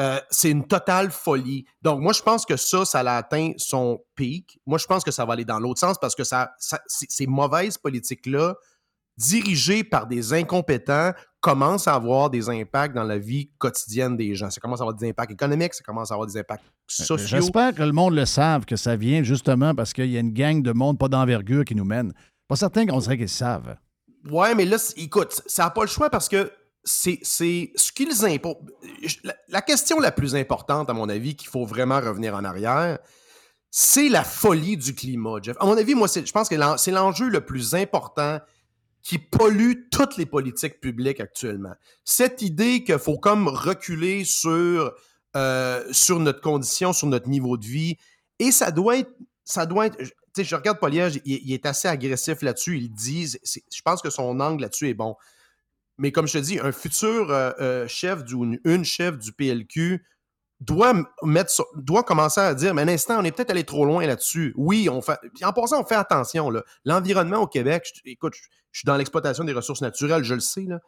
[0.00, 1.64] euh, c'est une totale folie.
[1.82, 4.58] Donc, moi, je pense que ça, ça a atteint son pic.
[4.66, 7.26] Moi, je pense que ça va aller dans l'autre sens parce que ça, ça- ces
[7.26, 8.56] mauvaises politiques-là,
[9.16, 14.48] dirigées par des incompétents, commencent à avoir des impacts dans la vie quotidienne des gens.
[14.50, 17.18] Ça commence à avoir des impacts économiques, ça commence à avoir des impacts sociaux.
[17.18, 20.32] J'espère que le monde le savent, que ça vient justement parce qu'il y a une
[20.32, 22.12] gang de monde pas d'envergure qui nous mène.
[22.48, 23.76] Pas certain qu'on dirait qu'ils savent.
[24.30, 26.52] Ouais, mais là, écoute, ça n'a pas le choix parce que
[26.84, 28.56] c'est ce qu'ils imposent.
[29.24, 32.98] La, la question la plus importante, à mon avis, qu'il faut vraiment revenir en arrière,
[33.70, 35.56] c'est la folie du climat, Jeff.
[35.58, 38.38] À mon avis, moi, je pense que c'est l'enjeu le plus important
[39.02, 41.74] qui pollue toutes les politiques publiques actuellement.
[42.04, 44.92] Cette idée qu'il faut comme reculer sur,
[45.36, 47.96] euh, sur notre condition, sur notre niveau de vie,
[48.38, 49.12] et ça doit être,
[49.44, 53.26] ça doit être, tu sais, je regarde Poliège, il, est assez agressif là-dessus, il dit,
[53.44, 55.16] je pense que son angle là-dessus est bon.
[55.98, 60.02] Mais comme je te dis, un futur euh, euh, chef du, une chef du PLQ
[60.62, 64.06] doit mettre doit commencer à dire, mais un instant, on est peut-être allé trop loin
[64.06, 64.54] là-dessus.
[64.56, 65.18] Oui, on fait.
[65.42, 66.50] en passant, on fait attention.
[66.84, 70.62] L'environnement au Québec, écoute, je, suis dans l'exploitation des ressources naturelles, je le sais.
[70.62, 70.78] Là.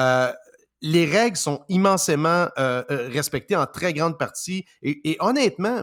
[0.00, 0.32] Euh,
[0.80, 4.64] les règles sont immensément euh, euh, respectées en très grande partie.
[4.82, 5.82] Et honnêtement,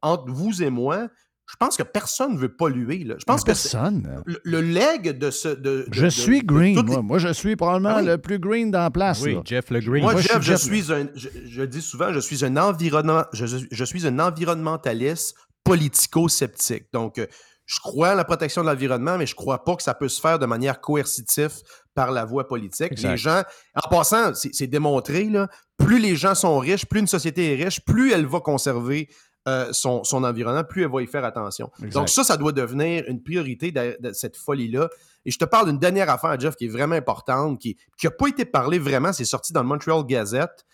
[0.00, 1.08] entre vous et moi,
[1.50, 3.04] je pense que personne ne veut polluer.
[3.04, 3.14] Là.
[3.18, 4.22] Je pense que c'est- Personne.
[4.26, 5.48] le, le leg de ce.
[5.48, 7.02] de- de- Je de- suis de green, les- moi.
[7.02, 8.06] Moi, je suis probablement Ah oui?
[8.06, 9.22] le plus green dans la place.
[9.22, 9.40] Oui, là.
[9.44, 10.02] Jeff le Green.
[10.02, 12.44] Moi, Moi, je Jeff, suis je Jeff- suis un, je, je dis souvent, je suis
[12.44, 15.34] un environnement, je, suis un environnementaliste
[15.64, 16.84] politico-sceptique.
[16.92, 17.26] Donc, euh,
[17.66, 20.20] je crois à la protection de l'environnement, mais je crois pas que ça peut se
[20.20, 21.52] faire de manière coercitive
[21.94, 22.92] par la voie politique.
[22.92, 23.10] Exact.
[23.10, 23.42] Les gens,
[23.74, 27.62] en passant, c'est c'est démontré, là, plus les gens sont riches, plus une société est
[27.64, 29.08] riche, plus elle va conserver
[29.48, 31.70] euh, son, son environnement, plus elle va y faire attention.
[31.78, 31.92] Exact.
[31.94, 34.88] Donc ça, ça doit devenir une priorité de, de cette folie-là.
[35.24, 38.28] Et je te parle d'une dernière affaire, Jeff, qui est vraiment importante, qui n'a pas
[38.28, 40.64] été parlée vraiment, c'est sorti dans le Montreal Gazette.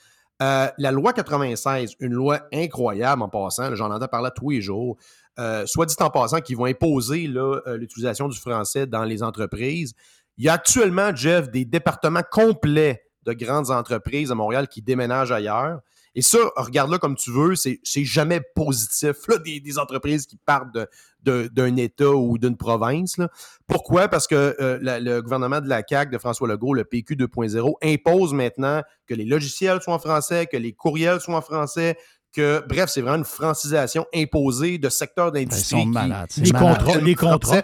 [0.42, 4.96] Euh, la loi 96, une loi incroyable en passant, j'en entends parler tous les jours,
[5.38, 9.94] euh, soit dit en passant, qui vont imposer l'utilisation du français dans les entreprises.
[10.36, 15.32] Il y a actuellement, Jeff, des départements complets de grandes entreprises à Montréal qui déménagent
[15.32, 15.80] ailleurs.
[16.14, 20.36] Et ça, regarde-le comme tu veux, c'est c'est jamais positif, là, des, des entreprises qui
[20.36, 20.86] partent de-
[21.22, 23.16] de- d'un État ou d'une province.
[23.18, 23.28] là.
[23.66, 24.08] Pourquoi?
[24.08, 27.74] Parce que euh, la- le gouvernement de la CAQ, de François Legault, le PQ 2.0,
[27.82, 31.96] impose maintenant que les logiciels soient en français, que les courriels soient en français,
[32.32, 35.76] que, bref, c'est vraiment une francisation imposée de secteurs d'industrie.
[35.76, 36.78] Ils sont qui- malades, c'est Les malade.
[36.84, 37.62] contrats, les contrats.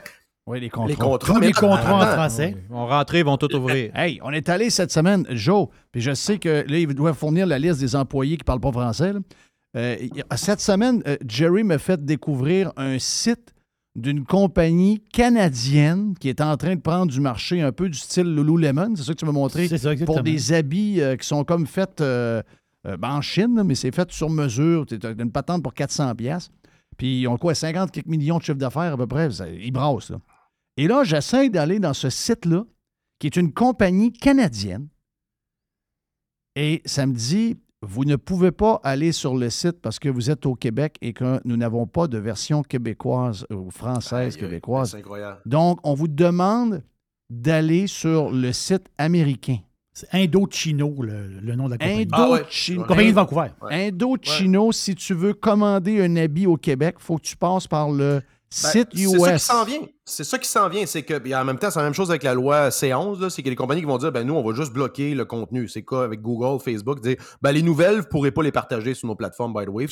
[0.51, 0.89] Oui, les contrats.
[0.89, 2.57] Les contrats, Tous les contrats en français.
[2.69, 3.91] Ils vont rentrer, ils vont tout ouvrir.
[3.95, 7.47] Hey, on est allé cette semaine, Joe, puis je sais que là, il doit fournir
[7.47, 9.13] la liste des employés qui ne parlent pas français.
[9.13, 9.21] là.
[9.77, 9.97] Euh,
[10.35, 13.55] cette semaine, euh, Jerry m'a fait découvrir un site
[13.95, 18.35] d'une compagnie canadienne qui est en train de prendre du marché un peu du style
[18.35, 18.97] Lululemon.
[18.97, 19.69] C'est ça que tu m'as montré?
[19.69, 20.17] C'est ça, exactement.
[20.17, 22.43] Pour des habits euh, qui sont comme faits euh,
[22.87, 24.87] euh, ben, en Chine, là, mais c'est fait sur mesure.
[24.87, 26.51] Tu as une patente pour 400 pièces.
[26.97, 29.31] Puis ils ont quoi, 50 quelques millions de chiffre d'affaires à peu près.
[29.31, 30.19] Ça- ils brassent, là.
[30.81, 32.65] Et là, j'essaie d'aller dans ce site-là,
[33.19, 34.89] qui est une compagnie canadienne.
[36.57, 40.31] Et ça me dit, vous ne pouvez pas aller sur le site parce que vous
[40.31, 44.93] êtes au Québec et que nous n'avons pas de version québécoise ou française québécoise.
[44.93, 45.43] C'est incroyable.
[45.45, 46.83] Donc, on vous demande
[47.29, 49.59] d'aller sur le site américain.
[49.93, 52.09] C'est Indochino, le, le nom de la compagnie.
[52.13, 52.39] Ah ouais.
[52.39, 52.85] Indochino.
[52.85, 53.49] Compagnie de Vancouver.
[53.71, 57.91] Indochino, si tu veux commander un habit au Québec, il faut que tu passes par
[57.91, 58.23] le
[58.53, 59.81] Site Ben, C'est ça qui s'en vient.
[60.05, 60.85] C'est ça qui s'en vient.
[60.85, 63.21] C'est que, en même temps, c'est la même chose avec la loi C11.
[63.21, 65.25] là, C'est a des compagnies qui vont dire, ben nous, on va juste bloquer le
[65.25, 65.69] contenu.
[65.69, 68.95] C'est quoi avec Google, Facebook, dire, ben les nouvelles, vous ne pourrez pas les partager
[68.95, 69.87] sur nos plateformes, by the way.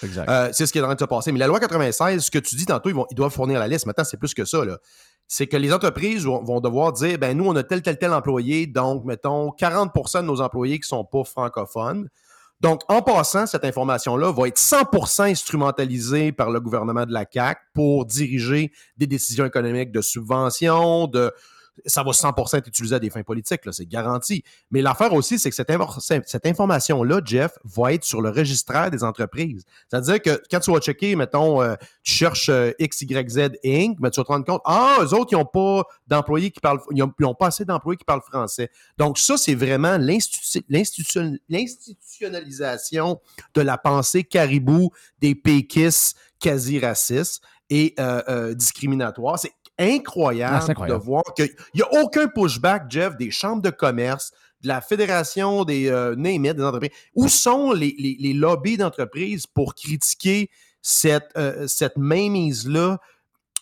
[0.00, 0.24] C'est que ça.
[0.28, 1.32] Euh, c'est ce qui est en train de se passer.
[1.32, 3.66] Mais la loi 96, ce que tu dis tantôt, ils, vont, ils doivent fournir la
[3.66, 3.86] liste.
[3.86, 4.64] Maintenant, c'est plus que ça.
[4.64, 4.78] là.
[5.26, 8.12] C'est que les entreprises vont, vont devoir dire, ben nous, on a tel, tel, tel
[8.12, 8.68] employé.
[8.68, 12.08] Donc, mettons, 40% de nos employés qui sont pas francophones.
[12.62, 17.60] Donc, en passant, cette information-là va être 100% instrumentalisée par le gouvernement de la CAQ
[17.74, 21.32] pour diriger des décisions économiques de subvention, de...
[21.86, 24.44] Ça va 100% être utilisé à des fins politiques, c'est garanti.
[24.70, 28.90] Mais l'affaire aussi, c'est que cette, infor- cette information-là, Jeff, va être sur le registraire
[28.90, 29.64] des entreprises.
[29.90, 34.20] C'est-à-dire que quand tu vas checker, mettons, euh, tu cherches euh, XYZ Inc., mais tu
[34.20, 37.34] vas te rendre compte, ah, eux autres, ils n'ont pas d'employés qui parlent, ils n'ont
[37.34, 38.70] pas assez d'employés qui parlent français.
[38.98, 43.20] Donc, ça, c'est vraiment l'institu- l'institution- l'institutionnalisation
[43.54, 49.38] de la pensée caribou des péquistes quasi racistes et euh, euh, discriminatoires.
[49.38, 51.00] C'est incroyable, Ah, c'est incroyable.
[51.00, 55.64] de voir qu'il n'y a aucun pushback, Jeff, des chambres de commerce, de la fédération
[55.64, 56.90] des euh, des entreprises.
[57.14, 60.50] Où sont les, les- les lobbies d'entreprises pour critiquer
[60.82, 62.98] cette, euh, cette mainmise-là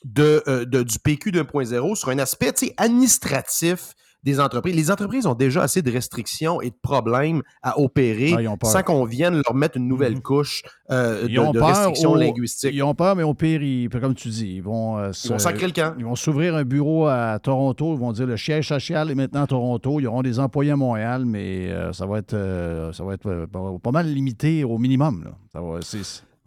[0.05, 4.75] de, euh, de- du PQ 2.0 sur un aspect administratif des entreprises.
[4.77, 9.05] Les entreprises ont déjà assez de restrictions et de problèmes à opérer Ah, sans qu'on
[9.05, 12.71] vienne leur mettre une nouvelle couche euh, de, restrictions au- linguistiques.
[12.75, 14.99] Ils ont peur, mais au pire, ils- comme tu dis, ils vont.
[14.99, 15.95] euh, Ils vont se- sacrer le camp.
[15.99, 17.95] Ils vont s'ouvrir un bureau à Toronto.
[17.95, 20.01] Ils vont dire le siège social est maintenant à Toronto.
[20.01, 23.73] Ils auront des employés à Montréal, mais euh, ça va être, ça va être pas,
[23.83, 25.25] pas mal limité au minimum.
[25.25, 25.31] là.
[25.53, 25.81] Ça va-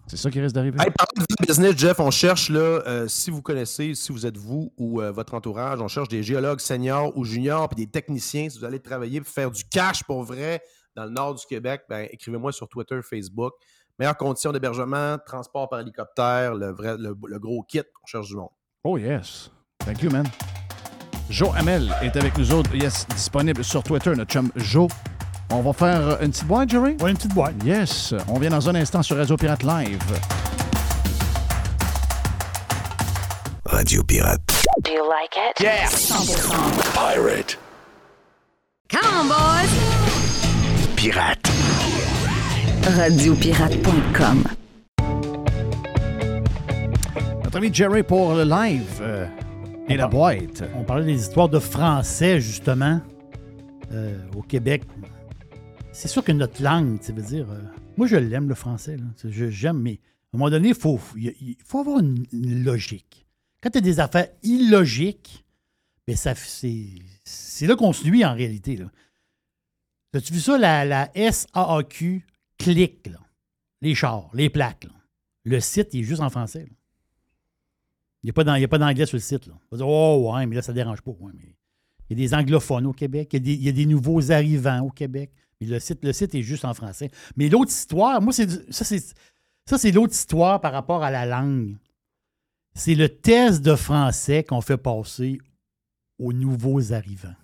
[0.07, 0.77] c'est, ça qui risque d'arriver.
[0.79, 4.37] Hey, parlant de business, Jeff, on cherche, là, euh, si vous connaissez, si vous êtes
[4.37, 8.49] vous ou euh, votre entourage, on cherche des géologues seniors ou juniors, puis des techniciens,
[8.49, 10.61] si vous allez travailler pour faire du cash pour vrai
[10.95, 13.53] dans le nord du Québec, ben, écrivez-moi sur Twitter, Facebook.
[13.99, 18.35] Meilleures conditions d'hébergement, transport par hélicoptère, le, vrai, le, le gros kit, on cherche du
[18.35, 18.49] monde.
[18.83, 19.51] Oh yes.
[19.79, 20.25] Thank you, man.
[21.29, 22.75] Joe Hamel est avec nous autres.
[22.75, 24.87] Yes, disponible sur Twitter, notre chum Joe.
[25.55, 26.97] On va faire euh, une petite boîte, Jerry?
[26.99, 27.53] Oui, une petite boîte.
[27.63, 28.15] Yes.
[28.27, 30.01] On vient dans un instant sur Radio Pirate Live.
[33.65, 34.41] Radio Pirate.
[34.83, 35.61] Do you like it?
[35.61, 35.85] Yeah.
[35.85, 36.95] 100%.
[36.95, 37.59] Pirate.
[38.89, 39.69] Come on, boys!
[40.95, 41.47] Pirate.
[42.97, 44.43] Radiopirate.com.
[47.43, 49.27] Notre ami Jerry pour le live euh,
[49.87, 50.63] et la boîte.
[50.75, 52.99] On parlait des histoires de français, justement,
[53.91, 54.81] euh, au Québec.
[55.93, 57.61] C'est sûr que notre langue, tu veux dire, euh,
[57.97, 59.99] moi je l'aime le français, j'aime, mais
[60.33, 62.25] à un moment donné, il faut, faut avoir une,
[62.63, 63.27] logique.
[63.61, 65.45] Quand tu as des affaires illogiques,
[66.07, 68.79] ben ça, c'est, là qu'on se nuit en réalité.
[70.13, 72.25] As-tu vu ça, la, la SAAQ
[72.57, 73.19] clique, là?
[73.81, 74.87] les chars, les plaques.
[75.43, 76.67] Le site, il est juste en français.
[78.23, 79.47] Il n'y a pas d'anglais sur le site.
[79.47, 81.11] On va dire, oh, ouais, mais là, ça ne dérange pas.
[82.09, 85.31] Il y a des anglophones au Québec, il y a des nouveaux arrivants au Québec.
[85.65, 87.09] Le site, le site est juste en français.
[87.35, 88.99] Mais l'autre histoire, moi, c'est ça, c'est
[89.65, 91.75] ça, c'est l'autre histoire par rapport à la langue.
[92.75, 95.39] C'est le test de français qu'on fait passer
[96.19, 97.35] aux nouveaux arrivants.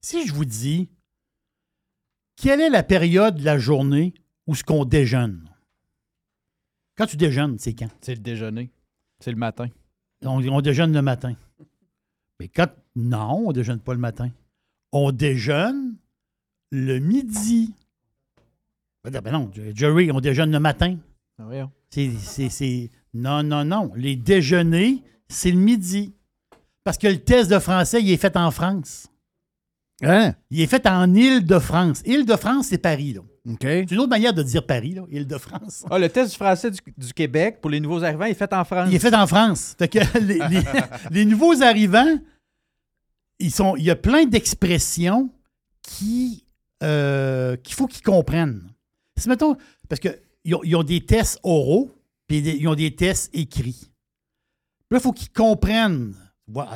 [0.00, 0.88] Si je vous dis,
[2.36, 4.14] quelle est la période de la journée
[4.46, 5.48] où ce qu'on déjeune?
[6.96, 7.90] Quand tu déjeunes, c'est quand?
[8.00, 8.70] C'est le déjeuner.
[9.18, 9.68] C'est le matin.
[10.22, 11.34] On, on déjeune le matin.
[12.38, 12.70] Mais quand.
[12.96, 14.30] Non, on ne déjeune pas le matin.
[14.92, 15.96] On déjeune
[16.74, 17.72] le midi.
[19.04, 20.96] Ben non, Jerry, on déjeune le matin.
[21.38, 21.70] Ah, voyons.
[21.90, 23.92] C'est, c'est- c'est- Non, non, non.
[23.94, 26.14] Les déjeuners, c'est le midi.
[26.82, 29.06] Parce que le test de français, il est fait en France.
[30.02, 30.34] Hein?
[30.50, 32.02] Il est fait en Île-de-France.
[32.04, 33.20] Île-de-France, c'est Paris, là.
[33.48, 33.58] OK.
[33.60, 35.84] C'est une autre manière de dire Paris, là, Île-de-France.
[35.90, 38.64] Ah, le test du français du, du Québec pour les nouveaux arrivants est fait en
[38.64, 38.88] France.
[38.90, 39.74] Il est fait en France.
[39.78, 40.64] Fait que les, les-
[41.10, 42.18] les nouveaux arrivants,
[43.38, 45.30] ils sont, il y a plein d'expressions
[45.82, 46.43] qui
[46.84, 48.70] euh, qu'il faut qu'ils comprennent.
[49.16, 49.56] Si, mettons,
[49.88, 51.90] parce qu'ils ont, des tests oraux,
[52.26, 53.90] puis ils ont des tests écrits.
[54.88, 56.14] Puis là, il faut qu'ils comprennent.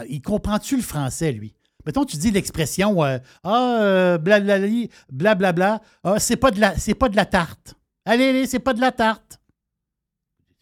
[0.09, 1.55] Il comprend-tu le français, lui?
[1.85, 7.09] Mettons, tu dis l'expression euh, Ah, euh, blablabli, blablabla, ah, c'est pas, de la- pas
[7.09, 7.75] de la tarte.
[8.05, 9.41] Allez, allez, c'est pas de la tarte.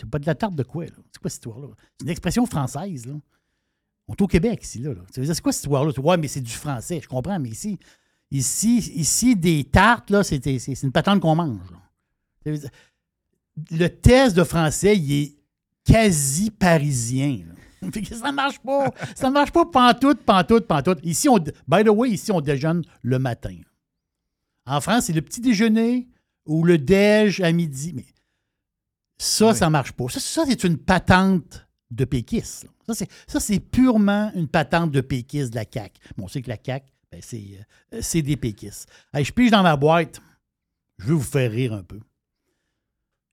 [0.01, 0.91] C'est pas de la tarte de quoi, là?
[1.13, 1.69] C'est quoi cette histoire-là?
[1.99, 3.15] C'est une expression française, là.
[4.09, 4.95] On est au Québec, ici, là.
[4.95, 5.01] là.
[5.11, 5.93] C'est quoi cette histoire-là?
[5.99, 7.79] Ouais, mais c'est du français, je comprends, mais ici,
[8.31, 10.45] ici, ici des tartes, là, c'est,
[10.83, 11.59] une patente qu'on mange.
[11.71, 12.53] là.
[13.71, 15.37] Le test de français, il est
[15.85, 17.41] quasi parisien.
[17.47, 17.55] là.
[18.11, 18.91] Ça marche pas.
[19.15, 20.99] Ça marche pas pantoute, pantoute, pantoute.
[21.03, 23.57] Ici, on, by the way, ici, on déjeune le matin.
[24.67, 26.09] En France, c'est le petit déjeuner
[26.47, 27.93] ou le déj à midi.
[27.95, 28.07] Mais
[29.19, 30.09] ça, ça marche pas.
[30.09, 32.65] Ça, ça, c'est une patente de péquistes.
[32.65, 32.71] là.
[33.27, 36.01] Ça, c'est, purement une patente de péquistes de la CAQ.
[36.17, 36.87] Bon, on sait que la CAQ,
[37.17, 38.89] ben, c'est, euh, c'est des péquistes.
[39.15, 40.21] Je pige dans ma boîte.
[40.99, 42.01] Je vais vous faire rire un peu.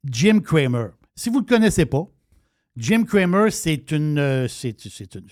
[0.05, 0.87] Jim Cramer.
[1.15, 2.07] Si vous ne le connaissez pas,
[2.77, 4.17] Jim Cramer, c'est une.
[4.17, 5.27] euh, c'est, une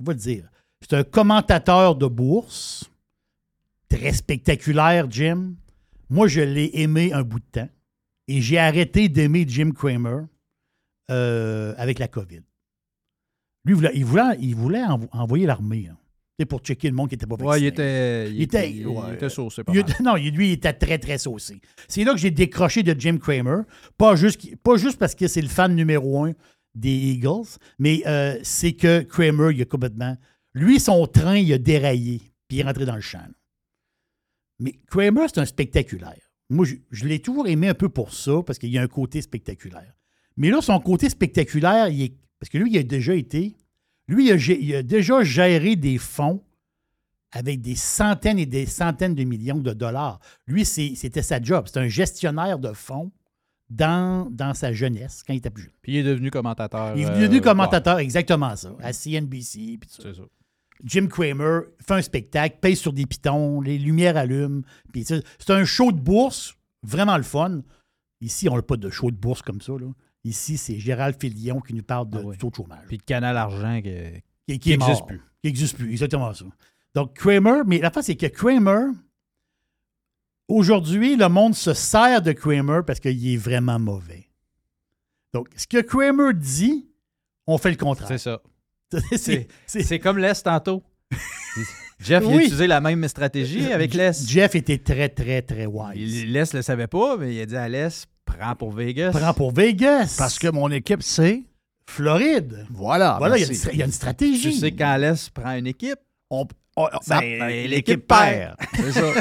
[0.00, 0.48] on va le dire.
[0.80, 2.88] C'est un commentateur de bourse.
[3.88, 5.54] Très spectaculaire, Jim.
[6.08, 7.68] Moi, je l'ai aimé un bout de temps.
[8.28, 10.26] Et j'ai arrêté d'aimer Jim Cramer
[11.10, 12.42] euh, avec la COVID.
[13.64, 15.88] Lui, il voulait, il voulait, envoyer l'armée.
[15.88, 15.96] hein.
[16.44, 17.48] Pour checker le monde qui n'était pas vacciné.
[17.50, 18.28] Ouais, il était.
[18.30, 19.14] Il, Il était- il ouais.
[19.14, 19.90] était saucé pas Il mal.
[19.90, 21.60] était- non, lui, il était très, très saucé.
[21.88, 23.62] C'est là que j'ai décroché de Jim Cramer.
[23.96, 26.32] Pas juste, pas juste parce que c'est le fan numéro un
[26.74, 30.14] des Eagles, mais euh, c'est que Kramer, il a complètement.
[30.52, 32.18] Lui, son train, il a déraillé,
[32.48, 33.18] puis il est rentré dans le champ.
[33.18, 33.28] là.
[34.58, 36.20] Mais Kramer, c'est un spectaculaire.
[36.50, 38.88] Moi, je, je l'ai toujours aimé un peu pour ça, parce qu'il y a un
[38.88, 39.94] côté spectaculaire.
[40.36, 43.56] Mais là, son côté spectaculaire, il est, parce que lui, il a déjà été.
[44.08, 46.42] Lui, il a, gé- il a déjà géré des fonds
[47.32, 50.20] avec des centaines et des centaines de millions de dollars.
[50.46, 51.66] Lui, c'était sa job.
[51.66, 53.10] C'est un gestionnaire de fonds
[53.68, 55.72] dans, dans sa jeunesse, quand il était plus jeune.
[55.82, 56.96] Puis il est devenu commentateur.
[56.96, 57.40] Il est euh, devenu ouais.
[57.42, 59.78] commentateur, exactement ça, à CNBC.
[59.80, 59.90] puis.
[59.90, 60.22] C'est ça.
[60.84, 64.60] Jim Cramer fait un spectacle, paye sur des pitons, les lumières allument.
[64.92, 67.62] puis C'est un show de bourse, vraiment le fun.
[68.20, 69.72] Ici, on n'a pas de show de bourse comme ça.
[69.72, 69.86] là.
[70.26, 72.84] Ici, c'est Gérald Filion qui nous parle de, du taux de chômage.
[72.88, 73.92] Puis le canal argent qui,
[74.48, 75.06] qui, qui est existe mort.
[75.06, 75.18] plus.
[75.18, 76.44] Qui n'existe plus, exactement ça.
[76.94, 78.92] Donc, Kramer, mais la fin, c'est que Kramer,
[80.48, 84.28] aujourd'hui, le monde se sert de Kramer parce qu'il est vraiment mauvais.
[85.32, 86.88] Donc, ce que Kramer dit,
[87.46, 88.08] on fait le contraire.
[88.08, 88.40] C'est ça.
[89.66, 90.82] C'est- comme Les tantôt.
[91.98, 92.42] Jeff, il a Oui.
[92.44, 94.12] utilisé la même stratégie avec Les.
[94.26, 96.24] Jeff était très, très, très wise.
[96.26, 97.88] Les le savait pas, mais il a dit à Les,
[98.26, 99.12] prends pour Vegas.
[99.12, 100.16] Prends pour Vegas.
[100.18, 101.42] Parce que mon équipe, c'est?
[101.88, 102.66] Floride.
[102.70, 103.16] Voilà.
[103.18, 104.50] Voilà, il y, a une, y a stratégie.
[104.50, 105.98] Tu sais, quand Les prend une équipe,
[106.28, 106.46] On-
[107.08, 108.56] ben, ben, l'équipe perd.
[108.74, 109.12] C'est ça.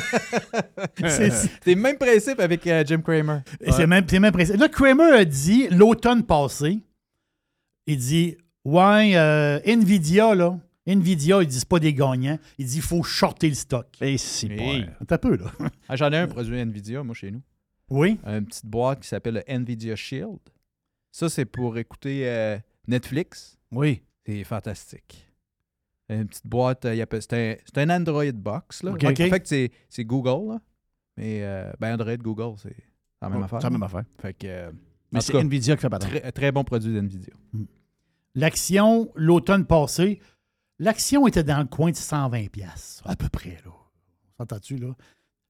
[1.07, 1.29] C'est-
[1.63, 3.39] c'est le même principe avec euh, Jim Cramer.
[3.61, 4.57] Et C'est même, c'est même précis.
[4.57, 6.79] Là, Kramer a dit, l'automne passé,
[7.87, 10.57] il dit Ouais, euh, Nvidia, là,
[10.87, 12.39] Nvidia, ils disent pas des gagnants.
[12.57, 13.87] Il dit il faut shorter le stock.
[14.01, 14.87] Et si Hey.
[15.01, 15.45] Attends un peu, là.
[15.87, 17.41] Ah, J'en ai un produit Nvidia, moi, chez nous.
[17.89, 18.19] Oui.
[18.25, 20.39] Une petite boîte qui s'appelle le Nvidia Shield.
[21.11, 22.57] Ça, c'est pour écouter euh,
[22.87, 23.57] Netflix.
[23.71, 24.01] Oui.
[24.25, 25.27] C'est fantastique.
[26.09, 28.83] Une petite boîte, euh, c'est un, Android box.
[28.83, 28.91] Là.
[28.91, 29.03] OK.
[29.03, 29.17] En OK.
[29.17, 30.53] fait, c'est, c'est Google.
[30.53, 30.61] Là.
[31.17, 32.75] Mais euh, ben Android, Google, c'est
[33.21, 33.61] la même Oh, affaire.
[33.61, 34.03] c'est la même affaire.
[34.19, 34.71] Fait que,
[35.11, 37.33] Mais c'est Nvidia qui fait pas très, très bon produit d'Nvidia.
[38.35, 40.19] L'action, l'automne passé,
[40.79, 43.71] l'action était dans le coin de 120$, piastres, à peu près, là.
[44.37, 44.93] S'entends-tu, là?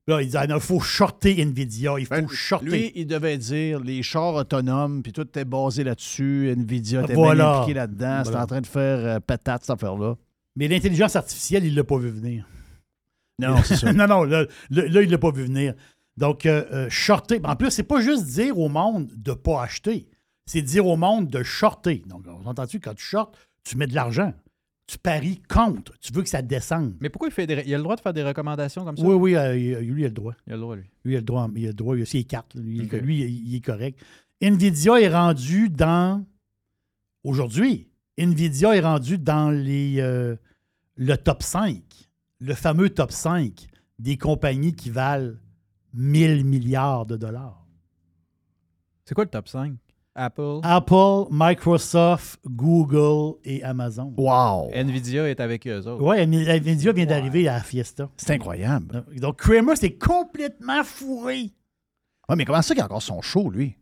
[0.07, 2.65] Là, il dit il faut shorter Nvidia, il faut shorter.
[2.65, 6.53] Lui, il devait dire les chars autonomes, puis tout était basé là-dessus.
[6.55, 7.43] Nvidia était Voilà.
[7.43, 8.21] bien impliqué là-dedans.
[8.23, 10.15] C'était en train de faire euh, patate, cette affaire-là.
[10.55, 12.47] Mais l'intelligence artificielle, il ne l'a pas vu venir.
[13.39, 13.91] Non, c'est ça.
[13.93, 15.73] non, non, là, là, là, il ne l'a pas vu venir.
[16.17, 17.41] Donc, euh, euh, shorter.
[17.43, 20.07] En plus, c'est pas juste dire au monde de ne pas acheter.
[20.45, 22.03] C'est dire au monde de shorter.
[22.05, 24.33] Donc, on entend-tu, quand tu shortes, tu mets de l'argent.
[24.87, 25.97] Tu paries contre.
[25.99, 26.95] Tu veux que ça descende.
[26.99, 29.03] Mais pourquoi il fait des, il a le droit de faire des recommandations comme ça?
[29.03, 30.35] Oui, oui, euh, lui, il a le droit.
[30.45, 30.85] Il a le droit, lui.
[31.03, 31.49] Lui, il a le droit.
[31.55, 31.95] Il a le droit.
[31.97, 32.53] Il a ses cartes.
[32.55, 32.91] Lui, Ok.
[33.01, 33.99] lui, il, il est correct.
[34.41, 36.23] Nvidia est rendu dans.
[37.23, 40.35] Aujourd'hui, Nvidia est rendu dans les, euh,
[40.95, 41.81] le top 5.
[42.39, 43.65] Le fameux top 5
[43.97, 45.33] des compagnies qui valent
[45.93, 47.65] 1000 milliards de dollars.
[49.05, 49.73] C'est quoi le top 5?
[50.15, 50.59] Apple.
[50.63, 54.13] Apple, Microsoft, Google et Amazon.
[54.17, 54.69] Wow!
[54.73, 56.01] Nvidia est avec eux autres.
[56.03, 58.09] Ouais, Nvidia vient d'arriver à la Fiesta.
[58.17, 59.03] C'est incroyable.
[59.17, 61.51] Donc, Kramer, c'est complètement fourré.
[62.29, 63.75] Ouais, mais comment ça qu'il a encore son show, lui?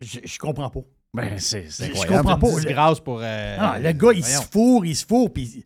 [0.00, 0.80] Je, je comprends pas.
[1.14, 2.16] Ben, c'est c'est Je- incroyable.
[2.28, 2.48] comprends pas.
[2.50, 3.20] Une disgrâce pour.
[3.22, 4.24] euh, Ah, le gars, il voyons.
[4.40, 5.64] se fourre, il se fourre, puis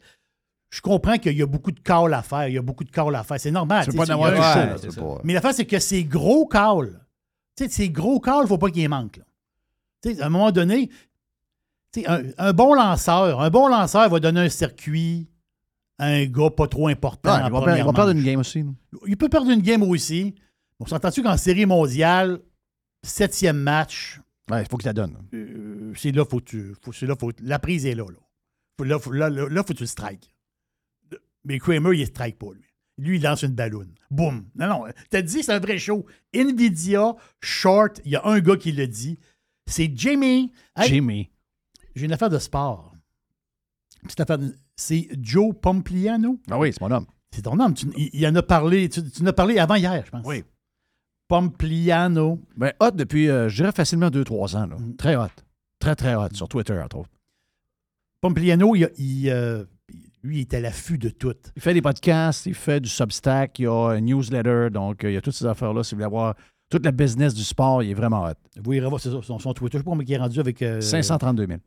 [0.70, 2.46] je comprends qu'il y a beaucoup de calls à faire.
[2.48, 3.40] Il y a beaucoup de calls à faire.
[3.40, 3.84] C'est normal.
[3.84, 5.24] Tu tu peux sais, pas en avoir il y a un un show, c'est c'est
[5.24, 7.00] Mais l'affaire, c'est que ces gros calls,
[7.56, 9.16] tu sais, ces gros calls, il ne faut pas qu'ils manquent.
[9.16, 9.24] là.
[10.20, 10.90] À un moment donné,
[12.06, 15.28] un, un bon lanceur, un bon lanceur va donner un circuit
[15.98, 17.32] à un gars pas trop important.
[17.32, 18.20] En il, va perdre, il va perdre manche.
[18.20, 18.64] une game aussi.
[19.06, 20.34] Il peut perdre une game aussi.
[20.78, 22.40] On s'entend-tu qu'en série mondiale,
[23.02, 24.20] septième match,
[24.50, 25.14] Ouais, il faut qu'il la donne.
[25.34, 26.74] euh, c'est là, faut que tu.
[26.82, 28.04] Faut, c'est là, faut, la prise est là.
[28.82, 30.32] Là, faut, là, faut que tu le strikes.
[31.44, 32.64] Mais Kramer, il ne strike pas, lui.
[32.96, 33.92] Lui, il lance une balloune.
[34.10, 34.46] Boum.
[34.54, 36.06] Non, non, t'as dit, c'est un vrai show.
[36.32, 39.18] Nvidia, short, il y a un gars qui le dit.
[39.68, 40.52] C'est Jamie.
[40.76, 41.30] Hey, Jimmy.
[41.94, 42.92] J'ai une affaire de sport.
[44.02, 46.38] Petite affaire de- C'est Joe Pompliano.
[46.50, 47.06] Ah oui, c'est mon homme.
[47.30, 47.72] C'est ton nom.
[47.72, 48.88] Tu, il, il en a parlé.
[48.88, 50.24] Tu, tu en as parlé avant hier, je pense.
[50.24, 50.44] Oui.
[51.28, 52.40] Pompliano.
[52.56, 54.66] Ben, hot depuis, euh, je dirais facilement 2-3 ans.
[54.66, 54.76] Là.
[54.76, 54.96] Mm.
[54.96, 55.26] Très hot.
[55.78, 56.28] Très, très hot.
[56.32, 57.10] Sur Twitter, entre autres.
[58.20, 59.64] Pompliano, il, euh,
[60.22, 61.34] lui, il est à l'affût de tout.
[61.56, 65.10] Il fait des podcasts, il fait du Substack, il y a un newsletter, donc euh,
[65.10, 65.84] il y a toutes ces affaires-là.
[65.84, 66.34] Si vous voulez avoir
[66.68, 68.32] toute la business du sport, il est vraiment hot.
[68.62, 69.78] Vous irez voir son, son Twitter.
[69.78, 70.60] Je sais pas combien il est rendu avec.
[70.62, 71.58] euh, 532 000.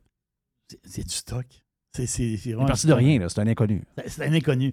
[0.68, 1.46] c'est- C'est du stock.
[1.94, 3.82] C'est c'est Il est vraiment parti de rien, c'est un inconnu.
[4.06, 4.72] C'est- un inconnu.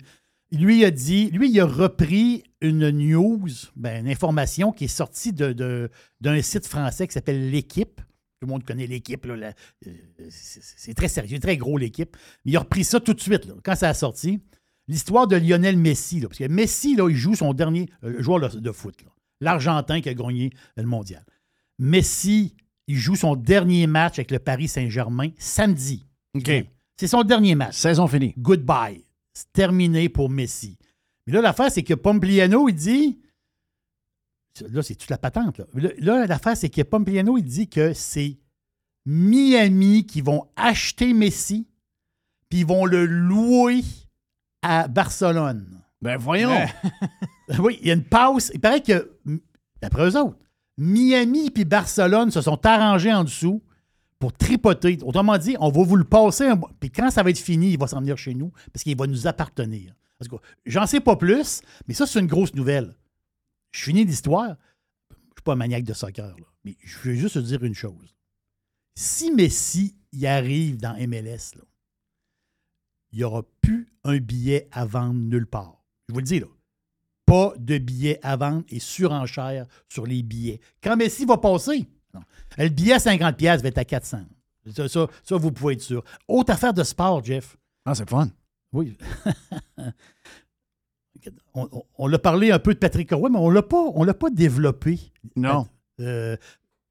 [0.51, 4.87] Lui il a dit, lui, il a repris une news, ben, une information qui est
[4.87, 5.89] sortie de- de-
[6.21, 7.97] d'un site français qui s'appelle L'équipe.
[8.41, 9.25] Tout le monde connaît l'équipe.
[9.25, 9.51] euh,
[10.29, 12.15] C'est très sérieux, très gros l'équipe.
[12.45, 14.39] Mais il a repris ça tout de suite, là, quand ça a sorti.
[14.87, 16.19] L'histoire de Lionel Messi.
[16.19, 18.95] là, parce que Messi, là, il joue son dernier euh, joueur de, de foot.
[19.03, 19.09] là.
[19.41, 21.25] L'Argentin qui a gagné le mondial.
[21.77, 22.55] Messi,
[22.87, 26.05] il joue son dernier match avec le Paris Saint-Germain samedi.
[26.97, 27.75] C'est son dernier match.
[27.75, 28.33] Saison finie.
[28.37, 29.03] Goodbye.
[29.33, 30.77] C'est terminé pour Messi.
[31.25, 33.19] Mais là, l'affaire, c'est que Pompliano, il dit.
[34.69, 35.59] Là, c'est toute la patente.
[35.59, 38.37] Là, Là, là, l'affaire, c'est que Pompliano, il dit que c'est
[39.05, 41.67] Miami qui vont acheter Messi,
[42.49, 43.83] puis ils vont le louer
[44.61, 45.81] à Barcelone.
[46.01, 46.55] Ben voyons.
[47.59, 48.51] oui, il y a une pause.
[48.53, 49.11] Il paraît que,
[49.81, 50.37] d'après eux autres,
[50.77, 53.61] Miami et Barcelone se sont arrangés en dessous
[54.17, 54.97] pour tripoter.
[55.01, 56.47] Autrement dit, on va vous le passer.
[56.47, 56.57] un.
[56.79, 59.07] Puis quand ça va être fini, il va s'en venir chez nous parce qu'il va
[59.07, 59.93] nous appartenir.
[60.65, 62.95] J'en sais pas plus, mais ça, c'est une grosse nouvelle.
[63.71, 64.55] Je finis l'histoire.
[65.09, 67.63] Je ne suis pas un maniaque de soccer, là, mais je veux juste te dire
[67.63, 68.15] une chose.
[68.95, 71.63] Si Messi y arrive dans MLS, là,
[73.11, 75.78] il n'y aura plus un billet à vendre nulle part.
[76.09, 76.47] Je vous le dis, là.
[77.25, 80.59] Pas de billets à vendre et surenchère sur les billets.
[80.83, 82.21] Quand Messi va passer, non.
[82.57, 84.21] le billet à 50$ piastres va être à 400.
[84.75, 86.03] Ça, ça, ça, vous pouvez être sûr.
[86.27, 87.55] Autre affaire de sport, Jeff.
[87.85, 88.29] Ah, c'est fun.
[88.73, 88.97] Oui.
[91.53, 94.29] on on- on l'a parlé un peu de Patrick Roy, mais on on l'a pas
[94.31, 94.99] développé.
[95.35, 95.67] Non.
[95.99, 96.35] Euh,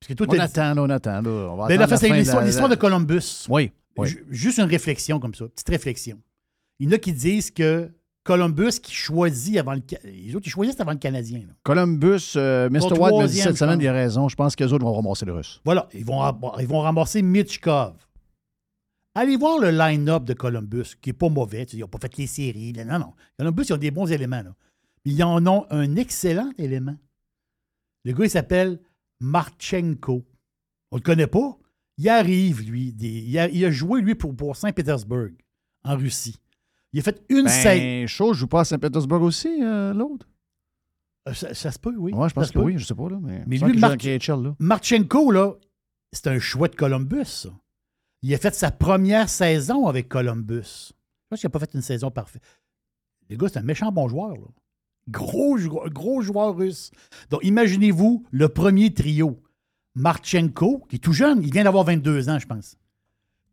[0.01, 1.21] parce que toi, On attend, on attend.
[1.23, 1.31] là.
[1.53, 3.47] On va Ben, c'est de l'histoire, la- l'histoire de Columbus.
[3.49, 3.73] Oui.
[3.97, 4.09] oui.
[4.09, 6.21] Ju- Juste une réflexion comme ça, petite réflexion.
[6.79, 7.91] Il y en a qui disent que
[8.29, 9.81] Columbus qui choisit avant le.
[10.05, 11.39] Les autres, ils choisissent avant le Canadien.
[11.39, 11.55] là.
[11.63, 12.77] Columbus, euh, Mr.
[12.77, 13.83] White me dit troisième, cette je semaine, pense.
[13.85, 14.29] il a raison.
[14.29, 15.61] Je pense qu'eux autres vont ramasser le russe.
[15.65, 17.95] Voilà, ils vont, ram- ils vont ramasser Mitchkov.
[19.15, 21.65] Allez voir le line-up de Columbus, qui n'est pas mauvais.
[21.65, 22.73] Tu sais, Ils n'ont pas fait les séries.
[22.75, 22.85] là.
[22.85, 23.13] Non, non.
[23.39, 24.43] Columbus, ils ont des bons éléments.
[24.43, 24.55] Là.
[25.07, 26.97] Mais ils en ont un excellent élément.
[28.05, 28.79] Le gars, il s'appelle
[29.21, 30.25] Marchenko.
[30.93, 31.57] On ne le connaît pas.
[31.97, 32.93] Il arrive, lui.
[32.93, 35.29] des- il, a, il a joué, lui, pour, pour Saint-Pétersbourg,
[35.85, 36.37] en Russie.
[36.93, 38.07] Il a fait une Ben, saison.
[38.07, 40.27] chaud, je joue pas à Saint-Pétersbourg aussi, euh, l'autre?
[41.29, 42.13] Euh, Ça, ça se peut, oui.
[42.15, 42.65] Ouais, je pense que peut.
[42.65, 43.19] oui, je sais pas, là.
[43.21, 44.55] Mais, Mais lui, KHL, là.
[44.59, 45.53] Marchenko, là,
[46.13, 47.25] c'est un choix de Columbus.
[47.27, 47.51] ça.
[48.23, 50.93] Il a fait sa première saison avec Columbus.
[50.93, 52.43] Je pense qu'il n'a pas fait une saison parfaite.
[53.29, 54.33] Le gars, c'est un méchant bon joueur.
[54.33, 54.47] là.
[55.09, 55.57] Gros,
[55.91, 56.91] gros joueur russe.
[57.31, 59.41] Donc, imaginez-vous le premier trio.
[59.95, 62.77] Marchenko, qui est tout jeune, il vient d'avoir 22 ans, je pense.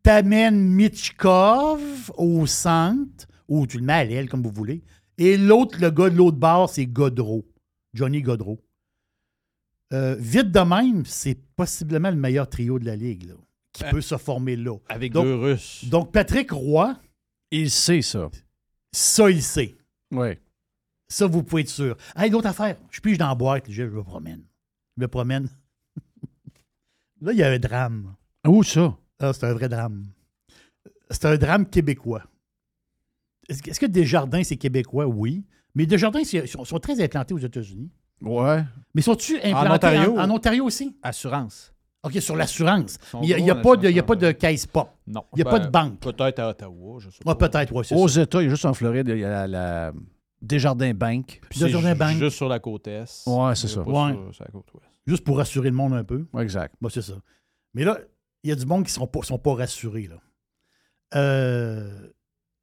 [0.06, 4.84] T'amènes Mitchkov au centre, ou tu le mets à l'aile, comme vous voulez.
[5.18, 7.44] Et l'autre, le gars de l'autre bord, c'est Godreau.
[7.96, 8.60] Johnny Godreau.
[9.94, 13.34] Euh, vite de même, c'est possiblement le meilleur trio de la Ligue, là,
[13.74, 14.78] qui peut se former là.
[14.90, 15.86] Avec Donc- deux Russes.
[15.90, 16.96] Donc, Patrick Roy,
[17.50, 18.30] Il sait ça.
[18.94, 19.76] ça, il sait.
[20.12, 20.38] Oui.
[21.08, 21.98] Ça, vous pouvez être sûr.
[22.16, 24.44] Hey, l'autre affaire, je pige dans la boîte, je, je me promène.
[24.98, 25.50] Je me promène.
[27.22, 28.14] là, il y a un drame.
[28.48, 28.96] Où ça?
[29.20, 30.06] Ah, c'est un vrai drame.
[31.10, 32.24] C'est un drame québécois.
[33.48, 35.06] Est-ce que- Desjardins, c'est québécois?
[35.06, 35.44] Oui.
[35.76, 37.92] Mais Desjardins, c'est- sont, sont très implantés aux États-Unis.
[38.22, 38.64] Ouais.
[38.94, 40.18] Mais sont-tu implantés Ontario.
[40.18, 40.96] en, en Ontario aussi?
[41.04, 41.72] Assurance.
[42.04, 42.98] OK, sur l'assurance.
[43.22, 44.90] Ils Il n'y a, a en pas de- pas caisse pop.
[45.08, 45.24] Non.
[45.34, 46.00] Il n'y a pas Ben, de banque.
[46.00, 48.22] Peut-être à Ottawa, je sais Ouais, peut-être, oui, Aux ça.
[48.22, 49.94] États, il y a juste en Floride, il y a la, la
[50.42, 51.42] Desjardins Bank.
[51.50, 52.18] Puis Desjardins Bank.
[52.18, 53.24] Juste sur la côte est.
[53.28, 53.84] Ouais, c'est ça.
[53.84, 54.14] pas Ouais.
[54.14, 54.86] sur- sur la côte ouest.
[55.08, 56.26] Juste pour rassurer le monde un peu.
[56.34, 56.76] Ouais, exact.
[56.80, 57.14] Bon, c'est ça.
[57.74, 57.98] Mais là,
[58.46, 60.08] il y a du monde qui ne sont pas, sont pas rassurés.
[60.08, 60.18] Là.
[61.16, 61.90] Euh,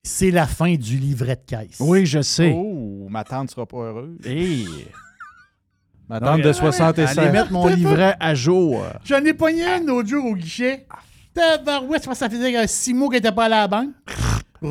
[0.04, 1.78] c'est la fin du livret de caisse.
[1.80, 2.52] Oui, je sais.
[2.54, 4.16] Oh, ma tante sera pas heureuse.
[4.24, 4.68] Hey.
[6.08, 7.18] Ma tante de 67.
[7.18, 8.84] Allez mettre mon livret à jour.
[9.04, 10.86] J'en ai pogné un l'autre jour au guichet.
[11.34, 13.90] Tabarouette, je pense que ça faisait six mois qu'elle n'était pas allée à la banque.
[14.62, 14.70] Il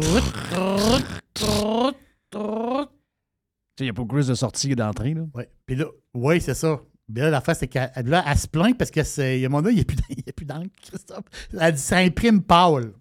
[3.82, 5.14] n'y a pas de de sortie et d'entrée.
[5.14, 5.24] Là.
[5.34, 6.80] Oui, puis là, oui, c'est ça.
[7.14, 9.38] Mais là, la face, c'est qu'elle là, elle se plaint parce que c'est.
[9.40, 11.26] Il y a mon il n'y a plus d'en- il y a plus d'encre, Christophe.
[11.60, 12.94] Elle dit ça imprime Paul.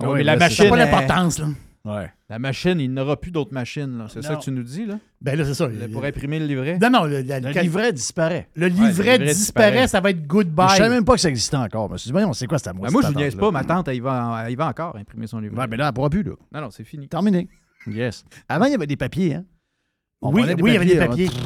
[0.00, 0.64] Ouais, Ouais, mais la machine.
[0.64, 1.46] n'a pas l'importance, là.
[1.86, 2.10] Ouais.
[2.28, 3.96] La machine, il n'aura plus d'autres machines.
[3.98, 4.06] là.
[4.08, 4.98] C'est ça que tu nous dis, là?
[5.20, 5.68] Ben là, c'est ça.
[5.92, 6.78] Pour imprimer le livret?
[6.82, 8.48] Non, non, le, le- Le le- livret disparaît.
[8.56, 9.88] le livret Ouais, le livret disparaît, disparaît.
[9.88, 10.76] ça va être Je goodbye.
[10.76, 11.86] savais même pas que ça existait encore.
[11.88, 13.50] Je me suis dit, voyons, c'est quoi cette Ben, moitié moi, je ne niaise pas.
[13.52, 15.56] Ma tante, elle va, elle va encore imprimer son livret.
[15.60, 16.24] Ouais, mais là, elle ne pourra plus.
[16.24, 16.32] Là.
[16.52, 17.06] Non, non, c'est fini.
[17.08, 17.48] Terminé.
[17.86, 18.24] Yes.
[18.48, 19.36] Avant, il y avait des papiers.
[19.36, 19.44] Hein?
[20.22, 21.40] On oui, oui, il y avait des papiers, papiers.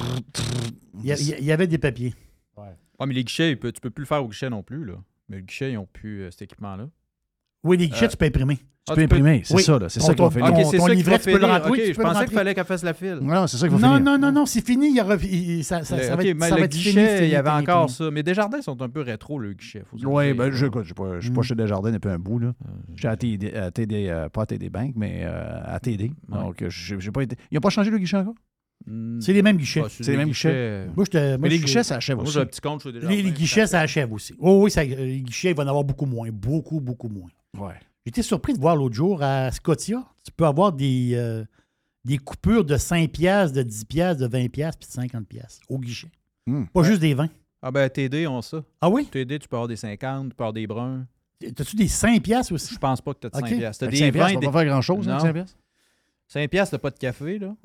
[1.03, 2.15] Il y, a- il y avait des papiers.
[2.57, 4.85] Ouais, mais les guichets, il peut- tu peux plus le faire au guichet non plus,
[4.85, 4.95] là.
[5.29, 6.89] Mais le guichet, ils n'ont plus euh, cet équipement-là.
[7.65, 8.59] Oui, les guichets, Euh, tu peux imprimer.
[8.89, 9.63] Tu peux imprimer, c'est Oui.
[9.63, 9.89] ça, là.
[9.89, 10.41] C'est Ton- ça qu'on ton- fait.
[10.41, 11.53] ton- Ok, c'est ton ça qu'il livret, va tu peux le finir.
[11.55, 11.71] rentrer.
[11.71, 13.19] Ok, tu je peux le pensais qu'il fallait qu'elle fasse la file.
[13.23, 14.05] Non, c'est ça qu'il faut Non, finir.
[14.13, 14.89] non, non, non, c'est fini.
[14.91, 16.65] Il y aura, il- ça, ça, Le- ça va ok, être, mais ça va le
[16.65, 17.97] être guichet, fini, il y avait fini, encore fini.
[17.99, 18.11] ça.
[18.11, 19.85] Mais Desjardins sont un peu rétro, le guichet.
[19.87, 20.37] faut se Oui, dire.
[20.37, 21.43] ben, je ne suis pas, je suis pas Mm.
[21.45, 22.39] chez Desjardins depuis un bout.
[22.41, 22.53] Là.
[23.05, 26.11] À TD, à TD, euh, pas à TD Bank, mais euh, à TD.
[26.29, 27.37] Donc, euh, j'ai j'ai pas été.
[27.51, 28.35] Ils n'ont pas changé le guichet encore?
[28.87, 29.21] Hmm.
[29.21, 29.81] C'est les mêmes guichets.
[29.83, 30.87] Bah, C'est les mêmes guichets.
[30.97, 32.33] Moi, j'étais- moi, Mais les guichets, ça achève Moi, aussi.
[32.35, 33.15] j'ai un petit compte chez Desjardins.
[33.15, 34.35] Les, les guichets, ça achève aussi.
[34.39, 36.29] Oh, oui, ça- les guichets, il va en avoir beaucoup moins.
[36.33, 37.29] Beaucoup, beaucoup moins.
[37.59, 37.75] Ouais.
[38.07, 41.45] J'étais surpris de voir l'autre jour à Scotia, tu peux avoir des, euh,
[42.05, 45.61] des coupures de 5 piastres, de 10 piastres, de 20 piastres puis de 50 piastres
[45.69, 46.09] au guichet.
[46.47, 46.65] Hmm.
[46.73, 47.29] Pas juste des 20.
[47.63, 48.65] Ah ben, TD, on ça.
[48.81, 49.05] Ah oui?
[49.05, 51.07] TD, tu peux avoir des 50, tu peux avoir des bruns.
[51.55, 52.73] T'as-tu des 5 piastres aussi?
[52.75, 53.59] Je pense pas que tu as de 5 Ok.
[53.59, 53.85] piastres.
[53.85, 54.47] T'as des 5 piastres, 20, on des...
[54.47, 55.21] va pas faire grand-chose, hein, Non.
[55.21, 55.59] 5 piastres?
[56.29, 57.55] 5 piastres, t'as pas de café, là.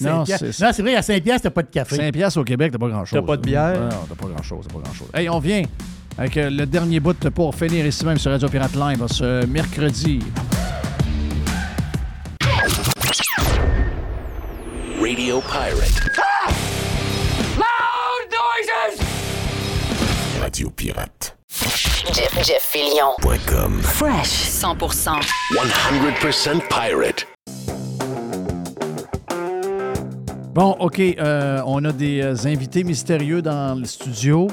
[0.00, 1.96] Non, c'est- vrai, à 5 piastres, t'as pas de café.
[1.96, 3.18] 5 piastres au Québec, t'as pas grand-chose.
[3.20, 3.80] T'as pas de bière?
[3.80, 5.08] Non, t'as pas grand-chose, t'as pas grand-chose.
[5.14, 5.62] Hey, on vient
[6.16, 10.20] avec euh, le dernier bout pour finir ici même sur Radio Pirate Live ce mercredi.
[15.00, 16.10] Radio Pirate.
[17.56, 18.98] Loud noises!
[20.40, 21.36] Radio Pirate.
[22.12, 23.14] Jeff, Jeff Fillion.
[23.20, 23.80] Point com.
[23.82, 25.20] Fresh 100%.
[25.52, 27.26] 100% pirate.
[30.54, 34.48] Bon, OK, euh, on a des euh, invités mystérieux dans le studio.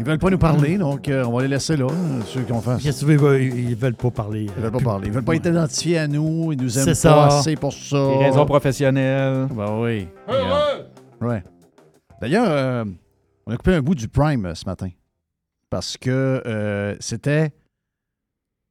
[0.00, 1.86] Ils veulent pas nous parler, donc euh, on va les laisser là,
[2.26, 2.76] ceux qui ont fait.
[2.82, 4.44] Qu'est-ce que tu veux, ils, ils veulent pas parler.
[4.44, 5.08] Ils veulent pas parler.
[5.08, 6.52] Ils veulent pas être identifiés à nous.
[6.52, 7.26] Ils nous aiment pas ça.
[7.26, 7.96] assez pour ça.
[8.08, 9.48] Des raisons professionnelles.
[9.52, 10.08] Ben oui.
[10.26, 10.86] Regarde.
[11.20, 11.42] Ouais.
[12.20, 12.84] D'ailleurs, euh,
[13.46, 14.88] on a coupé un bout du Prime euh, ce matin.
[15.70, 17.50] Parce que euh, c'était.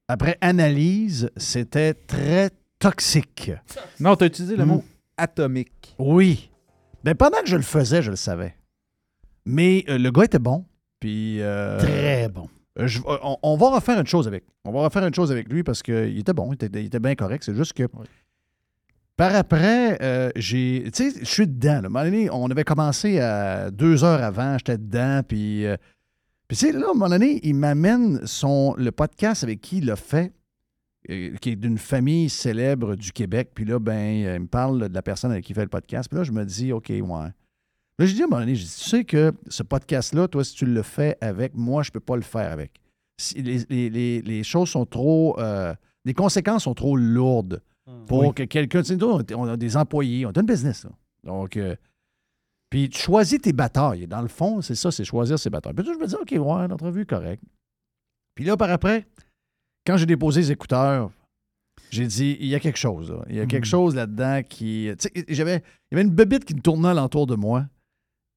[0.10, 3.52] Après analyse, c'était très toxique.
[4.00, 4.68] Non, t'as utilisé le Hmm.
[4.70, 4.84] mot
[5.18, 5.96] atomique.
[6.00, 6.50] Oui.
[7.04, 8.56] Ben, pendant que je le faisais, je le savais.
[9.46, 10.66] Mais euh, le gars était bon.
[11.00, 11.42] Puis.
[11.42, 12.50] euh, Très bon.
[12.80, 14.44] euh, je- on, on va refaire une chose avec.
[14.66, 17.00] On va refaire une chose avec lui parce qu'il était bon, il était, il était
[17.00, 17.44] bien correct.
[17.44, 17.84] C'est juste que.
[19.16, 20.84] Par après, euh, j'ai.
[20.94, 21.74] Tu sais, je suis dedans.
[21.74, 21.76] là.
[21.76, 25.22] À un moment donné, on avait commencé à deux heures avant, j'étais dedans.
[25.28, 25.66] Puis.
[25.66, 25.76] euh,
[26.48, 29.80] puis, tu sais, là, à un moment donné, il m'amène son, le podcast avec qui
[29.80, 30.32] il l'a fait,
[31.06, 33.52] qui est d'une famille célèbre du Québec.
[33.54, 35.68] Puis là, ben, euh, il me parle de la personne avec qui il fait le
[35.70, 36.10] podcast.
[36.10, 37.02] Puis là, je me dis, OK, ouais.
[38.00, 40.44] Là, j'ai dit à un moment donné, j'ai dit, tu sais que ce podcast-là, toi,
[40.44, 42.80] si tu le fais avec, moi, je ne peux pas le faire avec.
[43.20, 45.40] Si les, les- les- les choses sont trop.
[45.40, 45.74] euh,
[46.06, 47.62] les conséquences sont trop lourdes
[48.06, 48.34] pour Oui.
[48.36, 48.82] que quelqu'un.
[48.82, 50.84] Tu sais, nous, on a- des employés, on a une business.
[50.84, 50.92] là.
[51.24, 51.58] Donc.
[51.58, 51.76] euh,
[52.70, 54.08] puis tu choisis tes batailles.
[54.08, 55.74] Dans le fond, c'est ça, c'est choisir ses batailles.
[55.74, 57.42] Puis là, je me dis, OK, ouais, l'entrevue est correcte.
[58.36, 59.08] Puis là, par après,
[59.88, 61.10] quand j'ai déposé les écouteurs,
[61.90, 63.10] j'ai dit, il y a quelque chose.
[63.10, 63.24] là.
[63.30, 64.90] Il y a quelque chose là-dedans qui.
[65.00, 67.66] Tu sais, j'avais, il y avait une bébite qui me tournait alentour de moi.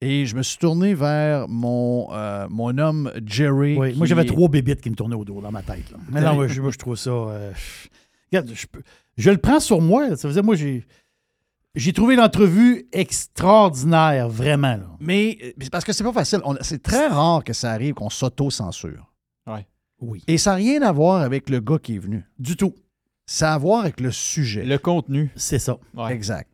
[0.03, 3.77] Et je me suis tourné vers mon, euh, mon homme Jerry.
[3.77, 5.91] Oui, moi, j'avais est- trois bébites qui me tournaient au dos dans ma tête.
[5.91, 5.97] là.
[6.09, 7.11] Mais non, moi, je, moi, je trouve ça.
[7.11, 7.51] euh,
[8.31, 8.51] regarde,
[9.17, 10.15] je, le prends sur moi.
[10.15, 10.85] Ça veut dire, moi, j'ai.
[11.75, 14.75] J'ai trouvé l'entrevue extraordinaire, vraiment.
[14.75, 14.87] Là.
[14.99, 15.37] Mais
[15.71, 16.39] parce que c'est pas facile.
[16.61, 19.10] C'est très rare que ça arrive qu'on s'auto-censure.
[20.01, 20.23] Oui.
[20.27, 22.23] Et ça n'a rien à voir avec le gars qui est venu.
[22.39, 22.75] Du tout.
[23.25, 24.65] Ça a à voir avec le sujet.
[24.65, 25.31] Le contenu.
[25.35, 25.77] C'est ça.
[25.93, 26.11] Ouais.
[26.13, 26.49] Exact.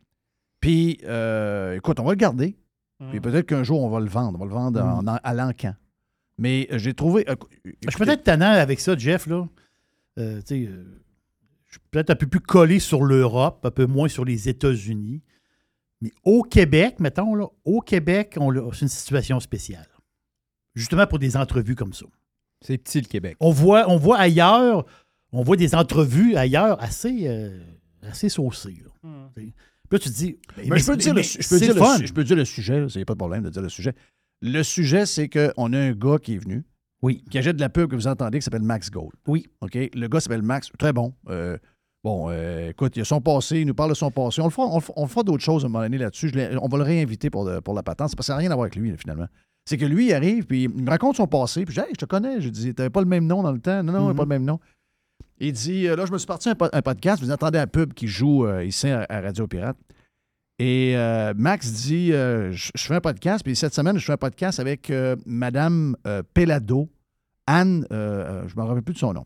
[0.59, 2.57] Puis, euh, écoute, on va le garder.
[2.99, 3.09] Mm.
[3.11, 4.37] Puis peut-être qu'un jour, on va le vendre.
[4.37, 5.73] On va le vendre en- en- à l'encan.
[6.37, 7.27] Mais euh, j'ai trouvé.
[7.29, 9.25] euh, Je suis peut-être tannant avec ça, Jeff.
[9.27, 9.47] Là.
[10.19, 10.69] Euh, tu sais,
[11.67, 15.23] je suis peut-être un peu plus collé sur l'Europe, un peu moins sur les États-Unis.
[16.01, 19.87] Mais au Québec, mettons, là, au Québec, on c'est une situation spéciale.
[20.75, 22.05] Justement pour des entrevues comme ça.
[22.65, 23.37] C'est petit, le Québec.
[23.39, 24.85] On voit, on voit ailleurs,
[25.31, 27.59] on voit des entrevues ailleurs assez, euh,
[28.01, 28.81] assez saucées.
[28.83, 29.29] Là.
[29.35, 29.53] Puis
[29.91, 30.37] là, tu te dis.
[30.57, 32.95] Mais, je peux dire, le, je peux dire le je peux dire le sujet, il
[32.97, 33.93] n'y a pas de problème de dire le sujet.
[34.41, 36.65] Le sujet, c'est qu'on a un gars qui est venu,
[37.01, 37.23] oui.
[37.31, 39.11] qui achète de la pub que vous entendez, qui s'appelle Max Gold.
[39.27, 39.47] Oui.
[39.61, 39.75] OK?
[39.93, 41.13] Le gars s'appelle Max, très bon.
[41.29, 41.57] Euh,
[42.03, 44.41] bon, euh, écoute, il a son passé, il nous parle de son passé.
[44.41, 46.31] On le fera, on fera- on le fera d'autres choses à un moment donné là-dessus.
[46.61, 48.09] On va le réinviter pour, pour la patente.
[48.09, 49.27] C'est parce que ça n'a rien à voir avec lui, finalement.
[49.67, 51.93] C'est que lui, il arrive, puis il me raconte son passé, puis je dis, hey,
[51.93, 52.39] je te connais.
[52.39, 53.83] Je dis, t'avais pas le même nom dans le temps.
[53.83, 54.15] Non, non, Mhm.
[54.15, 54.59] pas le même nom.
[55.39, 57.21] Il dit, euh, là, je me suis parti un, po- un podcast.
[57.21, 59.75] Vous entendez un pub qui joue euh, ici à, à Radio Pirate.
[60.57, 64.13] Et euh, Max dit, euh, je je fais un podcast, puis cette semaine, je fais
[64.13, 64.89] un podcast avec
[65.25, 65.97] Madame
[66.33, 66.89] Pelado,
[67.45, 69.25] Anne, je ne me rappelle plus de son nom.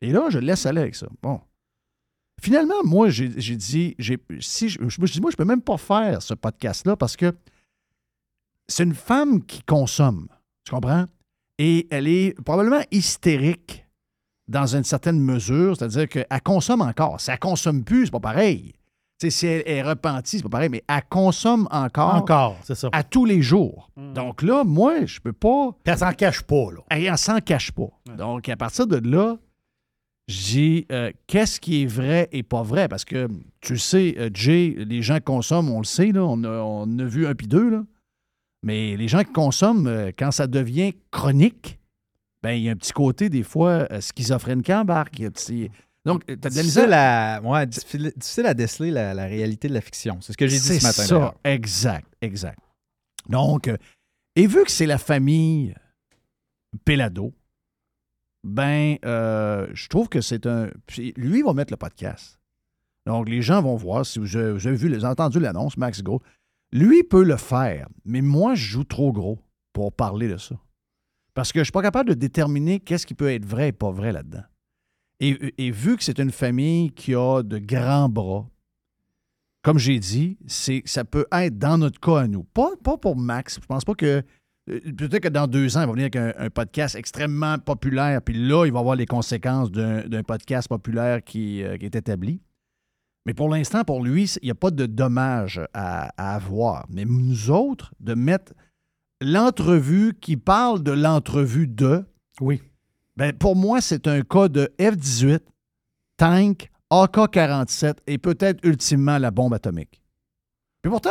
[0.00, 1.06] Et là, je laisse aller avec ça.
[1.22, 1.40] Bon.
[2.42, 3.94] Finalement, moi, j'ai dit,
[4.40, 7.16] si je, je me suis dit, moi, je peux même pas faire ce podcast-là parce
[7.16, 7.32] que
[8.68, 10.28] c'est une femme qui consomme.
[10.64, 11.06] Tu comprends?
[11.58, 13.86] Et elle est probablement hystérique
[14.46, 17.20] dans une certaine mesure, c'est-à-dire qu'elle consomme encore.
[17.20, 18.72] Si elle consomme plus, c'est pas pareil.
[19.20, 22.14] Tu sais, si elle est repentie, c'est pas pareil, mais elle consomme encore.
[22.14, 22.88] Encore, c'est ça.
[22.92, 23.90] À tous les jours.
[23.96, 25.72] Donc là, moi, je peux pas.
[25.82, 26.80] Puis elle s'en cache pas, là.
[26.88, 27.88] Elle, elle s'en cache pas.
[28.16, 29.36] Donc, à partir de là,
[30.28, 32.86] Je dis, euh, qu'est-ce qui est vrai et pas vrai?
[32.86, 33.28] Parce que,
[33.62, 36.98] tu sais, euh, Jay, les gens qui consomment, on le sait, là, on, a, on
[36.98, 37.82] a vu un puis deux, là.
[38.62, 41.78] Mais les gens qui consomment, euh, quand ça devient chronique,
[42.42, 45.18] ben il y a un petit côté, des fois, euh, schizophrène qui embarque.
[45.18, 45.70] il y a un petit-
[46.04, 50.18] Donc, tu as Difficile à, ouais, difficile, à déceler la, la réalité de la fiction.
[50.20, 51.02] C'est ce que j'ai dit C'est ce matin.
[51.02, 51.34] ça, d'ailleurs.
[51.44, 52.58] exact, exact.
[53.28, 53.76] Donc, euh,
[54.36, 55.74] et vu que c'est la famille
[56.84, 57.34] Pelado,
[58.44, 60.70] ben, euh, je trouve que c'est un.
[60.86, 62.38] puis Lui, il va mettre le podcast.
[63.06, 65.76] Donc, les gens vont voir, si vous avez, vous avez vu, vous avez entendu l'annonce,
[65.76, 66.22] Max Go.
[66.72, 69.38] Lui peut le faire, mais moi, je joue trop gros
[69.72, 70.56] pour parler de ça.
[71.34, 73.72] Parce que je ne suis pas capable de déterminer qu'est-ce qui peut être vrai et
[73.72, 74.42] pas vrai là-dedans.
[75.20, 78.48] Et, vu que c'est une famille qui a de grands bras,
[79.62, 82.44] comme j'ai dit, ça peut être dans notre cas à nous.
[82.44, 82.70] Pas,
[83.00, 83.58] pour Max.
[83.60, 84.22] Je pense pas que.
[84.70, 88.34] euh, Peut-être que dans deux ans, il va venir avec un, podcast extrêmement populaire, puis
[88.34, 92.40] là, il va avoir les conséquences d'un, podcast populaire qui, euh, qui est établi.
[93.28, 96.86] Mais pour l'instant, pour lui, il n'y a pas de dommage à, à avoir.
[96.88, 98.54] Mais nous autres, de mettre
[99.20, 102.06] l'entrevue qui parle de l'entrevue de.
[102.40, 102.62] Oui.
[103.18, 105.40] Ben, pour moi, c'est un cas de F-18,
[106.16, 110.00] tank, AK-47 et peut-être ultimement la bombe atomique.
[110.80, 111.10] Puis pourtant,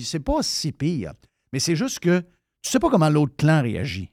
[0.00, 1.12] c'est pas si pire.
[1.52, 2.20] Mais c'est juste que
[2.62, 4.12] tu sais pas comment l'autre clan réagit.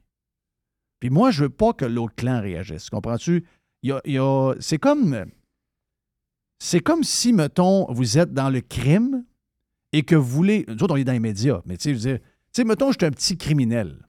[1.00, 2.90] Puis moi, je veux pas que l'autre clan réagisse.
[2.90, 3.46] Comprends-tu?
[3.84, 5.26] Il y a- a- c'est comme.
[6.60, 9.24] C'est comme si, mettons, vous êtes dans le crime
[9.94, 10.66] et que vous voulez.
[10.68, 12.22] Nous autres, on est dans les médias, mais tu sais, tu
[12.54, 14.00] sais, mettons, je suis un petit criminel.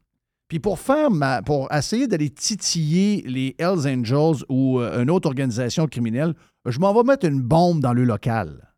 [0.49, 5.27] Puis pour faire ma, pour essayer d'aller titiller les Hells Angels ou euh, une autre
[5.27, 8.73] organisation criminelle, je m'en vais mettre une bombe dans le local.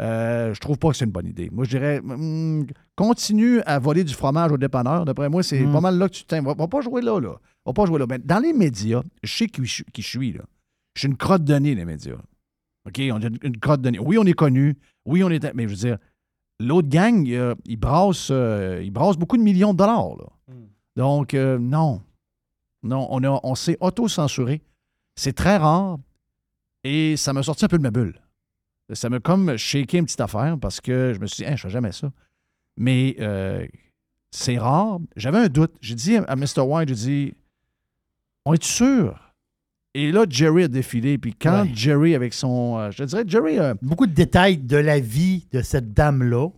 [0.00, 1.48] Euh, je trouve pas que c'est une bonne idée.
[1.52, 5.04] Moi, je dirais, hum, continue à voler du fromage au dépanneur.
[5.04, 5.72] D'après moi, c'est Mm.
[5.72, 6.44] pas mal là que tu t'aimes.
[6.46, 7.36] Va, va pas jouer là, là.
[7.64, 8.06] Va pas jouer là.
[8.08, 10.42] Ben, dans les médias, je sais qui qui je suis, là.
[10.94, 12.16] Je suis une crotte de nez, les médias.
[12.86, 13.00] OK?
[13.12, 13.98] On a une, crotte de.
[13.98, 14.76] Oui, on est connu.
[15.04, 15.52] Oui, on est.
[15.54, 15.98] Mais je veux dire,
[16.60, 20.26] l'autre gang, euh, il, brasse, euh, il brasse beaucoup de millions de dollars, là.
[20.96, 22.02] Donc, euh, non.
[22.82, 24.62] Non, on, a- on s'est auto-censuré.
[25.16, 25.98] C'est très rare
[26.84, 28.20] et ça m'a sorti un peu de ma bulle.
[28.92, 31.62] Ça m'a comme shaké une petite affaire parce que je me suis dit, Hein, je
[31.62, 32.12] fais jamais ça.
[32.76, 33.66] Mais euh,
[34.30, 34.98] c'est rare.
[35.16, 35.72] J'avais un doute.
[35.80, 36.60] J'ai dit à Mr.
[36.60, 37.34] White, j'ai dit,
[38.44, 39.23] on est sûr?
[39.94, 41.18] Et là, Jerry a défilé.
[41.18, 41.70] Puis quand Ouais.
[41.74, 42.78] Jerry, avec son.
[42.78, 43.58] euh, je te dirais, Jerry.
[43.58, 46.48] euh, Beaucoup de détails de la vie de cette dame-là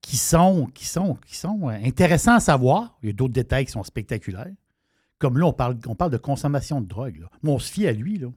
[0.00, 2.96] qui sont, qui sont, qui sont euh, intéressants à savoir.
[3.02, 4.50] Il y a d'autres détails qui sont spectaculaires.
[5.18, 7.18] Comme là, on parle, on parle de consommation de drogue.
[7.20, 7.26] là.
[7.42, 8.18] Moi, on se fie à lui.
[8.18, 8.28] Là.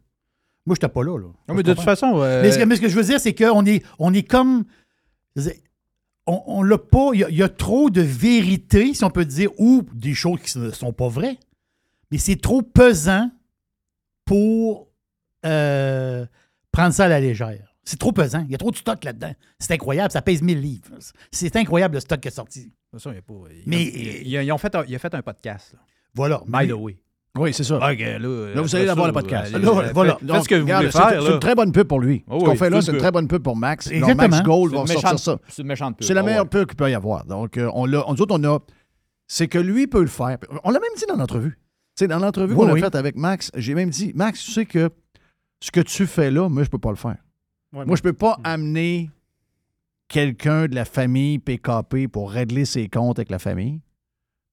[0.66, 1.18] Moi, je n'étais pas là.
[1.18, 1.28] là.
[1.48, 3.20] Non, mais de toute façon, euh, Mais, ce que, mais ce que je veux dire,
[3.20, 4.66] c'est qu'on est, on est comme.
[6.26, 7.12] On, on l'a pas.
[7.14, 10.14] Il y a- il y, a trop de vérité, si on peut dire, ou des
[10.14, 11.38] choses qui ne sont pas vraies.
[12.12, 13.32] Mais c'est trop pesant
[14.30, 14.88] pour
[15.46, 16.26] euh,
[16.72, 17.74] prendre ça à la légère.
[17.84, 18.44] C'est trop pesant.
[18.46, 19.32] Il y a trop de stock là-dedans.
[19.58, 20.12] C'est incroyable.
[20.12, 20.90] Ça pèse 1000 livres.
[21.32, 22.66] C'est incroyable le stock qui est sorti.
[22.66, 23.34] De toute façon, il y a pas.
[23.50, 25.72] il- Mais- il- il- ils ont fait un, il a fait un podcast.
[25.74, 25.80] là.
[26.14, 26.42] Voilà.
[26.48, 27.00] By the way.
[27.40, 27.80] Oui, c'est ça.
[27.80, 29.54] Là, Là, vous allez avoir le podcast.
[29.56, 30.16] allez, Là, voilà.
[30.18, 31.24] faites- Donc, ce que vous regarde, voulez c'est- faire.
[31.24, 32.24] C'est une très bonne pub pour lui.
[32.28, 33.86] Oh ce qu'on oui, fait là, c'est une très bonne pub pour Max.
[33.88, 34.28] Donc, Exactement.
[34.30, 35.38] Max Gold va une sortir méchante- ça.
[35.48, 36.06] C'est une méchante pub.
[36.08, 36.50] C'est la Oh, meilleure ouais.
[36.50, 37.26] pub qu'il peut y avoir.
[37.26, 38.60] Donc, euh, on l'a, nous autres, on a.
[39.28, 40.38] C'est que lui peut le faire.
[40.64, 41.58] On l'a même dit dans l'entrevue.
[42.00, 42.80] Tu sais, dans l'entrevue Oui, qu'on oui.
[42.80, 44.90] a faite avec Max, j'ai même dit Max, tu sais que
[45.60, 47.18] ce que tu fais là, moi, je peux pas le faire.
[47.74, 49.10] Ouais, moi, je peux pas amener
[50.08, 53.82] quelqu'un de la famille PKP pour régler ses comptes avec la famille,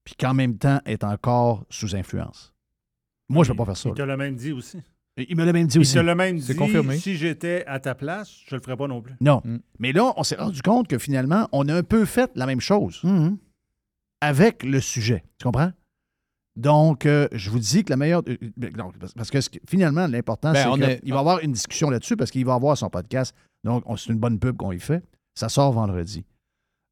[0.03, 2.53] puis qu'en même temps est encore sous influence.
[3.29, 3.91] Moi, je peux pas faire ça.
[3.91, 4.79] Il te l'a même dit aussi.
[5.17, 5.95] Il me l'a même dit Il aussi.
[5.95, 6.59] te l'a même C'est dit.
[6.59, 6.99] confirmé.
[6.99, 9.15] Si j'étais à ta place, je le ferais pas non plus.
[9.21, 9.41] Non.
[9.45, 9.59] Mm.
[9.79, 12.61] Mais là, on s'est rendu compte que finalement, on a un peu fait la même
[12.61, 13.39] chose Mhm.
[14.21, 15.23] avec le sujet.
[15.39, 15.71] Tu comprends?
[16.57, 18.23] Donc, euh, je vous dis que la meilleure.
[18.29, 19.39] euh, euh, non, parce- que
[19.69, 22.55] finalement, l'important, Ben, c'est qu'il est- va y avoir une discussion là-dessus parce qu'il va
[22.55, 23.35] avoir son podcast.
[23.65, 25.03] Donc, on- c'est une bonne pub qu'on y fait.
[25.35, 26.25] Ça sort vendredi.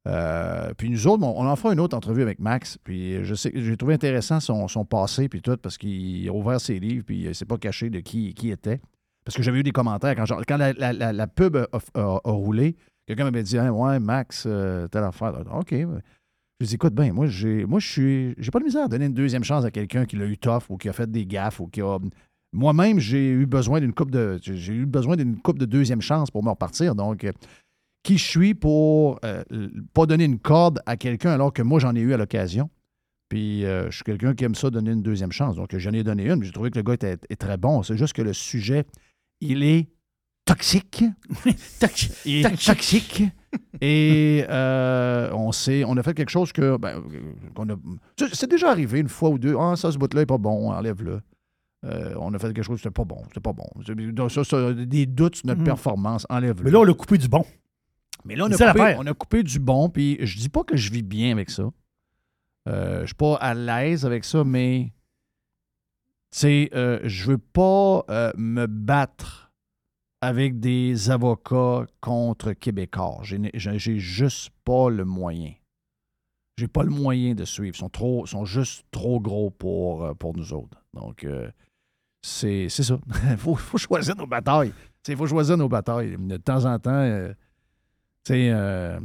[0.06, 2.76] Euh, puis nous autres, on, on en fera une autre entrevue avec Max.
[2.84, 6.32] Puis je sais que j'ai trouvé intéressant son, son passé, puis tout, parce qu'il a
[6.32, 8.80] ouvert ses livres, puis il s'est pas caché de qui, qui était.
[9.24, 11.66] Parce que j'avais eu des commentaires quand, genre- quand la, la- la- la pub a,
[11.94, 12.76] a- a roulé.
[13.06, 15.32] Quelqu'un m'avait dit Hein, Ouais, Max, telle affaire.
[15.54, 15.74] OK.
[16.60, 18.34] Je dis Écoute bien, moi, j'ai, moi je suis.
[18.38, 20.62] J'ai pas de misère à donner une deuxième chance à quelqu'un qui l'a eu tough
[20.68, 21.98] ou qui a fait des gaffes ou qui a.
[22.52, 24.38] Moi-même, j'ai eu besoin d'une coupe de.
[24.40, 26.94] J'ai eu besoin d'une coupe de deuxième chance pour me repartir.
[26.94, 27.32] Donc, euh,
[28.04, 29.42] qui je suis pour euh,
[29.92, 32.70] pas donner une corde à quelqu'un alors que moi, j'en ai eu à l'occasion.
[33.28, 35.56] Puis euh, je suis quelqu'un qui aime ça donner une deuxième chance.
[35.56, 36.38] Donc, j'en ai donné une.
[36.38, 37.82] puis J'ai trouvé que le gars était, est très bon.
[37.82, 38.84] C'est juste que le sujet,
[39.40, 39.88] il est
[40.44, 41.04] toxique.
[42.26, 43.24] Est toxique.
[43.80, 46.76] Et euh, on, sait, on a fait quelque chose que.
[46.76, 47.02] ben,
[47.54, 47.76] qu'on a-
[48.16, 49.56] c'est- déjà arrivé une fois ou deux.
[49.58, 51.20] Ah, ça, ce bout-là n'est pas bon, enlève-le.
[51.84, 53.66] euh, on a fait quelque chose, c'était pas bon, c'était pas bon.
[54.12, 55.66] Donc, ça, ça, des doutes sur notre Mhm.
[55.66, 56.64] performance, enlève-le.
[56.64, 57.44] Mais là, on l'a coupé du bon.
[58.24, 60.76] Mais là, on a, coupé, on a coupé du bon, puis je dis pas que
[60.78, 61.64] je vis bien avec ça.
[62.68, 64.94] Euh, je suis pas à l'aise avec ça, mais
[66.32, 68.04] tu sais, euh, je veux pas
[68.36, 69.43] me battre
[70.24, 73.20] avec des avocats contre Québécois.
[73.22, 75.52] J'ai juste pas le moyen.
[76.56, 77.74] J'ai pas le moyen de suivre.
[77.76, 80.82] Ils sont, trop, sont juste trop gros pour, euh, pour nous autres.
[80.94, 81.50] Donc, euh,
[82.22, 82.98] c'est ça.
[83.30, 84.72] Il faut, choisir nos batailles.
[85.06, 86.16] Il faut choisir nos batailles.
[86.18, 87.34] De temps en temps, euh,
[88.30, 89.00] euh,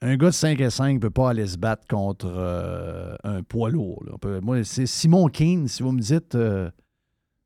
[0.00, 3.42] un gars de 5 à 5 ne peut pas aller se battre contre euh, un
[3.42, 4.02] poids lourd.
[4.42, 5.68] moi, c'est Simon King.
[5.68, 6.34] Si vous me dites,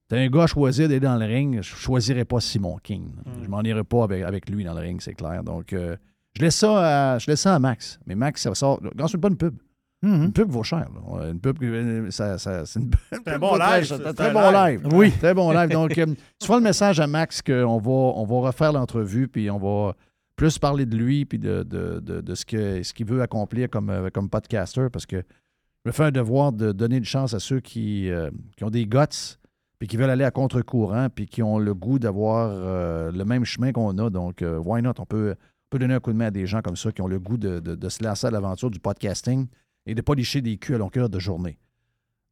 [0.08, 3.10] t'as un gars à choisir d'aller dans le ring, je choisirais pas Simon King.
[3.42, 5.42] Je m'en irais pas avec, avec lui dans le ring, c'est clair.
[5.44, 5.96] Donc, euh,
[6.36, 7.98] je, laisse ça à, je laisse ça à Max.
[8.06, 8.80] Mais Max, ça sort.
[8.82, 9.56] Regarde, c'est pas une pub.
[10.02, 10.86] Une pub vaut cher.
[10.94, 11.30] là.
[11.30, 12.90] Une pub, euh, ça, ça- c'est une,
[13.26, 14.82] un bon très live, très bon live.
[14.84, 14.94] live.
[14.94, 15.10] Oui.
[15.10, 15.70] Très bon live.
[15.70, 16.06] Donc, euh,
[16.38, 19.94] tu feras le message à Max qu'on va, on va refaire l'entrevue, puis on va
[20.36, 23.68] plus parler de lui, puis de, de, de- de ce que- ce qu'il veut accomplir
[23.68, 27.34] comme, euh, comme podcaster, parce que je me fais un devoir de donner une chance
[27.34, 29.38] à ceux qui, euh, qui ont des guts,
[29.78, 33.44] puis qui veulent aller à contre-courant, puis qui ont le goût d'avoir euh, le même
[33.44, 34.10] chemin qu'on a.
[34.10, 34.94] Donc, euh, why not?
[34.98, 35.34] On peut,
[35.70, 37.36] peut donner un coup de main à des gens comme ça qui ont le goût
[37.36, 39.46] de, de- se lancer à l'aventure du podcasting
[39.84, 41.58] et de ne pas licher des culs à longueur de journée.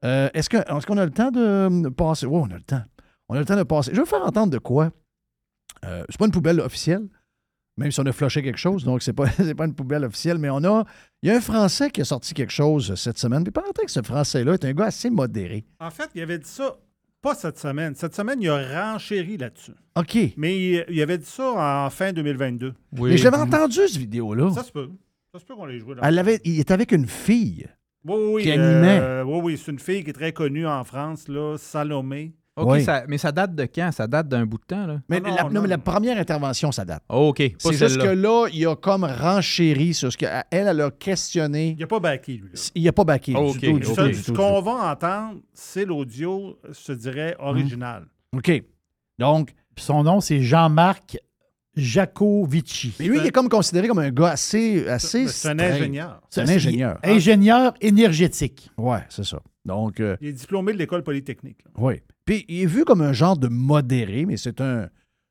[0.05, 2.27] Euh, est-ce, que, est-ce qu'on a le temps de passer?
[2.27, 2.83] Oui, on a le temps.
[3.29, 3.91] On a le temps de passer.
[3.95, 4.91] Je vais faire entendre de quoi?
[5.83, 7.07] C'est pas une poubelle officielle,
[7.77, 10.39] même si on a flushé quelque chose, donc c'est pas, c'est pas une poubelle officielle,
[10.39, 10.85] mais on a.
[11.23, 13.43] Il y a un Français qui a sorti quelque chose cette semaine.
[13.45, 15.65] Puis pendant que ce Français-là est un gars assez modéré.
[15.81, 16.77] En fait, il avait dit ça,
[17.24, 17.94] pas cette semaine.
[17.94, 19.72] Cette semaine, il a renchéri là-dessus.
[19.96, 20.16] OK.
[20.36, 22.74] Mais il, avait dit ça en fin 2022.
[22.92, 24.52] Mais je l'avais entendu, cette vidéo-là.
[24.52, 24.90] Ça se peut.
[25.32, 25.94] Ça se peut qu'on l'ait joué.
[25.94, 27.66] Dans Elle avait, il était avec une fille.
[28.05, 29.01] Oui, oui, qui oui, animait.
[29.01, 32.34] euh, oui, oui, c'est une fille qui est très connue en France, là, Salomé.
[32.56, 32.85] OK, Oui.
[32.85, 33.90] ça- mais ça date de quand?
[33.93, 35.01] Ça date d'un bout de temps, là?
[35.09, 37.02] Mais, la, non, mais la première intervention, ça date.
[37.09, 40.81] Oh, OK, C'est juste que là, il a comme renchéri sur ce qu'elle, elle, elle
[40.81, 41.70] a questionné.
[41.76, 42.51] Il n'a pas backé, lui.
[42.52, 42.60] Là.
[42.76, 43.35] Il n'a pas baqué.
[43.36, 45.85] Oh, du OK, tout, du Ce, tout, du ce tout, du qu'on va entendre, c'est
[45.85, 46.56] l'audio,
[46.86, 48.06] je dirais, original.
[48.36, 48.62] OK.
[49.18, 49.52] Donc.
[49.76, 51.18] Son nom, c'est Jean-Marc
[51.76, 52.94] Jacovici.
[53.01, 54.86] Mais lui, il est comme considéré comme un gars assez.
[54.88, 56.20] assez C'est un ingénieur.
[56.30, 56.98] C'est un ingénieur.
[57.02, 58.70] Ingénieur énergétique.
[58.76, 59.40] Ouais, c'est ça.
[59.64, 61.59] Donc, euh, Il est diplômé de l'école polytechnique.
[61.64, 61.70] là.
[61.76, 62.01] oui.
[62.24, 64.88] Puis, il est vu comme un genre de modéré, mais c'est un,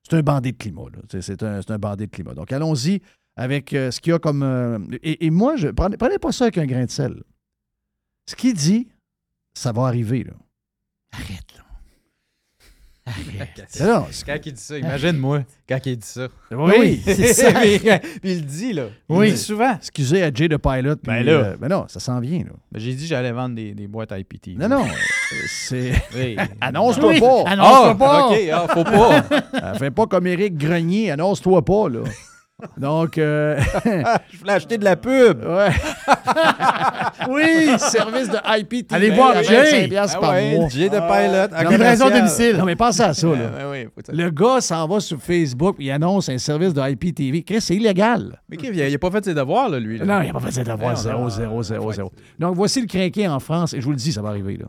[0.07, 0.83] c'est un bandit de climat.
[0.93, 0.99] là.
[1.21, 2.33] C'est, un, c'est un bandit de climat.
[2.35, 3.01] Donc, allons-y
[3.35, 4.43] avec euh, ce qu'il y a comme.
[4.43, 7.23] euh, et, et moi, je prenez, prenez pas ça avec un grain de sel.
[8.27, 8.89] Ce qu'il dit,
[9.55, 10.23] ça va arriver.
[10.23, 10.33] Là.
[13.05, 16.27] Mais non, c'est- Quand il dit ça, imagine-moi quand il dit ça.
[16.51, 17.51] Oui, c'est ça.
[17.51, 17.81] Puis
[18.23, 18.84] il le dit, là.
[19.09, 19.25] Il Oui.
[19.27, 19.73] le dit souvent.
[19.75, 20.95] Excusez à Jay de Pilot.
[20.95, 21.31] puis, Ben là.
[21.31, 22.39] euh, ben non, ça s'en vient.
[22.39, 22.51] Là.
[22.71, 24.57] Ben, J'ai dit que j'allais vendre des, des boîtes IPT.
[24.57, 24.85] Non, non.
[24.85, 25.91] euh, C'est.
[26.15, 26.38] Oui.
[26.61, 27.19] Annonce-toi Oui.
[27.19, 27.43] pas.
[27.47, 28.27] Annonce-toi Ah, pas.
[28.27, 29.73] OK, ah, faut pas.
[29.80, 31.11] Fais pas comme Éric Grenier.
[31.11, 31.99] Annonce-toi pas, là.
[32.77, 33.18] Donc.
[33.18, 33.60] euh,
[34.31, 35.44] Je voulais acheter de la pub.
[35.53, 35.69] Ouais.
[37.30, 38.85] oui, service de IPTV.
[38.95, 39.56] Allez voir à Jay.
[39.64, 40.69] 25 piastres Ah par ouais, mois.
[40.69, 41.69] Jay de Pilot.
[41.72, 42.56] Livraison domicile.
[42.57, 43.35] Non, mais pense à ça, là.
[43.61, 44.11] Ah, ouais, faut ça.
[44.14, 47.44] Le gars s'en va sur Facebook et il annonce un service de IPTV.
[47.44, 48.41] Chris, c'est illégal.
[48.49, 49.98] Mais Kev, il a, il a pas fait ses devoirs, là, lui.
[49.98, 50.06] là.
[50.06, 52.11] Non, il n'a pas fait d'avoir Ouais, on 0, a- 0, 0, 0.
[52.40, 53.73] Donc, voici le crinqué en France.
[53.73, 54.65] Et je vous le dis, ça va arriver, là.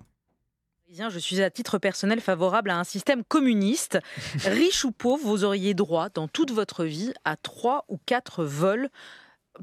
[0.97, 3.99] Je suis à titre personnel favorable à un système communiste.
[4.45, 8.89] Riche ou pauvre, vous auriez droit dans toute votre vie à trois ou quatre vols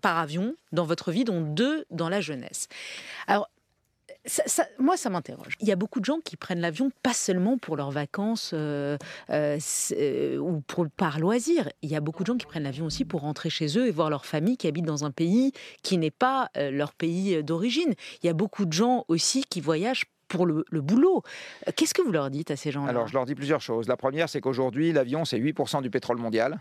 [0.02, 2.68] par avion dans votre vie, dont deux dans la jeunesse.
[3.28, 3.50] Alors,
[4.26, 5.54] ça- ça- moi, ça m'interroge.
[5.62, 8.98] Il y a beaucoup de gens qui prennent l'avion pas seulement pour leurs vacances euh,
[9.30, 9.58] euh,
[9.94, 11.70] euh, ou pour, par loisir.
[11.82, 13.92] Il y a beaucoup de gens qui prennent l'avion aussi pour rentrer chez eux et
[13.92, 17.94] voir leur famille qui habite dans un pays qui n'est pas leur pays d'origine.
[18.22, 21.22] Il y a beaucoup de gens aussi qui voyagent pour le, le boulot.
[21.68, 22.90] Euh, Qu'est-ce que vous leur dites à ces gens-là?
[22.90, 23.88] Alors, je leur dis plusieurs choses.
[23.88, 26.60] La première, c'est qu'aujourd'hui, l'avion, c'est 8% du pétrole mondial.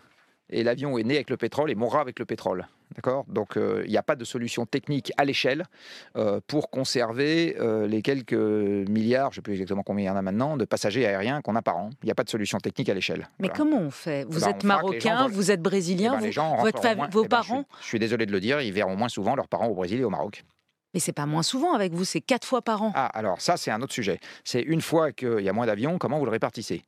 [0.53, 2.67] Et l'avion est né avec le pétrole et mourra avec le pétrole.
[2.97, 3.25] D'accord?
[3.29, 5.63] Donc, euh, il n'y a pas de solution technique à l'échelle
[6.17, 10.11] euh, pour conserver euh, les quelques milliards, je ne sais plus exactement combien il y
[10.11, 11.91] en a maintenant, de passagers aériens qu'on a par an.
[12.03, 13.29] Il n'y a pas de solution technique à l'échelle.
[13.39, 13.55] Mais Voilà.
[13.59, 14.25] comment on fait?
[14.29, 16.79] Vous Eh ben, êtes marocain, vont- vous êtes Eh brésilien, ben, vous- les gens votre
[16.79, 17.65] rentreront fam- moins- vos eh ben, je suis- parents.
[17.81, 20.05] je suis désolé de le dire, ils verront moins souvent leurs parents au Brésil et
[20.05, 20.43] au Maroc.
[20.95, 22.93] Mais c'est pas moins souvent avec vous, c'est quatre fois par an.
[22.95, 24.19] Ah, alors ça, c'est un autre sujet.
[24.45, 26.83] C'est une fois qu'il y a moins d'avions, comment vous le répartissez?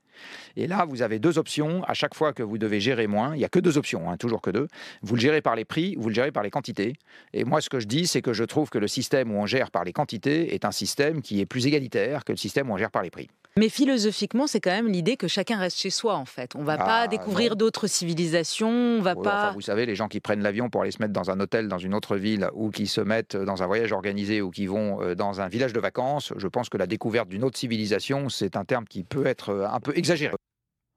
[0.56, 1.82] Et là, vous avez deux options.
[1.84, 4.16] À chaque fois que vous devez gérer moins, il n'y a que deux options, hein,
[4.16, 4.68] toujours que deux.
[5.02, 6.94] Vous le gérez par les prix, vous le gérez par les quantités.
[7.32, 9.46] Et moi, ce que je dis, c'est que je trouve que le système où on
[9.46, 12.74] gère par les quantités est un système qui est plus égalitaire que le système où
[12.74, 13.28] on gère par les prix.
[13.58, 16.52] Mais philosophiquement, c'est quand même l'idée que chacun reste chez soi, en fait.
[16.56, 19.44] On va Ah, pas découvrir d'autres civilisations, on va Oui, pas...
[19.48, 21.68] enfin, vous savez, les gens qui prennent l'avion pour aller se mettre dans un hôtel
[21.68, 25.02] dans une autre ville ou qui se mettent dans un voyage organisé ou qui vont
[25.02, 28.56] euh, dans un village de vacances, je pense que la découverte d'une autre civilisation, c'est
[28.56, 30.34] un terme qui peut être euh, un peu exagéré.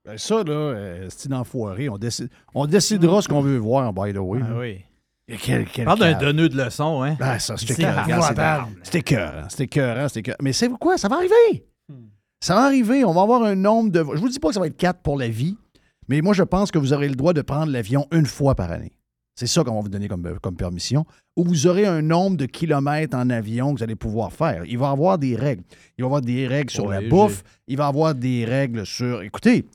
[0.05, 1.89] Ben ça, là, euh, c'est une enfoirée.
[1.89, 4.39] On, décide, on décidera ce qu'on veut voir, by the way.
[4.43, 4.59] Ah là.
[4.59, 4.81] oui.
[5.27, 6.21] Et quel, quel Parle d'un cave.
[6.21, 7.17] donneux de leçons, hein.
[7.19, 8.05] Ben, ça, écœurant.
[8.07, 8.67] épouvantable.
[8.83, 9.47] C'est- C'est écœurant.
[9.49, 9.63] C'est
[10.19, 10.37] écœurant.
[10.41, 10.97] Mais c'est quoi?
[10.99, 11.65] Ça va arriver?
[12.45, 13.03] Ça va arriver.
[13.03, 14.05] On va avoir un nombre de.
[14.13, 15.57] Je vous dis pas que ça va être quatre pour la vie,
[16.07, 18.71] mais moi, je pense que vous aurez le droit de prendre l'avion une fois par
[18.71, 18.91] année.
[19.33, 21.07] C'est ça qu'on va vous donner comme, comme permission.
[21.35, 24.63] Ou vous aurez un nombre de kilomètres en avion que vous allez pouvoir faire.
[24.65, 25.63] Il va y avoir des règles.
[25.97, 27.41] Il va y avoir des règles sur la bouffe.
[27.67, 29.23] Il va y avoir des règles sur.
[29.23, 29.65] Écoutez,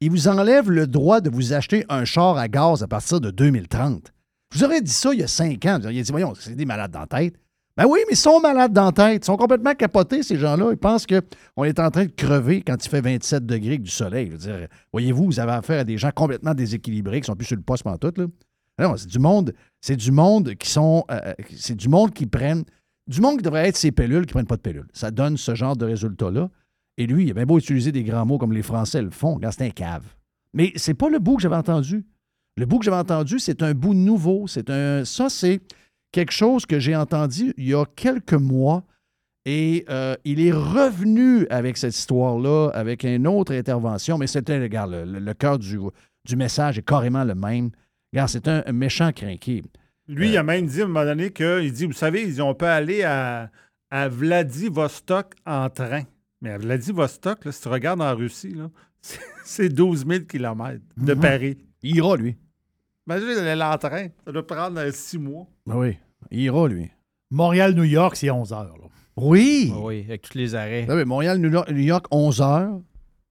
[0.00, 3.30] il vous enlève le droit de vous acheter un char à gaz à partir de
[3.30, 4.12] 2030.
[4.52, 5.78] Je vous aurais dit ça il y a cinq ans.
[5.78, 7.34] Vous auriez dit, voyons, c'est des malades dans la tête.
[7.76, 9.22] Ben oui, mais ils sont malades dans la tête.
[9.24, 10.70] Ils sont complètement capotés, ces gens-là.
[10.72, 13.90] Ils pensent qu'on est en train de crever quand il fait 27 degrés avec du
[13.90, 14.30] soleil.
[14.30, 17.62] Dire, voyez-vous, vous avez affaire à des gens complètement déséquilibrés qui sont plus sur le
[17.62, 18.26] poste tout là.
[18.78, 21.04] Non, c'est du monde, c'est du monde qui sont.
[21.10, 22.64] euh, c'est du monde qui prennent.
[23.06, 24.88] Du monde qui devrait être ces pilules qui prennent pas de pilules.
[24.92, 26.48] Ça donne ce genre de résultat-là.
[26.98, 29.34] Et lui, il a bien beau utiliser des grands mots comme les Français le font.
[29.34, 30.04] Regarde, c'est un cave.
[30.54, 32.04] Mais c'est pas le bout que j'avais entendu.
[32.56, 34.46] Le bout que j'avais entendu, c'est un bout nouveau.
[34.46, 35.04] C'est un.
[35.04, 35.60] Ça, c'est
[36.16, 38.82] quelque chose que j'ai entendu il y a quelques mois.
[39.48, 44.18] Et euh, il est revenu avec cette histoire-là, avec une autre intervention.
[44.18, 45.78] Mais c'était, regarde, le, le- le cœur du,
[46.24, 47.70] du message est carrément le même.
[48.12, 49.62] Regarde, c'est un, un méchant crinqué.
[50.08, 52.66] Lui, il a même dit à un moment donné qu'il dit, vous savez, on peut
[52.66, 53.50] aller à,
[53.90, 56.02] à Vladivostok en train.
[56.40, 58.68] Mais à Vladivostok, là, si tu regardes en Russie, là,
[59.00, 61.20] c'est- c'est 12 000 km de Mhm.
[61.20, 61.58] Paris.
[61.84, 62.36] Il ira, lui.
[63.06, 64.08] Imagine, il allait en train.
[64.24, 65.46] Ça doit prendre euh, six mois.
[65.66, 65.96] Ben oui,
[66.30, 66.90] il ira, lui.
[67.30, 68.74] Montréal-New York, c'est 11 heures.
[68.80, 68.88] là.
[69.16, 69.72] Oui!
[69.74, 70.86] Ah Oui, avec tous les arrêts.
[70.88, 72.78] Ah oui, Montréal, New York, New York, 11 heures.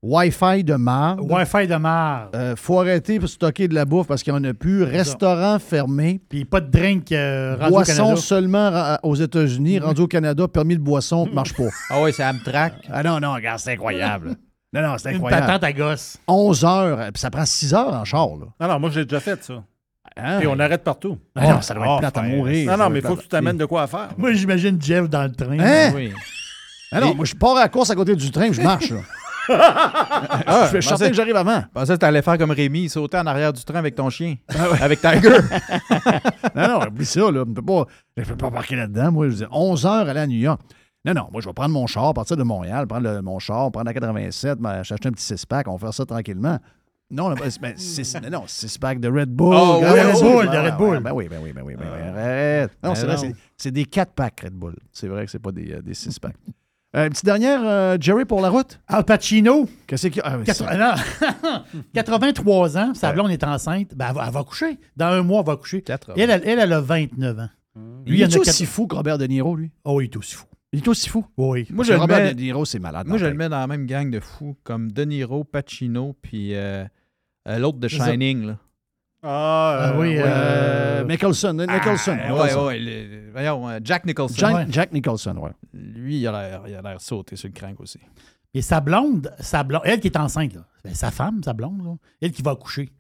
[0.04, 1.22] Wi-Fi de marde.
[1.32, 2.30] Wi-Fi de marre.
[2.36, 4.84] Euh, faut arrêter pour stocker de la bouffe parce qu'il n'y en a plus.
[4.84, 6.22] Restaurant fermé.
[6.30, 8.16] Puis pas de drink euh, rendu au Boisson Canada.
[8.18, 11.70] seulement ra- aux États-Unis, rendu au Canada, permis de boisson, marche pas.
[11.90, 12.74] Ah oui, c'est Amtrak.
[12.92, 14.36] Ah non, non, regarde, c'est incroyable.
[14.74, 15.46] Non, non, c'est Une incroyable.
[15.48, 16.18] patente à gosse.
[16.28, 18.46] 11 heures, euh, puis ça prend 6 heures en char, là.
[18.60, 19.64] Non, non, moi, j'ai déjà fait ça.
[20.18, 20.38] Hein?
[20.40, 21.18] Puis on arrête partout.
[21.36, 22.72] Ah non, ça doit être Ah, plate à mourir.
[22.72, 24.10] Non, non, mais il faut que tu t'amènes de quoi à faire.
[24.18, 25.58] Moi, j'imagine Jeff dans le train.
[25.60, 25.92] Hein?
[25.96, 26.14] Oui.
[26.92, 29.00] Ah non, moi, je pars à la course à côté du train, je marche, là.
[29.48, 31.60] Ah, je suis certain que j'arrive avant.
[31.62, 34.36] Je pensais que t'allais faire comme Rémi, sauter en arrière du train avec ton chien.
[34.50, 35.30] Ah Avec Tiger.
[36.56, 37.44] non, non, oublie ça, là.
[37.46, 37.86] Je ne peux pas,
[38.18, 39.12] je peux pas parquer là-dedans.
[39.12, 40.60] Moi, je dire, 11 heures aller à New York.
[41.06, 43.72] Non, non, moi, je vais prendre mon char, partir de Montréal, prendre le- mon char,
[43.72, 46.58] prendre la 87, ben, acheter un petit six-pack, on va faire ça tranquillement.
[47.12, 49.56] Non, ben, six, non, non, six-pack de Red Bull.
[49.56, 50.90] Oh, oui, Red Bull, Ben de Red Bull.
[50.96, 52.02] ouais, Ben oui, ben oui, ben oui, ben oui.
[52.10, 52.72] Arrête.
[52.84, 54.76] Non, Ben c'est vrai, c'est- des 4-packs Red Bull.
[54.92, 56.36] C'est vrai que c'est pas des, euh, des six-packs.
[56.96, 58.80] Euh, une petite dernière, euh, Jerry, pour la route?
[58.88, 60.24] Al Pacino, Qu'est-ce qu'il y a?
[60.28, 61.62] Ah, oui, quatre- c'est- non,
[61.94, 64.78] 83 ans, sa blonde est enceinte, ben, elle, va, elle va coucher.
[64.96, 65.82] Dans un mois, elle va coucher.
[65.82, 66.16] 80.
[66.18, 67.50] Elle, elle, elle, a 29 ans.
[68.06, 69.72] Lui, il il en a est aussi quatre- fou que Robert De Niro, lui?
[69.84, 70.46] Oh, il est aussi fou.
[70.76, 71.26] Il est aussi fou.
[71.38, 71.66] Oui.
[71.70, 73.08] Moi, je le Robert mets- De Niro, c'est malade.
[73.08, 75.44] Moi, dans je la le mets dans la même gang de fous, comme De Niro,
[75.44, 76.86] Pacino, puis euh,
[77.48, 77.88] euh, l'autre de.
[77.88, 78.46] Shining.
[78.48, 78.58] Là.
[79.24, 80.24] Ah, Ah euh, oui, ouais.
[80.24, 82.18] Euh, Nicholson, Nicholson.
[82.22, 82.60] Ah, Nicholson.
[82.60, 84.36] ouais, ouais, le- voyons, Jack Nicholson.
[84.38, 84.66] Jack, Ouais.
[84.70, 85.52] Jack Nicholson, ouais.
[85.74, 88.00] Lui, il a l'air il a l'air sauté sur le crank aussi.
[88.54, 91.84] Et sa blonde, sa blonde, elle qui est enceinte, là, ben, sa femme, sa blonde,
[91.84, 92.92] là, elle qui va accoucher.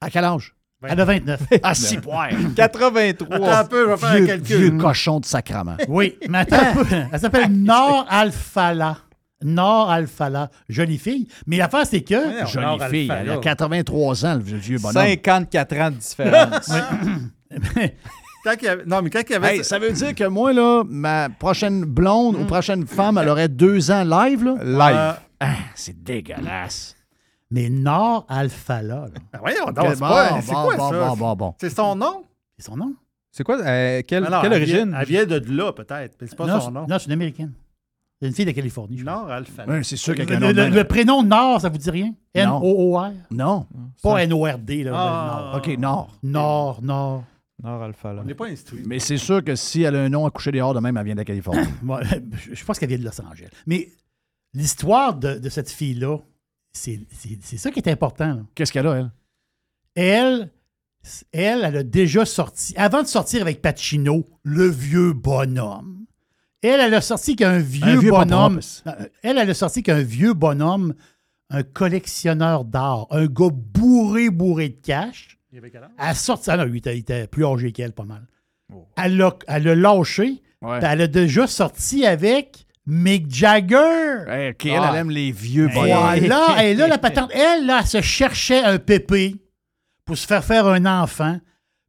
[0.00, 0.54] À quel âge?
[0.88, 1.40] Elle a 29.
[1.62, 2.28] À six points.
[2.56, 3.36] 83.
[3.36, 4.56] Attends un peu, je vais faire un calcul.
[4.56, 5.76] vieux cochon de sacrament.
[5.88, 6.96] Oui, mais attends un peu.
[7.12, 8.98] Elle s'appelle Nor Alfala.
[9.44, 10.50] Nor Alfala.
[10.68, 11.26] Jolie fille.
[11.46, 12.14] Mais l'affaire, c'est que.
[12.14, 13.08] Ouais, Jolie Nord fille.
[13.12, 13.36] Elle a là.
[13.38, 15.02] 83 ans, le vieux, bonhomme.
[15.02, 16.70] 54 ans de différence.
[18.44, 19.56] Quand il y avait- Non, mais quand il y avait.
[19.58, 23.48] Hey, ça veut dire que moi, là, ma prochaine blonde ou prochaine femme, elle aurait
[23.48, 24.54] deux ans live, là?
[24.64, 24.96] Live.
[24.98, 25.12] Euh,
[25.44, 26.96] Ah, c'est dégueulasse.
[27.52, 31.08] Mais Nor Alfala, là, ben voyons, donc, c'est pas- c'est bon, quoi bon, ça?
[31.10, 31.54] bon, bon, bon.
[31.60, 32.24] C'est son nom?
[32.58, 32.94] c'est son nom.
[33.30, 33.60] C'est quoi?
[33.60, 34.96] euh, quelle Alors, quelle elle vient- origine?
[35.00, 36.86] Elle vient de là, peut-être, mais c'est pas non, son nom.
[36.88, 37.52] non, c'est une américaine.
[38.20, 38.98] C'est une fille de Californie.
[38.98, 39.04] je.
[39.04, 39.64] Nord Alpha.
[39.66, 42.14] Ouais, c'est sûr Le, qu'avec un le- le- prénom Nord, ça vous dit rien?
[42.34, 43.10] N-O-O-R?
[43.30, 43.66] Non.
[44.02, 44.92] Pas N-O-R-D, là.
[44.94, 45.50] Ah.
[45.52, 45.56] Nord.
[45.56, 46.18] OK, Nord.
[46.22, 47.24] Nord, Nord.
[47.62, 48.12] Nord Alpha.
[48.12, 48.20] Là.
[48.22, 48.82] On n'est pas instruit.
[48.86, 51.04] Mais c'est sûr que si elle a un nom à coucher dehors de même, elle
[51.04, 51.60] vient de la Californie.
[51.82, 53.48] Moi, je je pense qu'elle vient de Los Angeles.
[53.66, 53.88] Mais
[54.54, 56.18] l'histoire de, de cette fille-là,
[56.72, 58.46] c'est ça qui est important.
[58.54, 59.10] Qu'est-ce qu'elle a, elle?
[59.94, 60.50] Elle,
[61.32, 66.06] elle, elle a déjà sorti, avant de sortir avec Pacino, le vieux bonhomme.
[66.62, 68.60] Elle, elle a sorti qu'un vieux, bonhomme.
[68.86, 70.94] Euh, Elle, elle a sorti qu'un vieux bonhomme,
[71.50, 75.38] un collectionneur d'art, un gars bourré, bourré de cash.
[75.52, 75.90] Il avait quel âge?
[75.98, 76.50] Elle a sorti.
[76.50, 78.26] Ah non, lui, il était, il était plus âgé qu'elle, pas mal.
[78.96, 80.40] Elle l'a elle l'a lâché.
[80.62, 80.78] Ouais.
[80.82, 84.24] Elle a déjà sorti avec Mick Jagger.
[84.28, 86.18] Hey, OK, elle, elle aime les vieux bonhommes.
[86.18, 86.64] Voilà.
[86.64, 89.36] Et là, la patente, elle, là, elle se cherchait un pépé
[90.04, 91.38] pour se faire faire un enfant.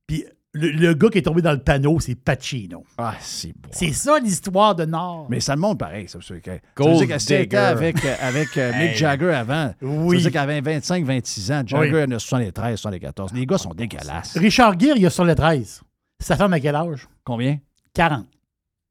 [0.06, 2.84] Puis le, le gars qui est tombé dans le panneau, c'est Pacino.
[3.00, 3.70] Ah, c'est bon.
[3.72, 5.26] C'est ça l'histoire de Nord.
[5.30, 6.20] Mais ça le montre pareil, ça.
[6.22, 8.96] Ça veut dire que- ça Gold veut dire avec, euh, avec euh, Mick Hey.
[8.96, 9.74] Jagger avant.
[9.82, 10.18] Oui.
[10.20, 11.64] Ça veut dire qu'elle avait 25, 26 ans.
[11.66, 12.04] Jagger Oui.
[12.04, 13.34] en a 73, 74.
[13.34, 14.38] Les gars sont dégueulasses.
[14.38, 15.82] Richard Gere, il a sur le 13.
[16.20, 17.08] Sa femme à quel âge?
[17.24, 17.58] Combien?
[17.96, 18.28] 40.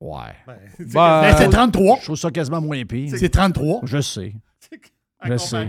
[0.02, 0.54] Ouais.
[0.78, 1.98] Ben, Ben, c'est 33.
[2.00, 3.14] Je trouve ça quasiment moins pire.
[3.16, 3.80] C'est 33.
[3.84, 4.34] Je sais.
[5.24, 5.68] Je sais.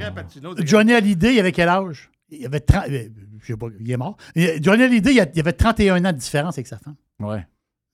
[0.65, 2.09] Johnny Hallyday, il avait quel âge?
[2.29, 2.85] Il avait 30.
[2.89, 3.09] euh,
[3.41, 4.17] Je sais pas, il est mort.
[4.35, 6.95] Et Johnny Hallyday, il a- il avait 31 ans de différence avec sa femme.
[7.19, 7.45] Ouais.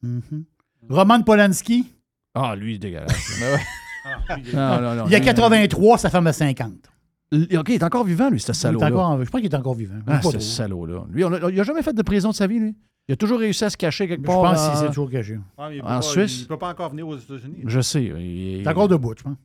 [0.01, 0.45] Mhm.
[0.89, 1.93] Roman Polanski,
[2.33, 3.41] Ah, lui, il est dégueulasse.
[4.53, 5.05] non, non, non.
[5.07, 6.71] il a 83, sa femme a 50.
[7.31, 8.87] L- OK, il est encore vivant, lui, ce Il est salaud-là.
[8.87, 9.95] encore- je pense qu'il est encore vivant.
[10.07, 11.05] Ah, ce salaud-là.
[11.11, 12.75] Lui, on a- il n'a jamais fait de prison de sa vie, lui?
[13.09, 14.41] Il a toujours réussi à se cacher quelque Je part.
[14.41, 15.39] pense dans- qu'il s'est toujours caché.
[15.57, 16.37] Ah, En pas- Suisse?
[16.41, 17.63] Il ne peut pas encore venir aux États-Unis.
[17.65, 18.03] Je sais.
[18.03, 19.35] Il, est encore debout, je pense.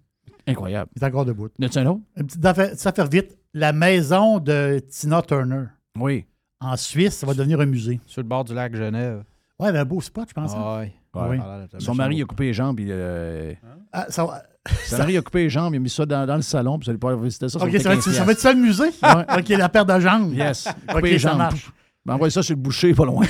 [0.47, 0.91] Incroyable.
[0.95, 1.49] Il est encore debout.
[1.59, 2.01] Y a-tu un autre?
[2.19, 3.39] Une petite affaire- ça fait vite.
[3.55, 5.65] La maison de Tina Turner.
[5.99, 6.27] Oui.
[6.61, 8.01] En Suisse, ça va devenir un musée.
[8.07, 9.25] Sur le bord du lac Genève.
[9.59, 10.53] Ouais, ben, un beau spot, je pense.
[10.55, 10.87] hein.
[11.15, 11.29] Ah.
[11.31, 11.39] Oui.
[11.79, 12.79] Son mari a coupé les jambes.
[12.81, 13.55] Il, euh,
[13.93, 14.43] Ah, ça va-
[14.87, 16.85] Son mari a coupé les jambes, il a mis ça dans, dans le salon, puis
[16.87, 17.59] vous allez pas visiter ça.
[17.59, 18.53] Ok, ça va, être, 15 ça va être ça?
[18.53, 18.83] Le musée?
[19.03, 19.39] Ouais.
[19.39, 20.35] Ok, la paire de jambes.
[20.35, 20.67] Yes.
[20.67, 21.39] Ok, Coupé les ça jambes.
[21.39, 21.73] marche.
[22.07, 23.25] Ben, envoyez ça sur le boucher, pas loin.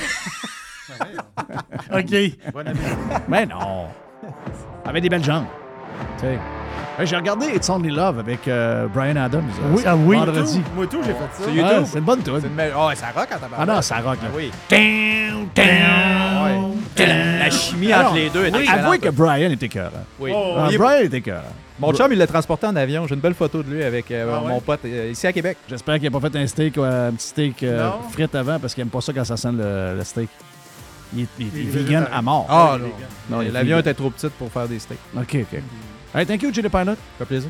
[1.93, 2.15] OK.
[3.29, 3.85] Mais non.
[4.85, 5.45] Avec des belles jambes.
[6.17, 6.39] Tu sais.
[6.99, 9.45] Hey, J'ai regardé It's Only Love avec euh, Brian Adams.
[9.63, 10.17] euh, Oui, ah oui.
[10.17, 10.61] Vendredi.
[10.75, 11.85] Moi, tout, j'ai fait ça.
[11.85, 12.39] C'est une bonne tune.
[12.41, 14.17] C'est une belle- Ah ouais, ça rock quand Ah non, ça rock.
[14.21, 14.29] là.
[14.35, 14.51] oui.
[14.69, 18.67] Down, down, La, la chimie Alors, entre les deux est oui.
[18.69, 19.91] Avouez que Brian était cœur.
[20.19, 20.31] Oui.
[20.35, 21.43] Ah, Il est- Brian était cœur.
[21.79, 23.05] Mon chum, il l'a transporté en avion.
[23.07, 24.47] J'ai une belle photo de lui avec euh, Ah ouais?
[24.49, 25.57] mon pote euh, ici à Québec.
[25.69, 27.93] J'espère qu'il n'a pas fait un steak, euh, un petit steak euh, Non.
[28.11, 30.29] frite avant parce qu'il n'aime pas ça quand ça sent le, le steak.
[31.13, 32.17] Il est, il est Il est vegan végétarien.
[32.17, 32.45] à mort.
[32.49, 32.77] Ah,
[33.29, 33.41] non.
[33.41, 34.97] il est L'avion était trop petit pour faire des steaks.
[35.17, 35.59] OK, OK.
[36.13, 36.93] Hey, thank you, Jay Pilot.
[36.93, 37.49] Ça fait plaisir.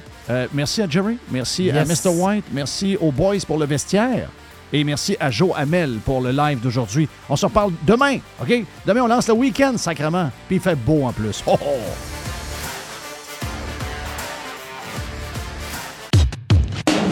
[0.54, 1.18] merci à Jerry.
[1.30, 1.86] Merci à.
[1.86, 2.10] Mr.
[2.10, 2.46] White.
[2.52, 4.30] Merci aux boys pour le vestiaire.
[4.74, 7.08] Et merci à Joe Hamel pour le live d'aujourd'hui.
[7.30, 8.52] On se reparle demain, OK?
[8.88, 10.32] Demain, on lance le week-end, sacrement.
[10.48, 11.44] Puis il fait beau en plus.
[11.46, 12.25] Oh, oh.